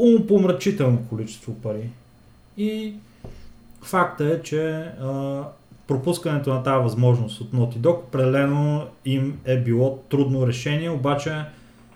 умопомрачително 0.00 0.98
количество 1.08 1.54
пари. 1.54 1.88
И 2.56 2.94
факта 3.82 4.24
е, 4.24 4.42
че 4.42 4.72
а, 4.72 5.42
пропускането 5.88 6.54
на 6.54 6.62
тази 6.62 6.82
възможност 6.82 7.40
от 7.40 7.52
Naughty 7.52 7.78
Dog 7.78 7.98
определено 7.98 8.86
им 9.04 9.38
е 9.44 9.56
било 9.58 9.98
трудно 10.08 10.46
решение, 10.46 10.90
обаче 10.90 11.44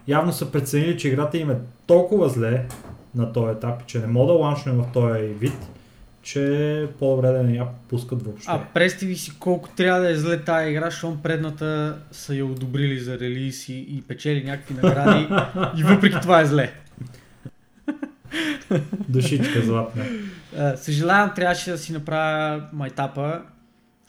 явно 0.09 0.33
са 0.33 0.53
преценили, 0.53 0.99
че 0.99 1.09
играта 1.09 1.39
им 1.39 1.51
е 1.51 1.57
толкова 1.87 2.29
зле 2.29 2.67
на 3.15 3.33
този 3.33 3.57
етап, 3.57 3.87
че 3.87 3.99
не 3.99 4.07
мога 4.07 4.33
да 4.33 4.39
ланчне 4.39 4.73
в 4.73 4.87
този 4.93 5.21
вид, 5.21 5.57
че 6.23 6.83
е 6.83 6.87
по-добре 6.87 7.29
да 7.29 7.43
не 7.43 7.57
я 7.57 7.67
пускат 7.89 8.23
въобще. 8.23 8.47
А 8.49 8.61
представи 8.75 9.17
си 9.17 9.39
колко 9.39 9.69
трябва 9.77 10.01
да 10.01 10.11
е 10.11 10.17
зле 10.17 10.41
тази 10.41 10.71
игра, 10.71 10.91
защото 10.91 11.23
предната 11.23 11.99
са 12.13 12.35
я 12.35 12.47
одобрили 12.47 13.01
за 13.01 13.19
релизи 13.19 13.87
и 13.89 14.03
печели 14.09 14.45
някакви 14.45 14.75
награди 14.75 15.29
и 15.81 15.83
въпреки 15.83 16.17
това 16.23 16.41
е 16.41 16.47
зле. 16.47 16.73
Душичка 19.09 19.63
златна. 19.63 20.05
съжалявам, 20.77 21.33
трябваше 21.37 21.71
да 21.71 21.79
си 21.79 21.93
направя 21.93 22.63
майтапа. 22.73 23.43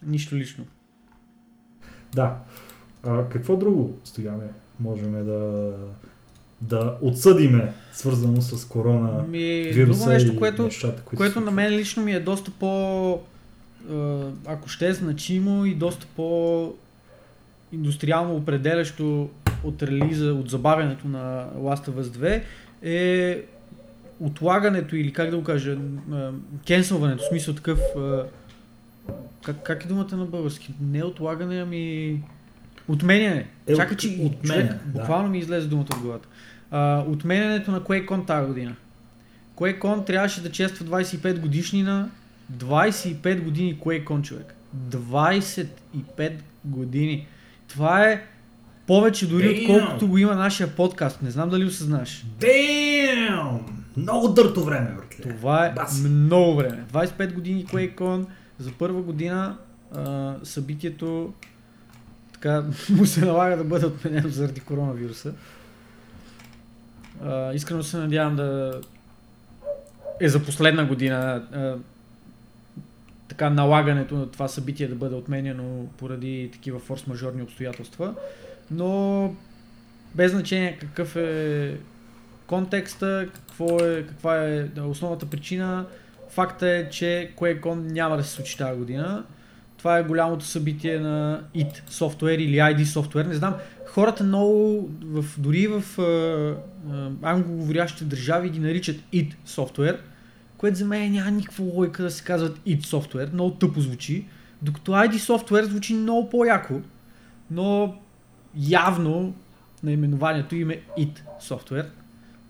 Нищо 0.06 0.36
лично. 0.36 0.66
Да. 2.16 2.36
А, 3.04 3.30
какво 3.30 3.58
друго, 3.58 3.98
Стояне, 4.04 4.48
можем 4.80 5.26
да, 5.26 5.72
да 6.62 6.98
отсъдиме, 7.02 7.74
свързано 7.94 8.42
с 8.42 8.68
корона 8.68 9.24
ми, 9.24 9.70
вируса 9.74 10.10
нещо, 10.10 10.36
което, 10.36 10.64
нещата, 10.64 11.02
които 11.02 11.18
което 11.18 11.42
на 11.42 11.52
мен 11.52 11.74
лично 11.74 12.04
ми 12.04 12.14
е 12.14 12.20
доста 12.20 12.52
по, 12.52 13.20
ако 14.46 14.70
ще 14.70 14.88
е 14.88 14.94
значимо 14.94 15.66
и 15.66 15.76
доста 15.76 16.08
по 16.16 16.74
индустриално 17.72 18.36
определящо 18.36 19.30
от 19.64 19.84
релиза, 19.84 20.34
от 20.34 20.50
забавянето 20.50 21.08
на 21.08 21.48
Last 21.58 21.90
of 21.90 22.02
Us 22.02 22.04
2 22.04 22.42
е 22.82 23.44
отлагането 24.20 24.96
или 24.96 25.14
как 25.14 25.30
да 25.30 25.38
го 25.38 25.44
кажа, 25.44 25.78
кенсълването, 26.68 27.24
в 27.24 27.28
смисъл 27.28 27.54
такъв, 27.54 27.80
как, 29.44 29.64
как 29.64 29.86
е 29.86 29.88
думата 29.88 30.16
на 30.16 30.26
български? 30.26 30.74
Не 30.82 31.04
отлагане, 31.04 31.62
ами 31.62 32.22
отменяне. 32.88 33.48
Е, 33.68 33.76
Чакай, 33.76 33.98
че 33.98 34.08
отменя, 34.08 34.62
човек, 34.62 34.72
да. 34.86 35.00
буквално 35.00 35.30
ми 35.30 35.38
излезе 35.38 35.68
думата 35.68 35.88
от 35.92 36.00
главата. 36.00 36.28
А, 36.72 37.04
отменянето 37.08 37.72
на 37.72 37.82
QuakeCon 37.82 38.28
тази 38.28 38.48
година. 38.48 38.76
QuakeCon 39.56 40.06
трябваше 40.06 40.44
да 40.44 40.52
чества 40.52 40.86
25 40.86 41.40
годишнина. 41.40 42.10
25 42.54 43.42
години 43.42 43.80
QuakeCon, 43.80 44.22
човек. 44.22 44.56
25 44.90 45.68
години. 46.66 47.28
Това 47.68 48.10
е 48.10 48.24
повече 48.88 49.28
дори 49.28 49.44
Damn. 49.44 49.76
отколкото 49.76 50.08
го 50.08 50.18
има 50.18 50.36
нашия 50.36 50.76
подкаст. 50.76 51.22
Не 51.22 51.32
знам 51.32 51.50
дали 51.50 51.66
осъзнаш. 51.66 52.26
Damn! 52.40 53.60
Много 53.98 54.28
дърто 54.28 54.64
време, 54.64 54.96
братле. 54.98 55.36
Това 55.38 55.66
е 55.66 55.74
Бас. 55.74 56.02
много 56.04 56.56
време. 56.56 56.84
25 56.94 57.34
години 57.34 57.66
QuakeCon. 57.66 58.26
За 58.60 58.72
първа 58.72 59.02
година 59.02 59.58
а, 59.96 60.36
събитието 60.44 61.34
така 62.34 62.64
му 62.90 63.06
се 63.06 63.26
налага 63.26 63.58
да 63.58 63.64
бъде 63.64 63.86
отменено 63.86 64.30
заради 64.30 64.60
коронавируса. 64.60 65.34
А, 67.24 67.54
искрено 67.54 67.84
се 67.84 67.98
надявам 67.98 68.36
да 68.36 68.82
е 70.20 70.30
за 70.30 70.44
последна 70.44 70.86
година 70.86 71.48
а, 71.54 71.76
така 73.28 73.50
налагането 73.50 74.16
на 74.16 74.32
това 74.32 74.48
събитие 74.48 74.88
да 74.88 74.96
бъде 74.96 75.16
отменено 75.16 75.86
поради 75.98 76.50
такива 76.54 76.80
форс-мажорни 76.80 77.44
обстоятелства. 77.44 78.16
Но 78.72 79.34
без 80.16 80.32
значение 80.32 80.78
какъв 80.82 81.16
е 81.16 81.78
контекста, 82.48 83.28
какво 83.58 83.86
е, 83.86 84.04
каква 84.08 84.46
е 84.46 84.68
основната 84.82 85.26
причина, 85.26 85.86
Факта 86.30 86.70
е, 86.70 86.90
че 86.90 87.32
QuakeCon 87.38 87.92
няма 87.92 88.18
да 88.18 88.24
се 88.24 88.32
случи 88.32 88.58
тази 88.58 88.80
година. 88.80 89.24
Това 89.78 89.98
е 89.98 90.04
голямото 90.04 90.46
събитие 90.46 91.00
на 91.00 91.44
IT 91.56 91.90
Software 91.90 92.38
или 92.38 92.56
ID 92.56 92.84
Software. 92.84 93.28
Не 93.28 93.34
знам, 93.34 93.56
хората 93.86 94.24
много, 94.24 94.90
в, 95.04 95.26
дори 95.38 95.68
в 95.68 95.84
англоговорящите 97.22 98.06
държави 98.06 98.50
ги 98.50 98.60
наричат 98.60 98.96
IT 99.14 99.34
Software, 99.48 99.98
което 100.58 100.78
за 100.78 100.86
мен 100.86 101.12
няма 101.12 101.32
никаква 101.32 101.66
логика 101.66 102.04
да 102.04 102.12
се 102.12 102.24
казват 102.24 102.60
IT 102.60 102.82
Software. 102.82 103.34
Много 103.34 103.52
тъпо 103.52 103.82
звучи. 103.82 104.26
Докато 104.62 104.92
ID 104.92 105.14
Software 105.14 105.64
звучи 105.64 105.94
много 105.94 106.30
по-яко. 106.30 106.82
Но 107.52 107.96
явно 108.58 109.34
наименованието 109.84 110.56
им 110.56 110.70
е 110.70 110.82
IT 111.00 111.20
Software. 111.42 111.86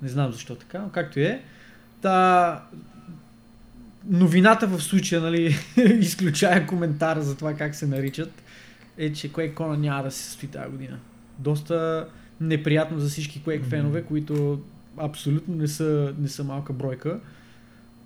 Не 0.06 0.12
знам 0.12 0.32
защо 0.32 0.56
така, 0.56 0.80
но 0.80 0.90
както 0.90 1.20
е. 1.20 1.42
Та, 2.02 2.64
новината 4.10 4.68
в 4.68 4.82
случая, 4.82 5.22
нали, 5.22 5.56
изключая 6.00 6.68
коментара 6.68 7.22
за 7.22 7.38
това 7.38 7.54
как 7.54 7.76
се 7.76 7.88
наричат, 7.88 8.44
е, 8.98 9.14
че 9.14 9.32
Quake 9.32 9.54
Con 9.54 9.78
няма 9.78 10.04
да 10.04 10.12
се 10.12 10.24
състои 10.24 10.50
тази 10.50 10.72
година. 10.72 10.98
Доста 11.40 12.08
неприятно 12.42 13.00
за 13.00 13.10
всички 13.10 13.42
Quake 13.42 13.64
фенове, 13.64 14.04
които 14.04 14.62
абсолютно 14.98 15.56
не 15.56 15.68
са, 15.68 16.14
не 16.20 16.28
са 16.28 16.44
малка 16.44 16.74
бройка, 16.74 17.20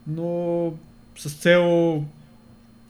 но 0.08 0.74
с 1.18 1.34
цел 1.34 2.06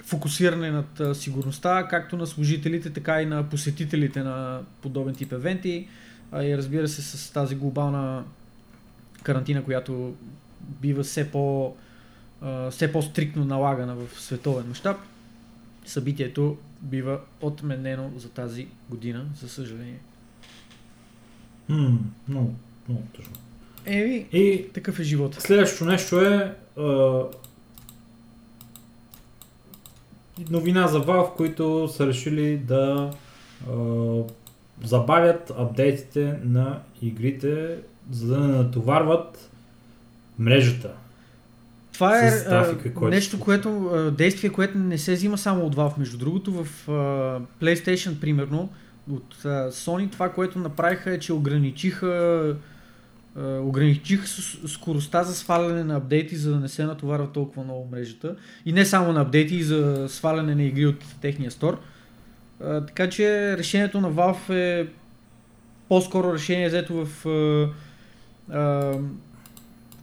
фокусиране 0.03 0.71
над 0.71 1.17
сигурността, 1.17 1.87
както 1.87 2.17
на 2.17 2.27
служителите, 2.27 2.89
така 2.89 3.21
и 3.21 3.25
на 3.25 3.49
посетителите 3.49 4.23
на 4.23 4.59
подобен 4.81 5.15
тип 5.15 5.31
евенти, 5.31 5.87
а 6.31 6.43
и 6.43 6.57
разбира 6.57 6.87
се 6.87 7.01
с 7.01 7.33
тази 7.33 7.55
глобална 7.55 8.23
карантина, 9.23 9.63
която 9.63 10.13
бива 10.61 11.03
все 11.03 11.31
по- 11.31 11.75
все 12.71 12.91
по-стрикно 12.91 13.45
налагана 13.45 13.95
в 13.95 14.21
световен 14.21 14.67
мащаб, 14.67 14.97
събитието 15.85 16.57
бива 16.81 17.19
отменено 17.41 18.11
за 18.17 18.29
тази 18.29 18.67
година, 18.89 19.25
за 19.41 19.49
съжаление. 19.49 19.99
Хм, 21.67 21.95
много, 22.27 22.55
много 22.89 23.03
тъжно. 23.15 23.33
Еми, 23.85 24.25
и 24.33 24.65
такъв 24.73 24.99
е 24.99 25.03
живот. 25.03 25.35
Следващото 25.35 25.85
нещо 25.85 26.21
е 26.21 26.55
а, 26.77 27.23
новина 30.49 30.87
за 30.87 31.05
Valve, 31.05 31.35
които 31.35 31.87
са 31.87 32.07
решили 32.07 32.57
да 32.57 33.11
а, 33.69 33.73
забавят 34.83 35.51
апдейтите 35.57 36.39
на 36.43 36.81
игрите, 37.01 37.77
за 38.11 38.27
да 38.27 38.39
не 38.39 38.47
натоварват 38.47 39.49
мрежата. 40.39 40.91
Това 41.93 42.27
е 42.27 42.43
трафика, 42.43 43.09
нещо, 43.09 43.39
което, 43.39 43.91
действие, 44.17 44.49
което 44.49 44.77
не 44.77 44.97
се 44.97 45.13
взима 45.13 45.37
само 45.37 45.65
от 45.65 45.75
Valve. 45.75 45.97
Между 45.97 46.17
другото, 46.17 46.63
в 46.63 46.87
PlayStation, 47.61 48.19
примерно, 48.19 48.69
от 49.11 49.35
Sony, 49.71 50.11
това, 50.11 50.29
което 50.29 50.59
направиха 50.59 51.11
е, 51.11 51.19
че 51.19 51.33
ограничиха 51.33 52.55
Uh, 53.37 53.59
ограничих 53.61 54.27
скоростта 54.67 55.23
за 55.23 55.35
сваляне 55.35 55.83
на 55.83 55.95
апдейти, 55.95 56.35
за 56.35 56.51
да 56.51 56.59
не 56.59 56.67
се 56.67 56.85
натоварва 56.85 57.31
толкова 57.31 57.63
много 57.63 57.87
мрежата. 57.91 58.35
И 58.65 58.73
не 58.73 58.85
само 58.85 59.13
на 59.13 59.21
апдейти, 59.21 59.55
и 59.55 59.63
за 59.63 60.05
сваляне 60.09 60.55
на 60.55 60.63
игри 60.63 60.85
от 60.85 60.95
техния 61.21 61.51
стор. 61.51 61.79
Така 62.59 63.09
че 63.09 63.57
решението 63.57 64.01
на 64.01 64.11
Valve 64.11 64.49
е 64.49 64.87
по-скоро 65.89 66.33
решение 66.33 66.67
взето 66.67 67.05
в 67.05 67.27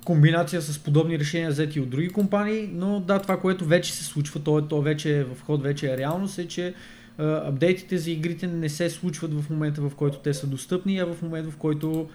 комбинация 0.05 0.63
с 0.63 0.79
подобни 0.79 1.19
решения 1.19 1.51
взети 1.51 1.81
от 1.81 1.91
други 1.91 2.09
компании, 2.09 2.71
но 2.73 3.01
да, 3.01 3.19
това, 3.19 3.41
което 3.41 3.65
вече 3.65 3.93
се 3.93 4.05
случва, 4.05 4.41
то, 4.41 4.59
е, 4.59 4.63
то 4.69 4.83
вече 4.83 5.19
е 5.19 5.25
в 5.25 5.43
ход, 5.43 5.63
вече 5.63 5.93
е 5.93 5.97
реалност, 5.97 6.39
е, 6.39 6.49
че 6.49 6.75
апдейтите 7.19 7.99
за 7.99 8.11
игрите 8.11 8.47
не 8.47 8.69
се 8.69 8.91
случват 8.91 9.35
в 9.35 9.51
момента, 9.51 9.81
в 9.81 9.93
който 9.97 10.19
те 10.19 10.35
са 10.35 10.47
достъпни, 10.47 10.99
а 10.99 11.07
в 11.07 11.23
момента, 11.23 11.51
в 11.51 11.57
който 11.57 12.09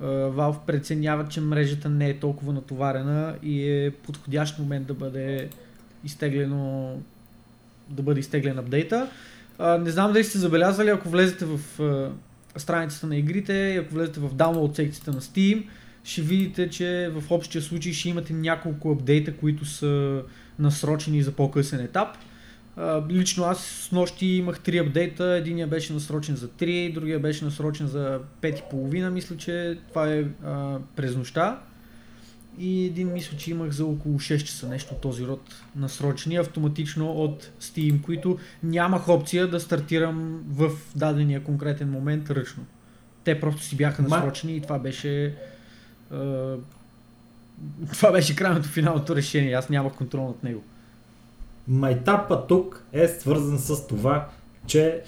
а, 0.00 0.04
Valve 0.04 0.58
преценяват, 0.66 1.30
че 1.30 1.40
мрежата 1.40 1.88
не 1.88 2.08
е 2.08 2.18
толкова 2.18 2.52
натоварена 2.52 3.34
и 3.42 3.70
е 3.70 3.90
подходящ 3.90 4.58
момент 4.58 4.86
да 4.86 4.94
бъде 4.94 5.48
изтеглено 6.04 6.94
да 7.88 8.02
бъде 8.02 8.20
изтеглен 8.20 8.58
апдейта. 8.58 9.10
А, 9.58 9.78
не 9.78 9.90
знам 9.90 10.12
дали 10.12 10.24
сте 10.24 10.38
забелязали, 10.38 10.88
ако 10.88 11.08
влезете 11.08 11.44
в 11.44 11.60
страницата 12.56 13.06
на 13.06 13.16
игрите, 13.16 13.76
ако 13.76 13.94
влезете 13.94 14.20
в 14.20 14.34
download 14.34 14.76
секцията 14.76 15.10
на 15.10 15.20
Steam, 15.20 15.64
ще 16.04 16.22
видите, 16.22 16.70
че 16.70 17.10
в 17.14 17.30
общия 17.30 17.62
случай 17.62 17.92
ще 17.92 18.08
имате 18.08 18.32
няколко 18.32 18.90
апдейта, 18.90 19.36
които 19.36 19.64
са 19.64 20.22
насрочени 20.58 21.22
за 21.22 21.32
по-късен 21.32 21.80
етап. 21.80 22.08
лично 23.10 23.44
аз 23.44 23.64
с 23.64 23.92
нощи 23.92 24.26
имах 24.26 24.60
три 24.60 24.78
апдейта, 24.78 25.24
единия 25.24 25.66
беше 25.66 25.92
насрочен 25.92 26.36
за 26.36 26.48
3, 26.48 26.94
другия 26.94 27.18
беше 27.18 27.44
насрочен 27.44 27.86
за 27.86 28.20
5.30, 28.42 29.08
мисля, 29.08 29.36
че 29.36 29.78
това 29.88 30.12
е 30.12 30.24
а, 30.44 30.78
през 30.96 31.16
нощта. 31.16 31.60
И 32.58 32.86
един 32.86 33.12
мисля, 33.12 33.36
че 33.36 33.50
имах 33.50 33.70
за 33.70 33.86
около 33.86 34.18
6 34.18 34.42
часа 34.42 34.68
нещо 34.68 34.94
този 34.94 35.26
род 35.26 35.54
насрочени 35.76 36.36
автоматично 36.36 37.12
от 37.12 37.50
Steam, 37.60 38.02
които 38.02 38.38
нямах 38.62 39.08
опция 39.08 39.50
да 39.50 39.60
стартирам 39.60 40.44
в 40.48 40.70
дадения 40.96 41.44
конкретен 41.44 41.90
момент 41.90 42.30
ръчно. 42.30 42.64
Те 43.24 43.40
просто 43.40 43.62
си 43.62 43.76
бяха 43.76 44.02
насрочени 44.02 44.56
и 44.56 44.60
това 44.60 44.78
беше 44.78 45.34
това 47.92 48.12
беше 48.12 48.36
крайното 48.36 48.68
финалното 48.68 49.16
решение. 49.16 49.52
Аз 49.52 49.68
нямах 49.68 49.92
контрол 49.94 50.26
над 50.26 50.44
него. 50.44 50.62
Майтапа 51.68 52.46
тук 52.46 52.84
е 52.92 53.08
свързан 53.08 53.58
с 53.58 53.86
това, 53.86 54.28
че 54.66 55.02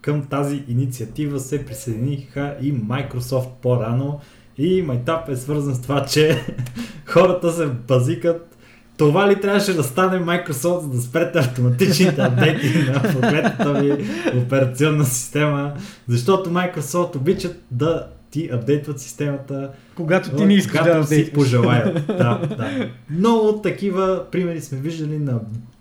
към 0.00 0.26
тази 0.26 0.64
инициатива 0.68 1.40
се 1.40 1.66
присъединиха 1.66 2.56
и 2.62 2.74
Microsoft 2.74 3.50
по-рано 3.62 4.20
и 4.58 4.82
Майтап 4.82 5.28
е 5.28 5.36
свързан 5.36 5.74
с 5.74 5.82
това, 5.82 6.04
че 6.04 6.44
хората 7.06 7.52
се 7.52 7.66
базикат 7.66 8.52
това 8.96 9.28
ли 9.28 9.40
трябваше 9.40 9.74
да 9.74 9.82
стане 9.82 10.18
Microsoft, 10.18 10.80
за 10.80 10.88
да 10.88 11.00
спрете 11.00 11.38
автоматичните 11.38 12.20
апдейти 12.22 12.78
на 12.78 13.02
проклетата 13.02 13.72
ви 13.72 14.04
операционна 14.38 15.04
система, 15.04 15.72
защото 16.08 16.50
Microsoft 16.50 17.16
обичат 17.16 17.62
да 17.70 18.06
ти 18.30 18.50
апдейтват 18.52 19.00
системата. 19.00 19.70
Когато 19.94 20.36
ти 20.36 20.44
не 20.44 20.54
искаш 20.54 20.84
да 20.84 21.04
си 21.04 21.32
пожелаят. 21.32 22.06
да, 22.06 22.40
да. 22.56 22.88
Много 23.10 23.60
такива 23.62 24.24
примери 24.30 24.60
сме 24.60 24.78
виждали 24.78 25.18
на 25.18 25.40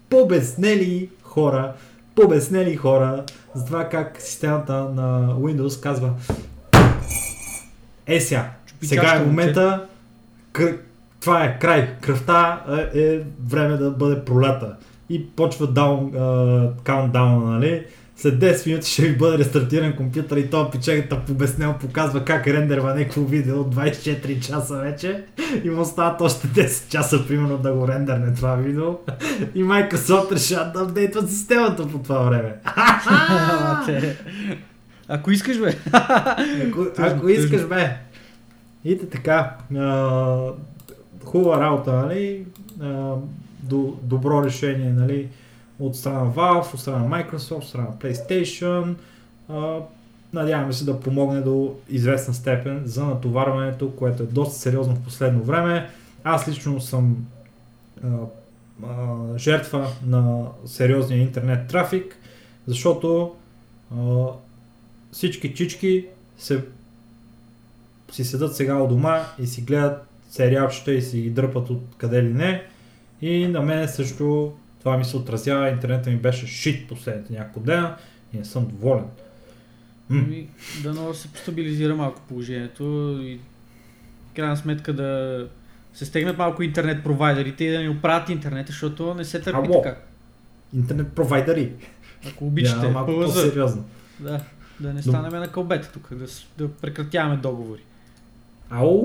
побеснели 0.09 1.09
хора, 1.23 1.73
побеснели 2.15 2.75
хора 2.75 3.23
за 3.55 3.65
това 3.65 3.89
как 3.89 4.17
системата 4.19 4.73
на 4.73 5.35
Windows 5.39 5.83
казва 5.83 6.09
Е 8.07 8.19
сега, 8.19 8.51
сега 8.83 9.15
е 9.15 9.25
момента, 9.25 9.85
кър... 10.51 10.77
това 11.19 11.43
е 11.43 11.59
край, 11.59 11.89
кръвта 12.01 12.63
е, 12.93 12.99
е 12.99 13.19
време 13.49 13.77
да 13.77 13.91
бъде 13.91 14.25
пролята. 14.25 14.75
И 15.09 15.27
почва 15.27 15.67
даун, 15.67 16.11
каунтдаун, 16.83 17.51
нали? 17.51 17.85
след 18.21 18.39
10 18.39 18.67
минути 18.67 18.91
ще 18.91 19.01
ви 19.01 19.17
бъде 19.17 19.37
рестартиран 19.37 19.95
компютър 19.95 20.37
и 20.37 20.49
то 20.49 20.71
пичегата 20.71 21.19
побеснел 21.19 21.75
показва 21.79 22.25
как 22.25 22.47
рендерва 22.47 22.95
някакво 22.95 23.21
видео 23.21 23.59
от 23.59 23.75
24 23.75 24.39
часа 24.39 24.75
вече 24.75 25.23
и 25.63 25.69
му 25.69 25.81
остават 25.81 26.21
още 26.21 26.47
10 26.47 26.89
часа 26.89 27.27
примерно 27.27 27.57
да 27.57 27.73
го 27.73 27.87
рендерне 27.87 28.33
това 28.33 28.55
видео 28.55 28.97
и 29.55 29.63
Microsoft 29.63 30.31
решават 30.31 30.73
да 30.73 30.81
апдейтват 30.81 31.29
системата 31.29 31.87
по 31.87 31.97
това 31.97 32.19
време. 32.19 32.55
Ако 35.07 35.31
искаш 35.31 35.59
бе. 35.59 35.75
ако, 36.67 36.85
ако 36.97 37.29
искаш 37.29 37.65
бе. 37.65 37.97
И 38.85 39.09
така. 39.09 39.57
хубава 41.25 41.61
работа, 41.61 41.93
нали? 41.93 42.45
до, 43.63 43.97
добро 44.03 44.43
решение, 44.43 44.93
нали? 44.93 45.29
от 45.81 45.95
страна 45.95 46.31
Valve, 46.31 46.73
от 46.73 46.79
страна 46.79 47.05
Microsoft, 47.05 47.51
от 47.51 47.67
страна 47.67 47.87
PlayStation. 47.99 48.95
А, 49.49 49.77
надяваме 50.33 50.73
се 50.73 50.85
да 50.85 50.99
помогне 50.99 51.41
до 51.41 51.75
известна 51.89 52.33
степен 52.33 52.81
за 52.85 53.05
натоварването, 53.05 53.91
което 53.91 54.23
е 54.23 54.25
доста 54.25 54.59
сериозно 54.59 54.95
в 54.95 55.03
последно 55.03 55.43
време. 55.43 55.89
Аз 56.23 56.47
лично 56.47 56.81
съм 56.81 57.27
а, 58.03 58.07
а, 58.87 59.37
жертва 59.37 59.87
на 60.05 60.45
сериозния 60.65 61.21
интернет 61.21 61.67
трафик, 61.67 62.17
защото 62.67 63.31
а, 63.97 64.25
всички 65.11 65.53
чички 65.53 66.05
се, 66.37 66.63
си 68.11 68.23
седат 68.23 68.55
сега 68.55 68.75
у 68.75 68.87
дома 68.87 69.25
и 69.39 69.47
си 69.47 69.61
гледат 69.61 70.07
сериалчета 70.29 70.93
и 70.93 71.01
си 71.01 71.21
ги 71.21 71.29
дърпат 71.29 71.69
от 71.69 71.81
къде 71.97 72.23
ли 72.23 72.33
не. 72.33 72.63
И 73.21 73.47
на 73.47 73.61
мен 73.61 73.87
също 73.87 74.53
това 74.79 74.97
ми 74.97 75.05
се 75.05 75.17
отразява, 75.17 75.69
интернета 75.69 76.09
ми 76.09 76.17
беше 76.17 76.47
шит 76.47 76.87
последните 76.87 77.33
няколко 77.33 77.59
дена 77.59 77.95
и 78.33 78.37
не 78.37 78.45
съм 78.45 78.67
доволен. 78.67 79.03
М- 80.09 80.23
ами, 80.27 80.47
да 80.83 80.93
но 80.93 81.13
се 81.13 81.27
постабилизира 81.27 81.95
малко 81.95 82.21
положението 82.27 83.17
и 83.23 83.39
крайна 84.35 84.57
сметка 84.57 84.93
да, 84.93 85.47
се 85.93 86.05
стегнат 86.05 86.37
малко 86.37 86.63
интернет 86.63 87.03
провайдерите 87.03 87.63
и 87.63 87.71
да 87.71 87.79
ни 87.79 87.89
оправят 87.89 88.29
интернет, 88.29 88.67
защото 88.67 89.13
не 89.13 89.25
се 89.25 89.41
търпи 89.41 89.67
Ало. 89.67 89.81
така. 89.81 89.97
Интернет 90.73 91.13
провайдери. 91.13 91.71
Ако 92.27 92.47
обичате, 92.47 92.85
Да, 92.85 92.89
малко 92.89 93.11
по-сериозно. 93.11 93.85
Да, 94.19 94.41
да 94.79 94.93
не 94.93 95.01
станем 95.01 95.39
на 95.39 95.47
кълбета 95.47 95.91
тук, 95.93 96.13
да, 96.13 96.25
да 96.57 96.71
прекратяваме 96.71 97.37
договори. 97.37 97.81
Ау! 98.71 99.01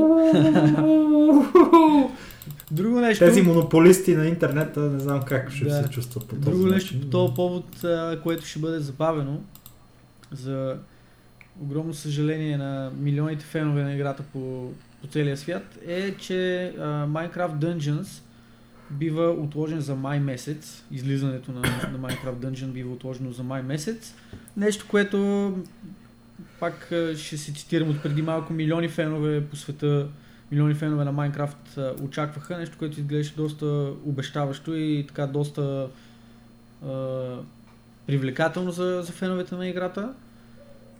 Друго 2.70 3.00
нещо, 3.00 3.24
Тези 3.24 3.42
монополисти 3.42 4.16
на 4.16 4.26
интернета 4.26 4.80
не 4.80 4.98
знам 4.98 5.22
как 5.22 5.50
ще 5.50 5.64
Да. 5.64 5.82
се 5.82 5.90
чувстват 5.90 6.28
по 6.28 6.36
този 6.36 6.50
друго 6.50 6.66
нещо 6.66 7.00
по 7.00 7.06
този 7.06 7.34
повод, 7.34 7.84
което 8.22 8.46
ще 8.46 8.58
бъде 8.58 8.78
забавено, 8.80 9.40
за 10.32 10.76
огромно 11.62 11.94
съжаление 11.94 12.56
на 12.56 12.90
милионите 13.00 13.44
фенове 13.44 13.82
на 13.82 13.94
играта 13.94 14.22
по, 14.32 14.70
по 15.00 15.06
целия 15.06 15.36
свят, 15.36 15.78
е, 15.86 16.14
че 16.14 16.66
а, 16.78 17.06
Minecraft 17.06 17.56
Dungeons 17.58 18.22
бива 18.90 19.30
отложен 19.30 19.80
за 19.80 19.94
май 19.94 20.20
месец. 20.20 20.84
Излизането 20.92 21.52
на, 21.52 21.60
на 21.60 21.98
Minecraft 21.98 22.36
Dungeon 22.36 22.66
бива 22.66 22.92
отложено 22.92 23.32
за 23.32 23.42
май 23.42 23.62
месец. 23.62 24.14
Нещо, 24.56 24.86
което 24.88 25.52
пак 26.60 26.86
ще 27.16 27.36
се 27.36 27.52
цитирам 27.52 27.90
от 27.90 28.02
преди 28.02 28.22
малко 28.22 28.52
милиони 28.52 28.88
фенове 28.88 29.46
по 29.46 29.56
света, 29.56 30.08
милиони 30.52 30.74
фенове 30.74 31.04
на 31.04 31.12
а, 31.76 31.94
очакваха. 32.02 32.58
Нещо, 32.58 32.78
което 32.78 33.00
изглеждаше 33.00 33.36
доста 33.36 33.66
обещаващо 34.06 34.74
и 34.74 35.04
така 35.08 35.26
доста 35.26 35.88
а, 36.86 37.36
привлекателно 38.06 38.70
за, 38.70 39.02
за 39.04 39.12
феновете 39.12 39.54
на 39.54 39.68
играта. 39.68 40.14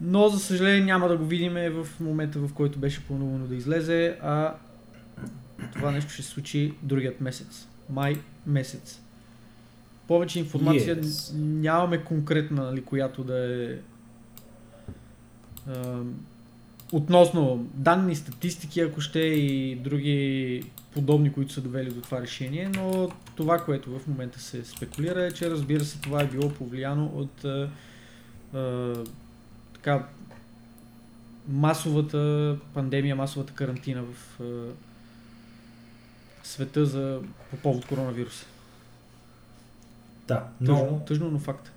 Но, 0.00 0.28
за 0.28 0.38
съжаление, 0.38 0.84
няма 0.84 1.08
да 1.08 1.16
го 1.16 1.24
видим 1.24 1.52
в 1.52 1.86
момента, 2.00 2.38
в 2.38 2.52
който 2.54 2.78
беше 2.78 3.04
планувано 3.04 3.46
да 3.46 3.54
излезе, 3.54 4.18
а 4.22 4.54
това 5.72 5.90
нещо 5.90 6.12
ще 6.12 6.22
се 6.22 6.28
случи 6.28 6.74
другият 6.82 7.20
месец. 7.20 7.68
Май 7.90 8.16
месец. 8.46 9.00
Повече 10.08 10.38
информация 10.38 11.02
Yes. 11.02 11.34
нямаме 11.36 11.98
конкретна, 11.98 12.64
нали, 12.64 12.82
която 12.82 13.24
да 13.24 13.54
е 13.54 13.76
относно 16.92 17.66
данни, 17.74 18.16
статистики, 18.16 18.80
ако 18.80 19.00
ще 19.00 19.18
и 19.18 19.76
други 19.76 20.62
подобни, 20.94 21.32
които 21.32 21.52
са 21.52 21.60
довели 21.60 21.90
до 21.90 22.00
това 22.00 22.22
решение, 22.22 22.70
но 22.74 23.08
това, 23.36 23.64
което 23.64 23.98
в 23.98 24.06
момента 24.06 24.40
се 24.40 24.64
спекулира 24.64 25.26
е, 25.26 25.32
че 25.32 25.50
разбира 25.50 25.84
се 25.84 26.00
това 26.00 26.22
е 26.22 26.26
било 26.26 26.48
повлияно 26.48 27.06
от 27.06 27.44
а, 27.44 27.70
а, 28.54 28.94
така 29.74 30.06
масовата 31.48 32.56
пандемия, 32.74 33.16
масовата 33.16 33.52
карантина 33.52 34.02
в 34.02 34.40
а, 34.40 34.72
света 36.42 36.86
за, 36.86 37.20
по 37.50 37.56
повод 37.56 37.86
коронавируса. 37.86 38.46
Да, 40.28 40.48
Тъжно, 40.58 40.74
много, 40.74 41.00
тъжно, 41.06 41.30
но 41.30 41.38
факт. 41.38 41.72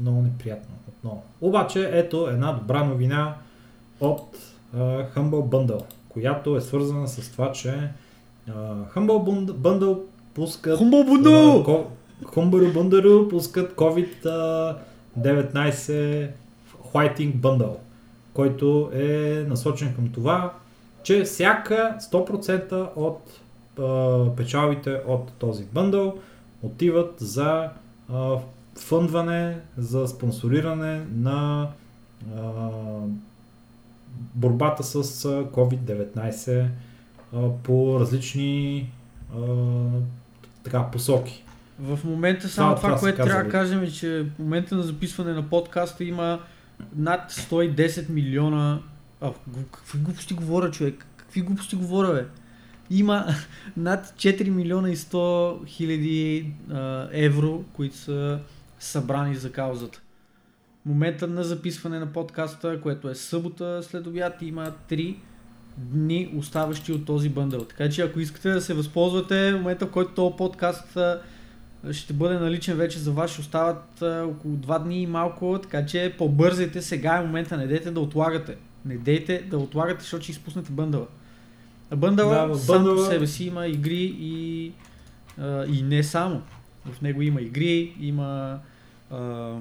Много 0.00 0.22
неприятно 0.22 0.74
отново. 0.88 1.22
Обаче, 1.40 1.90
ето 1.92 2.28
една 2.28 2.52
добра 2.52 2.84
новина 2.84 3.34
от 4.00 4.36
uh, 4.76 5.06
Humble 5.08 5.30
Bundle, 5.46 5.82
която 6.08 6.56
е 6.56 6.60
свързана 6.60 7.08
с 7.08 7.32
това, 7.32 7.52
че 7.52 7.68
uh, 8.48 8.52
Humble 8.94 9.24
Bund- 9.24 9.52
Bundle 9.52 9.98
пускат 10.34 10.80
А, 10.80 10.84
Бундо! 10.84 11.64
ко- 11.64 11.84
Humble 12.24 12.72
Bundle 12.72 13.30
пускат 13.30 13.74
COVID-19 13.74 16.28
Whiting 16.94 17.34
Bundle, 17.34 17.76
който 18.34 18.90
е 18.94 19.06
насочен 19.48 19.94
към 19.94 20.08
това, 20.08 20.52
че 21.02 21.22
всяка 21.22 21.96
100% 22.02 22.88
от 22.96 23.20
печалбите 24.36 25.00
от 25.06 25.32
този 25.32 25.64
бъндъл 25.64 26.14
отиват 26.62 27.14
за 27.18 27.68
фъндване, 28.78 29.56
за 29.78 30.08
спонсориране 30.08 31.02
на 31.14 31.68
а, 32.36 32.50
борбата 34.34 34.84
с 34.84 34.94
а, 35.24 35.28
COVID-19 35.44 36.66
а, 37.34 37.48
по 37.62 38.00
различни 38.00 38.90
а, 39.36 39.40
така, 40.64 40.82
посоки. 40.92 41.44
В 41.80 41.98
момента 42.04 42.48
само 42.48 42.76
Това- 42.76 42.88
това, 42.88 43.00
което 43.00 43.24
трябва 43.24 43.44
да 43.44 43.50
кажем 43.50 43.82
е, 43.82 43.90
че 43.90 44.22
в 44.22 44.38
момента 44.38 44.74
на 44.74 44.82
записване 44.82 45.32
на 45.32 45.48
подкаста 45.48 46.04
има 46.04 46.40
над 46.96 47.32
110 47.32 48.10
милиона... 48.10 48.78
А, 49.20 49.32
какви 49.72 49.98
глупости 49.98 50.34
говоря, 50.34 50.70
човек? 50.70 51.06
Какви 51.16 51.40
глупости 51.40 51.76
говоря, 51.76 52.12
бе? 52.12 52.26
Има 52.90 53.26
над 53.76 54.06
4 54.06 54.48
милиона 54.48 54.90
и 54.90 54.96
100 54.96 55.66
хиляди 55.66 56.52
евро, 57.12 57.64
които 57.72 57.96
са 57.96 58.38
събрани 58.80 59.34
за 59.34 59.52
каузата. 59.52 60.00
Момента 60.86 61.26
на 61.26 61.44
записване 61.44 61.98
на 61.98 62.06
подкаста, 62.06 62.80
което 62.80 63.08
е 63.08 63.14
събота 63.14 63.82
след 63.82 64.06
обяд, 64.06 64.42
има 64.42 64.72
3 64.90 65.16
дни 65.78 66.32
оставащи 66.36 66.92
от 66.92 67.04
този 67.04 67.28
бъндъл. 67.28 67.64
Така 67.64 67.90
че 67.90 68.02
ако 68.02 68.20
искате 68.20 68.50
да 68.50 68.60
се 68.60 68.74
възползвате, 68.74 69.52
в 69.52 69.56
момента 69.56 69.86
в 69.86 69.90
който 69.90 70.14
този 70.14 70.36
подкаст 70.36 70.98
ще 71.92 72.12
бъде 72.12 72.34
наличен 72.34 72.76
вече 72.76 72.98
за 72.98 73.12
вас, 73.12 73.30
ще 73.30 73.40
остават 73.40 74.02
около 74.02 74.56
2 74.56 74.82
дни 74.82 75.02
и 75.02 75.06
малко, 75.06 75.58
така 75.62 75.86
че 75.86 76.14
побързайте, 76.18 76.82
сега 76.82 77.16
е 77.16 77.20
момента, 77.20 77.56
не 77.56 77.66
дейте 77.66 77.90
да 77.90 78.00
отлагате. 78.00 78.56
Не 78.84 78.96
дейте 78.96 79.42
да 79.50 79.58
отлагате, 79.58 80.02
защото 80.02 80.22
ще 80.22 80.32
изпуснете 80.32 80.72
бъндъла. 80.72 81.06
А 81.90 81.96
бъндъла 81.96 82.48
Да, 82.48 82.58
сам 82.58 82.84
по 82.84 82.98
себе 82.98 83.26
си 83.26 83.44
има 83.44 83.66
игри 83.66 84.16
и, 84.20 84.72
а, 85.38 85.66
и 85.66 85.82
не 85.82 86.02
само. 86.02 86.42
В 86.92 87.00
него 87.00 87.22
има 87.22 87.40
игри, 87.40 87.96
има 88.00 88.58
а, 89.10 89.56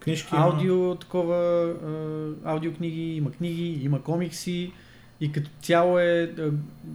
Книжки 0.00 0.28
аудио, 0.32 0.94
такова, 0.94 1.36
а, 2.44 2.50
аудиокниги, 2.52 3.16
има 3.16 3.32
книги, 3.32 3.84
има 3.84 4.02
комикси 4.02 4.72
и 5.20 5.32
като 5.32 5.50
цяло 5.62 5.98
е 5.98 6.22
а, 6.22 6.50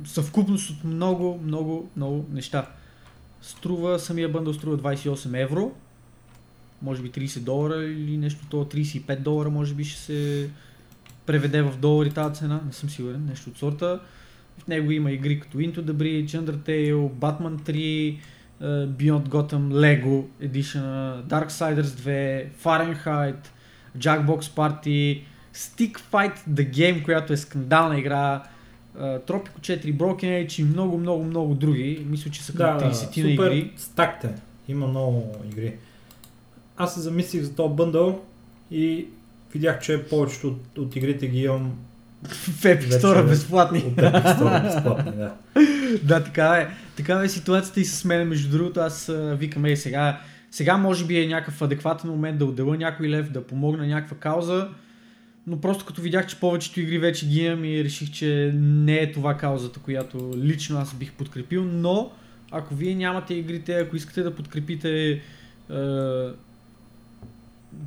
съвкупност 0.06 0.70
от 0.70 0.84
много, 0.84 1.40
много, 1.44 1.90
много 1.96 2.26
неща. 2.32 2.70
Струва, 3.42 4.00
самия 4.00 4.30
бъндъл 4.30 4.54
струва 4.54 4.78
28 4.78 5.42
евро, 5.42 5.72
може 6.82 7.02
би 7.02 7.12
30 7.12 7.40
долара 7.40 7.84
или 7.84 8.18
нещо 8.18 8.46
това, 8.50 8.66
35 8.66 9.20
долара 9.20 9.50
може 9.50 9.74
би 9.74 9.84
ще 9.84 10.00
се 10.00 10.50
преведе 11.26 11.62
в 11.62 11.78
долари 11.78 12.12
тази 12.12 12.36
цена, 12.36 12.62
не 12.66 12.74
съм 12.74 12.90
сигурен, 12.90 13.26
нещо 13.26 13.50
от 13.50 13.58
сорта. 13.58 14.00
В 14.58 14.68
него 14.68 14.92
има 14.92 15.12
игри 15.12 15.40
като 15.40 15.58
Into 15.58 15.80
the 15.80 15.92
Breach, 15.92 16.26
Undertale, 16.26 17.10
Batman 17.10 17.62
3, 17.62 18.10
е, 18.10 18.20
Beyond 18.62 19.30
Gotham, 19.30 19.72
Lego 19.72 20.26
Edition, 20.42 20.84
Darksiders 21.28 21.92
2, 21.96 22.50
Fahrenheit, 22.64 23.42
Jackbox 23.98 24.42
Party, 24.42 25.22
Stick 25.54 26.00
Fight 26.12 26.38
The 26.50 26.70
Game, 26.70 27.04
която 27.04 27.34
е 27.34 27.38
скандална 27.38 28.00
игра, 28.00 28.44
е, 28.96 29.00
Tropico 29.00 29.60
4, 29.60 29.94
Broken 29.94 30.46
Age 30.46 30.60
и 30.62 30.64
много, 30.64 30.98
много, 30.98 31.24
много 31.24 31.56
други. 31.56 32.06
Мисля, 32.10 32.32
че 32.32 32.44
са 32.44 32.54
към 32.54 32.78
Да, 32.78 32.86
да, 32.86 32.94
30 32.94 33.24
на 33.24 33.30
игри. 33.30 33.72
стакте. 33.78 34.30
Има 34.68 34.88
много 34.88 35.36
игри. 35.52 35.76
Аз 36.78 36.94
се 36.94 37.00
замислих 37.00 37.44
за 37.44 37.56
този 37.56 37.74
бъндъл 37.76 38.22
и 38.72 39.08
видях, 39.54 39.80
че 39.80 40.04
повечето 40.04 40.48
от, 40.48 40.78
от 40.78 40.96
игрите 40.96 41.28
ги 41.28 41.44
имам 41.44 41.78
В 42.24 42.64
Epic 42.64 42.90
Store 42.90 43.20
е. 43.20 43.24
безплатни. 43.24 43.80
от 43.80 43.96
Epic 43.96 44.38
Store 44.38 44.64
безплатни. 44.64 45.12
Да. 45.12 45.34
да, 46.04 46.24
така 46.24 46.56
е. 46.56 46.68
Така 46.98 47.22
е 47.24 47.30
ситуацията 47.30 47.80
и 47.80 47.86
с 47.86 48.06
мен. 48.06 48.28
Между 48.28 48.58
другото, 48.58 48.80
аз 48.80 49.12
викам, 49.14 49.66
ей, 49.66 49.78
сега, 49.78 50.20
сега 50.52 50.78
може 50.78 51.06
би 51.06 51.20
е 51.20 51.28
някакъв 51.28 51.62
адекватен 51.62 52.10
момент 52.10 52.38
да 52.38 52.46
отделя 52.46 52.78
някой 52.78 53.10
лев, 53.10 53.32
да 53.32 53.48
помогна 53.48 53.88
някаква 53.88 54.18
кауза, 54.18 54.68
но 55.48 55.62
просто 55.62 55.86
като 55.86 56.02
видях, 56.02 56.28
че 56.28 56.40
повечето 56.40 56.80
игри 56.80 57.00
вече 57.00 57.28
ги 57.28 57.42
имам 57.42 57.66
и 57.66 57.84
реших, 57.84 58.12
че 58.12 58.52
не 58.56 58.96
е 58.96 59.12
това 59.12 59.38
каузата, 59.38 59.80
която 59.80 60.32
лично 60.38 60.80
аз 60.80 60.94
бих 60.94 61.14
подкрепил, 61.14 61.64
но 61.64 62.12
ако 62.52 62.76
вие 62.76 62.96
нямате 62.96 63.34
игрите, 63.34 63.74
ако 63.80 63.96
искате 63.96 64.24
да 64.24 64.36
подкрепите 64.36 65.10
е, 65.12 65.20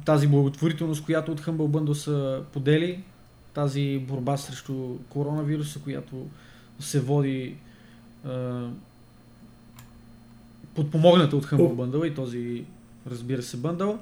тази 0.04 0.26
благотворителност, 0.26 1.04
която 1.04 1.32
от 1.32 1.40
Humble 1.40 1.50
Bundle 1.50 1.92
са 1.92 2.40
подели, 2.52 3.00
тази 3.58 3.98
борба 4.08 4.36
срещу 4.36 4.96
коронавируса, 5.08 5.80
която 5.80 6.26
се 6.80 7.00
води 7.00 7.56
е, 8.26 8.30
подпомогната 10.74 11.36
от 11.36 11.46
Humble 11.46 11.74
Bundle 11.74 12.06
и 12.06 12.14
този 12.14 12.64
разбира 13.06 13.42
се 13.42 13.56
бъндъл. 13.56 13.98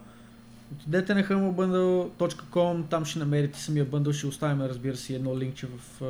Отидете 0.73 1.15
на 1.15 1.24
humblebundle.com, 1.24 2.89
там 2.91 3.05
ще 3.05 3.19
намерите 3.19 3.61
самия 3.61 3.85
бъндъл, 3.85 4.12
ще 4.12 4.27
оставим 4.27 4.61
разбира 4.61 4.97
се 4.97 5.15
едно 5.15 5.39
линкче 5.39 5.66
в 5.66 6.03
е, 6.03 6.07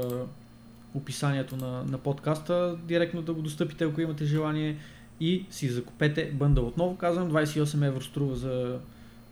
описанието 0.98 1.56
на, 1.56 1.84
на 1.84 1.98
подкаста, 1.98 2.76
директно 2.84 3.22
да 3.22 3.32
го 3.32 3.42
достъпите, 3.42 3.84
ако 3.84 4.00
имате 4.00 4.24
желание 4.24 4.76
и 5.20 5.46
си 5.50 5.68
закупете 5.68 6.30
бъндъл. 6.34 6.66
Отново 6.66 6.96
казвам, 6.96 7.30
28 7.30 7.86
евро 7.86 8.02
струва 8.02 8.36
за, 8.36 8.78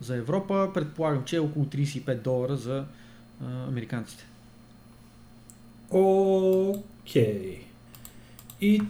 за 0.01 0.15
Европа, 0.15 0.71
предполагам, 0.73 1.23
че 1.23 1.35
е 1.35 1.39
около 1.39 1.65
35 1.65 2.21
долара 2.21 2.57
за 2.57 2.85
а, 3.43 3.67
американците. 3.67 4.23
Окей. 5.91 7.61
И 8.61 8.81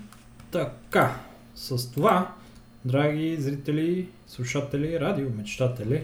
така, 0.52 1.20
с 1.56 1.92
това, 1.92 2.34
драги 2.86 3.38
зрители, 3.40 4.08
слушатели, 4.28 5.00
радиомечтатели, 5.00 6.04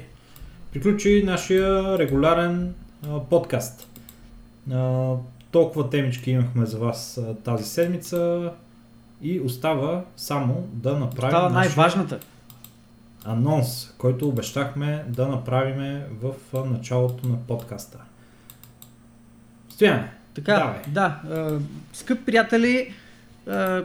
приключи 0.73 1.23
нашия 1.25 1.97
регулярен 1.97 2.73
а, 3.07 3.19
подкаст. 3.19 3.87
А, 4.71 5.13
толкова 5.51 5.89
темички 5.89 6.31
имахме 6.31 6.65
за 6.65 6.79
вас 6.79 7.17
а, 7.17 7.35
тази 7.35 7.63
седмица 7.63 8.51
и 9.21 9.39
остава 9.39 10.05
само 10.17 10.69
да 10.73 10.97
направим 10.97 11.31
Става 11.31 11.49
най-важната. 11.49 12.19
анонс, 13.25 13.93
който 13.97 14.27
обещахме 14.29 15.05
да 15.07 15.27
направим 15.27 16.01
в 16.21 16.33
началото 16.65 17.27
на 17.27 17.37
подкаста. 17.47 17.97
Стояне, 19.81 20.11
Така, 20.33 20.53
Давай. 20.53 20.79
да. 20.87 21.21
А, 21.31 21.59
скъпи 21.93 22.25
приятели, 22.25 22.93
а, 23.47 23.83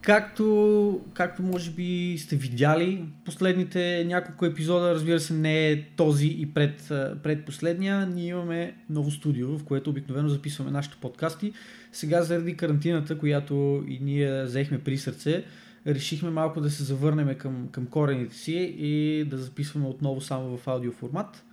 както, 0.00 1.00
както 1.14 1.42
може 1.42 1.70
би 1.70 2.16
сте 2.18 2.36
видяли 2.36 3.04
последните 3.24 4.04
няколко 4.06 4.46
епизода, 4.46 4.94
разбира 4.94 5.20
се 5.20 5.34
не 5.34 5.70
е 5.70 5.82
този 5.96 6.26
и 6.26 6.46
пред, 6.54 6.90
а, 6.90 7.16
пред 7.22 7.44
последния, 7.44 8.06
ние 8.06 8.28
имаме 8.28 8.74
ново 8.90 9.10
студио, 9.10 9.58
в 9.58 9.64
което 9.64 9.90
обикновено 9.90 10.28
записваме 10.28 10.70
нашите 10.70 10.96
подкасти. 11.00 11.52
Сега 11.92 12.22
заради 12.22 12.56
карантината, 12.56 13.18
която 13.18 13.84
и 13.88 13.98
ние 14.02 14.42
взехме 14.42 14.78
при 14.78 14.98
сърце, 14.98 15.44
решихме 15.86 16.30
малко 16.30 16.60
да 16.60 16.70
се 16.70 16.84
завърнем 16.84 17.34
към, 17.38 17.68
към 17.72 17.86
корените 17.86 18.36
си 18.36 18.74
и 18.78 19.24
да 19.24 19.36
записваме 19.38 19.86
отново 19.86 20.20
само 20.20 20.56
в 20.56 20.68
аудиоформат. 20.68 21.44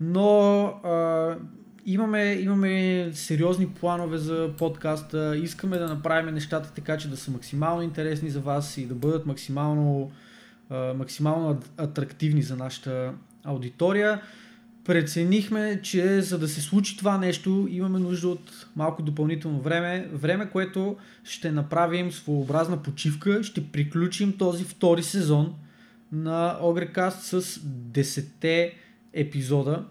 Но 0.00 0.64
а, 0.64 1.36
имаме, 1.86 2.32
имаме 2.32 3.08
сериозни 3.12 3.68
планове 3.68 4.18
за 4.18 4.50
подкаста. 4.58 5.36
Искаме 5.36 5.78
да 5.78 5.88
направим 5.88 6.34
нещата 6.34 6.72
така, 6.74 6.96
че 6.96 7.08
да 7.08 7.16
са 7.16 7.30
максимално 7.30 7.82
интересни 7.82 8.30
за 8.30 8.40
вас 8.40 8.78
и 8.78 8.86
да 8.86 8.94
бъдат 8.94 9.26
максимално, 9.26 10.10
максимално 10.94 11.54
ат- 11.54 11.70
атрактивни 11.76 12.42
за 12.42 12.56
нашата 12.56 13.12
аудитория. 13.44 14.20
Преценихме, 14.84 15.80
че 15.82 16.20
за 16.20 16.38
да 16.38 16.48
се 16.48 16.60
случи 16.60 16.96
това 16.96 17.18
нещо, 17.18 17.68
имаме 17.70 17.98
нужда 17.98 18.28
от 18.28 18.66
малко 18.76 19.02
допълнително 19.02 19.60
време. 19.60 20.08
Време, 20.12 20.50
което 20.50 20.96
ще 21.24 21.52
направим 21.52 22.12
своеобразна 22.12 22.82
почивка. 22.82 23.42
Ще 23.42 23.66
приключим 23.66 24.32
този 24.38 24.64
втори 24.64 25.02
сезон 25.02 25.54
на 26.12 26.58
Огрекаст 26.60 27.22
с 27.22 27.42
10 27.42 28.72
епизода, 29.12 29.84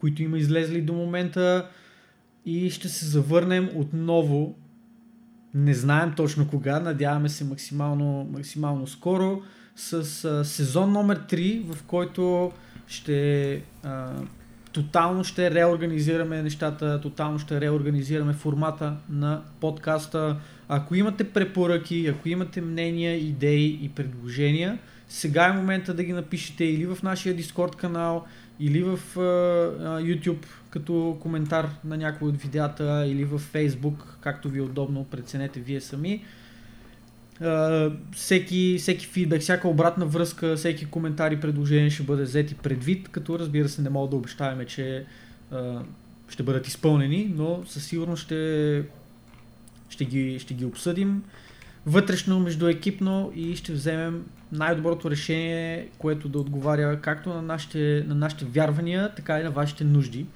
които 0.00 0.22
има 0.22 0.38
излезли 0.38 0.82
до 0.82 0.92
момента 0.92 1.68
и 2.46 2.70
ще 2.70 2.88
се 2.88 3.06
завърнем 3.06 3.70
отново. 3.74 4.54
Не 5.54 5.74
знаем 5.74 6.12
точно 6.16 6.48
кога, 6.48 6.80
надяваме 6.80 7.28
се 7.28 7.44
максимално, 7.44 8.28
максимално 8.32 8.86
скоро 8.86 9.42
с 9.76 10.24
а, 10.24 10.44
сезон 10.44 10.92
номер 10.92 11.26
3, 11.26 11.74
в 11.74 11.82
който 11.82 12.52
ще 12.86 13.52
а, 13.82 14.12
тотално 14.72 15.24
ще 15.24 15.50
реорганизираме 15.50 16.42
нещата, 16.42 17.00
тотално 17.00 17.38
ще 17.38 17.60
реорганизираме 17.60 18.32
формата 18.32 18.96
на 19.10 19.42
подкаста. 19.60 20.36
Ако 20.68 20.94
имате 20.94 21.24
препоръки, 21.24 22.06
ако 22.06 22.28
имате 22.28 22.60
мнения, 22.60 23.16
идеи 23.16 23.78
и 23.82 23.88
предложения, 23.88 24.78
сега 25.08 25.46
е 25.46 25.52
момента 25.52 25.94
да 25.94 26.04
ги 26.04 26.12
напишете 26.12 26.64
или 26.64 26.86
в 26.86 26.98
нашия 27.02 27.36
Discord 27.36 27.76
канал, 27.76 28.24
или 28.60 28.82
в 28.82 28.98
а, 29.16 29.20
YouTube 30.00 30.46
като 30.70 31.18
коментар 31.20 31.70
на 31.84 31.96
някой 31.96 32.28
от 32.28 32.36
видеята, 32.36 33.06
или 33.06 33.24
в 33.24 33.38
Facebook, 33.38 33.94
както 34.20 34.48
ви 34.48 34.58
е 34.58 34.62
удобно, 34.62 35.04
преценете 35.04 35.60
вие 35.60 35.80
сами. 35.80 36.24
А, 37.40 37.90
всеки, 38.12 38.76
всеки 38.78 39.06
фидбек, 39.06 39.40
всяка 39.42 39.68
обратна 39.68 40.06
връзка, 40.06 40.56
всеки 40.56 40.86
коментар 40.86 41.30
и 41.30 41.40
предложение 41.40 41.90
ще 41.90 42.02
бъде 42.02 42.22
взети 42.22 42.54
предвид, 42.54 43.08
като 43.08 43.38
разбира 43.38 43.68
се 43.68 43.82
не 43.82 43.90
мога 43.90 44.10
да 44.10 44.16
обещаваме, 44.16 44.66
че 44.66 45.04
а, 45.50 45.82
ще 46.28 46.42
бъдат 46.42 46.68
изпълнени, 46.68 47.32
но 47.36 47.62
със 47.66 47.84
сигурност 47.84 48.22
ще, 48.22 48.82
ще, 49.88 50.04
ги, 50.04 50.38
ще 50.38 50.54
ги 50.54 50.64
обсъдим 50.64 51.22
вътрешно, 51.86 52.40
междуекипно 52.40 53.32
и 53.34 53.56
ще 53.56 53.72
вземем 53.72 54.24
най-доброто 54.52 55.10
решение, 55.10 55.88
което 55.98 56.28
да 56.28 56.38
отговаря 56.38 57.00
както 57.00 57.28
на 57.28 57.42
нашите, 57.42 58.04
на 58.08 58.14
нашите 58.14 58.44
вярвания, 58.44 59.14
така 59.14 59.40
и 59.40 59.42
на 59.42 59.50
вашите 59.50 59.84
нужди 59.84 60.26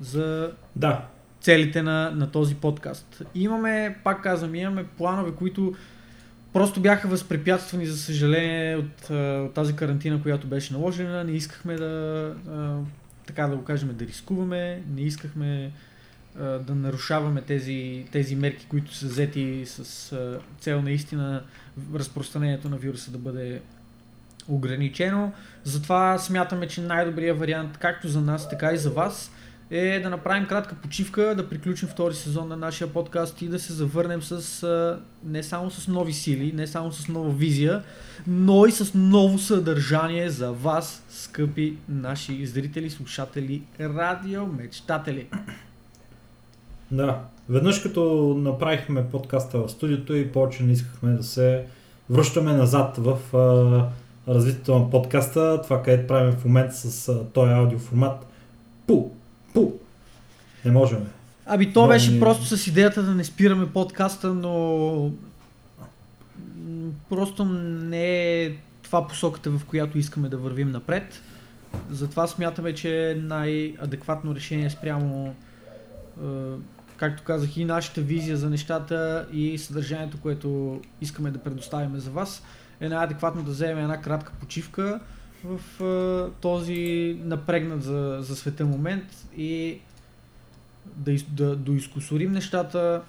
за 0.00 0.52
да, 0.76 1.04
целите 1.40 1.82
на, 1.82 2.10
на 2.10 2.30
този 2.30 2.54
подкаст. 2.54 3.22
И 3.34 3.42
имаме, 3.42 3.96
пак 4.04 4.22
казвам, 4.22 4.54
имаме 4.54 4.84
планове, 4.84 5.32
които 5.32 5.74
просто 6.52 6.80
бяха 6.80 7.08
възпрепятствани, 7.08 7.86
за 7.86 7.98
съжаление, 7.98 8.76
от, 8.76 9.10
от 9.46 9.54
тази 9.54 9.76
карантина, 9.76 10.22
която 10.22 10.46
беше 10.46 10.72
наложена. 10.72 11.24
Не 11.24 11.32
искахме 11.32 11.76
да, 11.76 12.34
така 13.26 13.46
да 13.46 13.56
го 13.56 13.64
кажем, 13.64 13.94
да 13.94 14.06
рискуваме, 14.06 14.82
не 14.94 15.00
искахме 15.00 15.72
да 16.38 16.74
нарушаваме 16.74 17.42
тези, 17.42 18.04
тези 18.12 18.36
мерки, 18.36 18.66
които 18.68 18.94
са 18.94 19.06
взети 19.06 19.62
с 19.66 20.12
цел 20.60 20.82
наистина 20.82 21.42
разпространението 21.94 22.68
на 22.68 22.76
вируса 22.76 23.10
да 23.10 23.18
бъде 23.18 23.60
ограничено. 24.48 25.32
Затова 25.64 26.18
смятаме, 26.18 26.68
че 26.68 26.80
най-добрият 26.80 27.38
вариант, 27.38 27.78
както 27.78 28.08
за 28.08 28.20
нас, 28.20 28.48
така 28.48 28.72
и 28.72 28.78
за 28.78 28.90
вас, 28.90 29.30
е 29.70 30.00
да 30.00 30.10
направим 30.10 30.46
кратка 30.46 30.74
почивка, 30.74 31.34
да 31.36 31.48
приключим 31.48 31.88
втори 31.88 32.14
сезон 32.14 32.48
на 32.48 32.56
нашия 32.56 32.92
подкаст 32.92 33.42
и 33.42 33.48
да 33.48 33.58
се 33.58 33.72
завърнем 33.72 34.22
с 34.22 34.98
не 35.24 35.42
само 35.42 35.70
с 35.70 35.88
нови 35.88 36.12
сили, 36.12 36.52
не 36.52 36.66
само 36.66 36.92
с 36.92 37.08
нова 37.08 37.32
визия, 37.32 37.82
но 38.26 38.66
и 38.66 38.72
с 38.72 38.94
ново 38.94 39.38
съдържание 39.38 40.30
за 40.30 40.52
вас, 40.52 41.04
скъпи 41.10 41.76
наши 41.88 42.46
зрители, 42.46 42.90
слушатели, 42.90 43.62
радио, 43.80 44.46
мечтатели. 44.46 45.26
Да. 46.90 47.20
Веднъж 47.48 47.78
като 47.82 48.34
направихме 48.38 49.10
подкаста 49.10 49.58
в 49.58 49.68
студиото 49.68 50.14
и 50.14 50.32
повече 50.32 50.62
не 50.62 50.72
искахме 50.72 51.12
да 51.12 51.22
се 51.22 51.64
връщаме 52.10 52.52
назад 52.52 52.96
в 52.98 53.36
а, 53.36 54.32
развитието 54.32 54.78
на 54.78 54.90
подкаста, 54.90 55.62
това 55.62 55.82
където 55.82 56.06
правим 56.06 56.32
в 56.32 56.44
момента 56.44 56.74
с 56.76 57.08
а, 57.08 57.24
този 57.24 57.52
аудиоформат. 57.52 58.26
Пу! 58.86 59.10
Пу! 59.54 59.72
Не 60.64 60.70
можем. 60.70 61.06
Аби 61.46 61.72
то 61.72 61.80
Много 61.80 61.92
беше 61.92 62.12
ни- 62.12 62.20
просто 62.20 62.56
с 62.56 62.66
идеята 62.66 63.02
да 63.02 63.14
не 63.14 63.24
спираме 63.24 63.72
подкаста, 63.72 64.34
но 64.34 65.10
просто 67.08 67.44
не 67.44 68.42
е 68.42 68.52
това 68.82 69.06
посоката, 69.06 69.50
в 69.50 69.64
която 69.64 69.98
искаме 69.98 70.28
да 70.28 70.36
вървим 70.36 70.70
напред. 70.70 71.22
Затова 71.90 72.26
смятаме, 72.26 72.74
че 72.74 73.10
е 73.10 73.14
най-адекватно 73.14 74.34
решение 74.34 74.70
спрямо, 74.70 75.34
е, 76.22 76.26
както 76.98 77.22
казах, 77.22 77.56
и 77.56 77.64
нашата 77.64 78.00
визия 78.00 78.36
за 78.36 78.50
нещата 78.50 79.28
и 79.32 79.58
съдържанието, 79.58 80.20
което 80.20 80.80
искаме 81.00 81.30
да 81.30 81.38
предоставим 81.38 82.00
за 82.00 82.10
вас, 82.10 82.42
е 82.80 82.88
най-адекватно 82.88 83.42
да 83.42 83.50
вземем 83.50 83.78
една 83.78 84.00
кратка 84.00 84.32
почивка 84.40 85.00
в 85.44 85.60
е, 85.80 86.30
този 86.40 87.16
напрегнат 87.24 87.82
за, 87.82 88.18
за 88.20 88.36
света 88.36 88.64
момент 88.64 89.26
и 89.36 89.78
да, 90.96 91.12
из, 91.12 91.24
да 91.28 91.56
доизкусорим 91.56 92.32
нещата, 92.32 93.02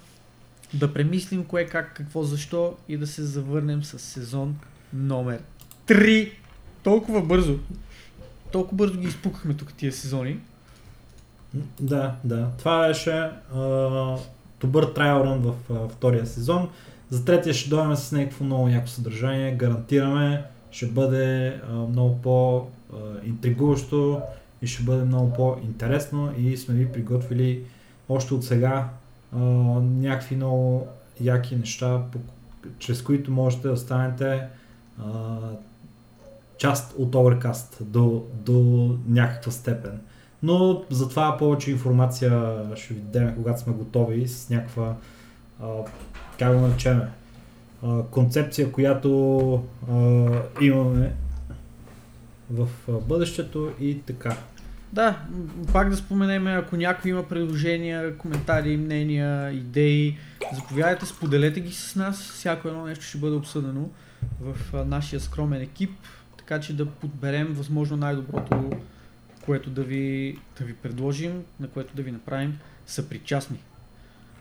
да 0.74 0.94
премислим 0.94 1.44
кое, 1.44 1.66
как, 1.66 1.94
какво, 1.94 2.22
защо 2.22 2.76
и 2.88 2.96
да 2.96 3.06
се 3.06 3.22
завърнем 3.22 3.84
с 3.84 3.98
сезон 3.98 4.56
номер 4.92 5.42
3. 5.86 6.32
Толкова 6.82 7.22
бързо. 7.22 7.58
Толкова 8.52 8.76
бързо 8.76 9.00
ги 9.00 9.06
изпукахме 9.06 9.54
тук 9.54 9.72
тия 9.72 9.92
сезони. 9.92 10.40
Да, 11.80 12.14
да. 12.24 12.48
Това 12.58 12.86
беше 12.88 13.30
а, 13.54 14.16
добър 14.60 14.84
трайл 14.84 15.24
в 15.24 15.54
а, 15.70 15.88
втория 15.88 16.26
сезон. 16.26 16.68
За 17.10 17.24
третия 17.24 17.54
ще 17.54 17.70
дойдем 17.70 17.96
с 17.96 18.12
някакво 18.12 18.44
много 18.44 18.68
яко 18.68 18.88
съдържание. 18.88 19.54
Гарантираме, 19.54 20.44
ще 20.70 20.86
бъде 20.86 21.48
а, 21.48 21.72
много 21.72 22.22
по-интригуващо 22.22 24.20
и 24.62 24.66
ще 24.66 24.82
бъде 24.82 25.04
много 25.04 25.32
по-интересно 25.32 26.32
и 26.38 26.56
сме 26.56 26.74
ви 26.74 26.92
приготвили 26.92 27.62
още 28.08 28.34
от 28.34 28.44
сега 28.44 28.88
а, 29.36 29.38
някакви 29.80 30.36
много 30.36 30.86
яки 31.20 31.56
неща, 31.56 32.02
по, 32.12 32.18
чрез 32.78 33.02
които 33.02 33.30
можете 33.30 33.68
да 33.68 33.76
станете 33.76 34.42
а, 34.98 35.38
част 36.58 36.94
от 36.98 37.12
Overcast 37.12 37.82
до, 37.82 38.24
до 38.34 38.98
някаква 39.08 39.52
степен. 39.52 40.00
Но 40.42 40.82
за 40.90 41.08
това 41.08 41.36
повече 41.38 41.70
информация 41.70 42.62
ще 42.76 42.94
ви 42.94 43.00
дадем, 43.00 43.34
когато 43.36 43.60
сме 43.60 43.72
готови 43.72 44.28
с 44.28 44.50
някаква, 44.50 44.94
а, 45.62 45.66
как 46.38 46.54
го 46.54 46.60
наречем, 46.60 47.02
концепция, 48.10 48.72
която 48.72 49.52
а, 49.90 49.94
имаме 50.60 51.12
в 52.50 52.68
бъдещето 52.88 53.72
и 53.80 54.00
така. 54.00 54.36
Да, 54.92 55.18
пак 55.72 55.90
да 55.90 55.96
споменем, 55.96 56.46
ако 56.46 56.76
някой 56.76 57.10
има 57.10 57.22
предложения, 57.22 58.18
коментари, 58.18 58.76
мнения, 58.76 59.52
идеи, 59.52 60.16
Заповядайте, 60.52 61.06
споделете 61.06 61.60
ги 61.60 61.72
с 61.72 61.96
нас. 61.96 62.22
Всяко 62.22 62.68
едно 62.68 62.84
нещо 62.84 63.04
ще 63.04 63.18
бъде 63.18 63.36
обсъдено 63.36 63.88
в 64.40 64.84
нашия 64.84 65.20
скромен 65.20 65.62
екип, 65.62 65.90
така 66.38 66.60
че 66.60 66.76
да 66.76 66.86
подберем 66.86 67.46
възможно 67.52 67.96
най-доброто, 67.96 68.70
което 69.44 69.70
да 69.70 69.82
ви, 69.82 70.38
да 70.58 70.64
ви 70.64 70.74
предложим, 70.74 71.44
на 71.60 71.68
което 71.68 71.96
да 71.96 72.02
ви 72.02 72.12
направим 72.12 72.58
съпричастни. 72.86 73.58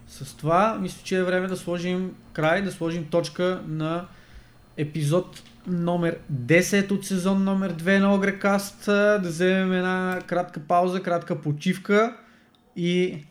С 0.08 0.38
това 0.38 0.78
мисля, 0.82 1.02
че 1.04 1.18
е 1.18 1.24
време 1.24 1.48
да 1.48 1.58
сложим 1.58 2.16
край, 2.34 2.62
да 2.62 2.72
сложим 2.72 3.06
точка 3.06 3.64
на 3.68 4.08
епизод 4.78 5.44
номер 5.68 6.20
10 6.34 6.92
от 6.92 7.06
сезон 7.06 7.44
номер 7.44 7.74
2 7.74 8.00
на 8.00 8.16
Огрекаст, 8.16 8.86
да 8.86 9.22
вземем 9.24 9.74
една 9.74 10.22
кратка 10.28 10.60
пауза, 10.60 11.04
кратка 11.04 11.42
почивка 11.42 12.18
и 12.76 13.04
е, 13.04 13.24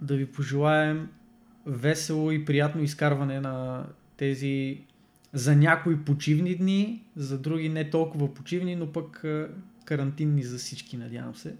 да 0.00 0.16
ви 0.16 0.26
пожелаем 0.26 1.08
весело 1.66 2.30
и 2.30 2.44
приятно 2.44 2.82
изкарване 2.82 3.40
на 3.40 3.86
тези 4.16 4.80
за 5.32 5.56
някои 5.56 6.04
почивни 6.04 6.56
дни, 6.56 7.02
за 7.16 7.38
други 7.38 7.68
не 7.68 7.90
толкова 7.90 8.34
почивни, 8.34 8.76
но 8.76 8.92
пък 8.92 9.20
е, 9.24 9.46
карантинни 9.88 10.42
за 10.42 10.58
всички, 10.58 10.96
надявам 10.96 11.34
се. 11.34 11.54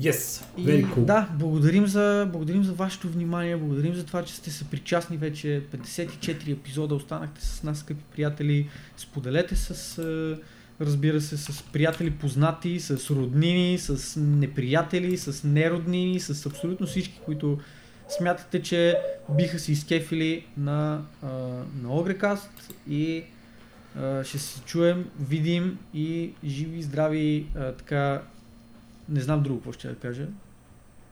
Yes, 0.00 0.44
very 0.58 0.86
cool. 0.86 1.02
И, 1.02 1.06
да, 1.06 1.28
благодарим 1.38 1.86
за, 1.86 2.28
благодарим 2.32 2.64
за 2.64 2.72
вашето 2.72 3.08
внимание, 3.08 3.56
благодарим 3.56 3.94
за 3.94 4.06
това, 4.06 4.24
че 4.24 4.34
сте 4.34 4.50
се 4.50 4.64
причастни 4.64 5.16
вече. 5.16 5.62
54 5.72 6.52
епизода 6.52 6.94
останахте 6.94 7.46
с 7.46 7.62
нас, 7.62 7.78
скъпи 7.78 8.02
приятели. 8.12 8.68
Споделете 8.96 9.56
с, 9.56 9.98
разбира 10.80 11.20
се, 11.20 11.36
с 11.36 11.62
приятели 11.62 12.10
познати, 12.10 12.80
с 12.80 13.10
роднини, 13.10 13.78
с 13.78 14.20
неприятели, 14.20 15.18
с 15.18 15.44
нероднини, 15.44 16.20
с 16.20 16.46
абсолютно 16.46 16.86
всички, 16.86 17.20
които 17.24 17.58
смятате, 18.08 18.62
че 18.62 18.96
биха 19.30 19.58
се 19.58 19.72
изкефили 19.72 20.46
на, 20.56 21.02
на 21.82 21.88
Огрекаст 21.88 22.72
и 22.88 23.24
ще 24.24 24.38
се 24.38 24.60
чуем, 24.60 25.10
видим 25.20 25.78
и 25.94 26.32
живи, 26.44 26.82
здрави, 26.82 27.46
а, 27.56 27.72
така 27.72 28.22
не 29.08 29.20
знам 29.20 29.42
друго 29.42 29.58
какво 29.58 29.72
ще 29.72 29.88
да 29.88 29.94
кажа. 29.94 30.26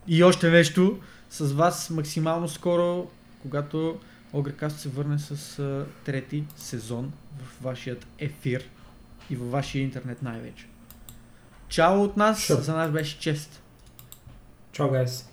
И 0.08 0.24
още 0.24 0.50
нещо 0.50 1.00
с 1.30 1.52
вас 1.52 1.90
максимално 1.90 2.48
скоро, 2.48 3.10
когато 3.42 3.98
Огрекаст 4.32 4.80
се 4.80 4.88
върне 4.88 5.18
с 5.18 5.58
а, 5.58 5.86
трети 6.04 6.44
сезон 6.56 7.12
в 7.38 7.62
вашият 7.62 8.06
ефир 8.18 8.64
и 9.30 9.36
във 9.36 9.50
вашия 9.50 9.82
интернет 9.82 10.22
най-вече. 10.22 10.66
Чао 11.68 12.02
от 12.02 12.16
нас, 12.16 12.48
Sure. 12.48 12.60
за 12.60 12.74
нас 12.74 12.90
беше 12.90 13.18
чест. 13.18 13.62
Чао, 14.72 14.90
гайс. 14.90 15.28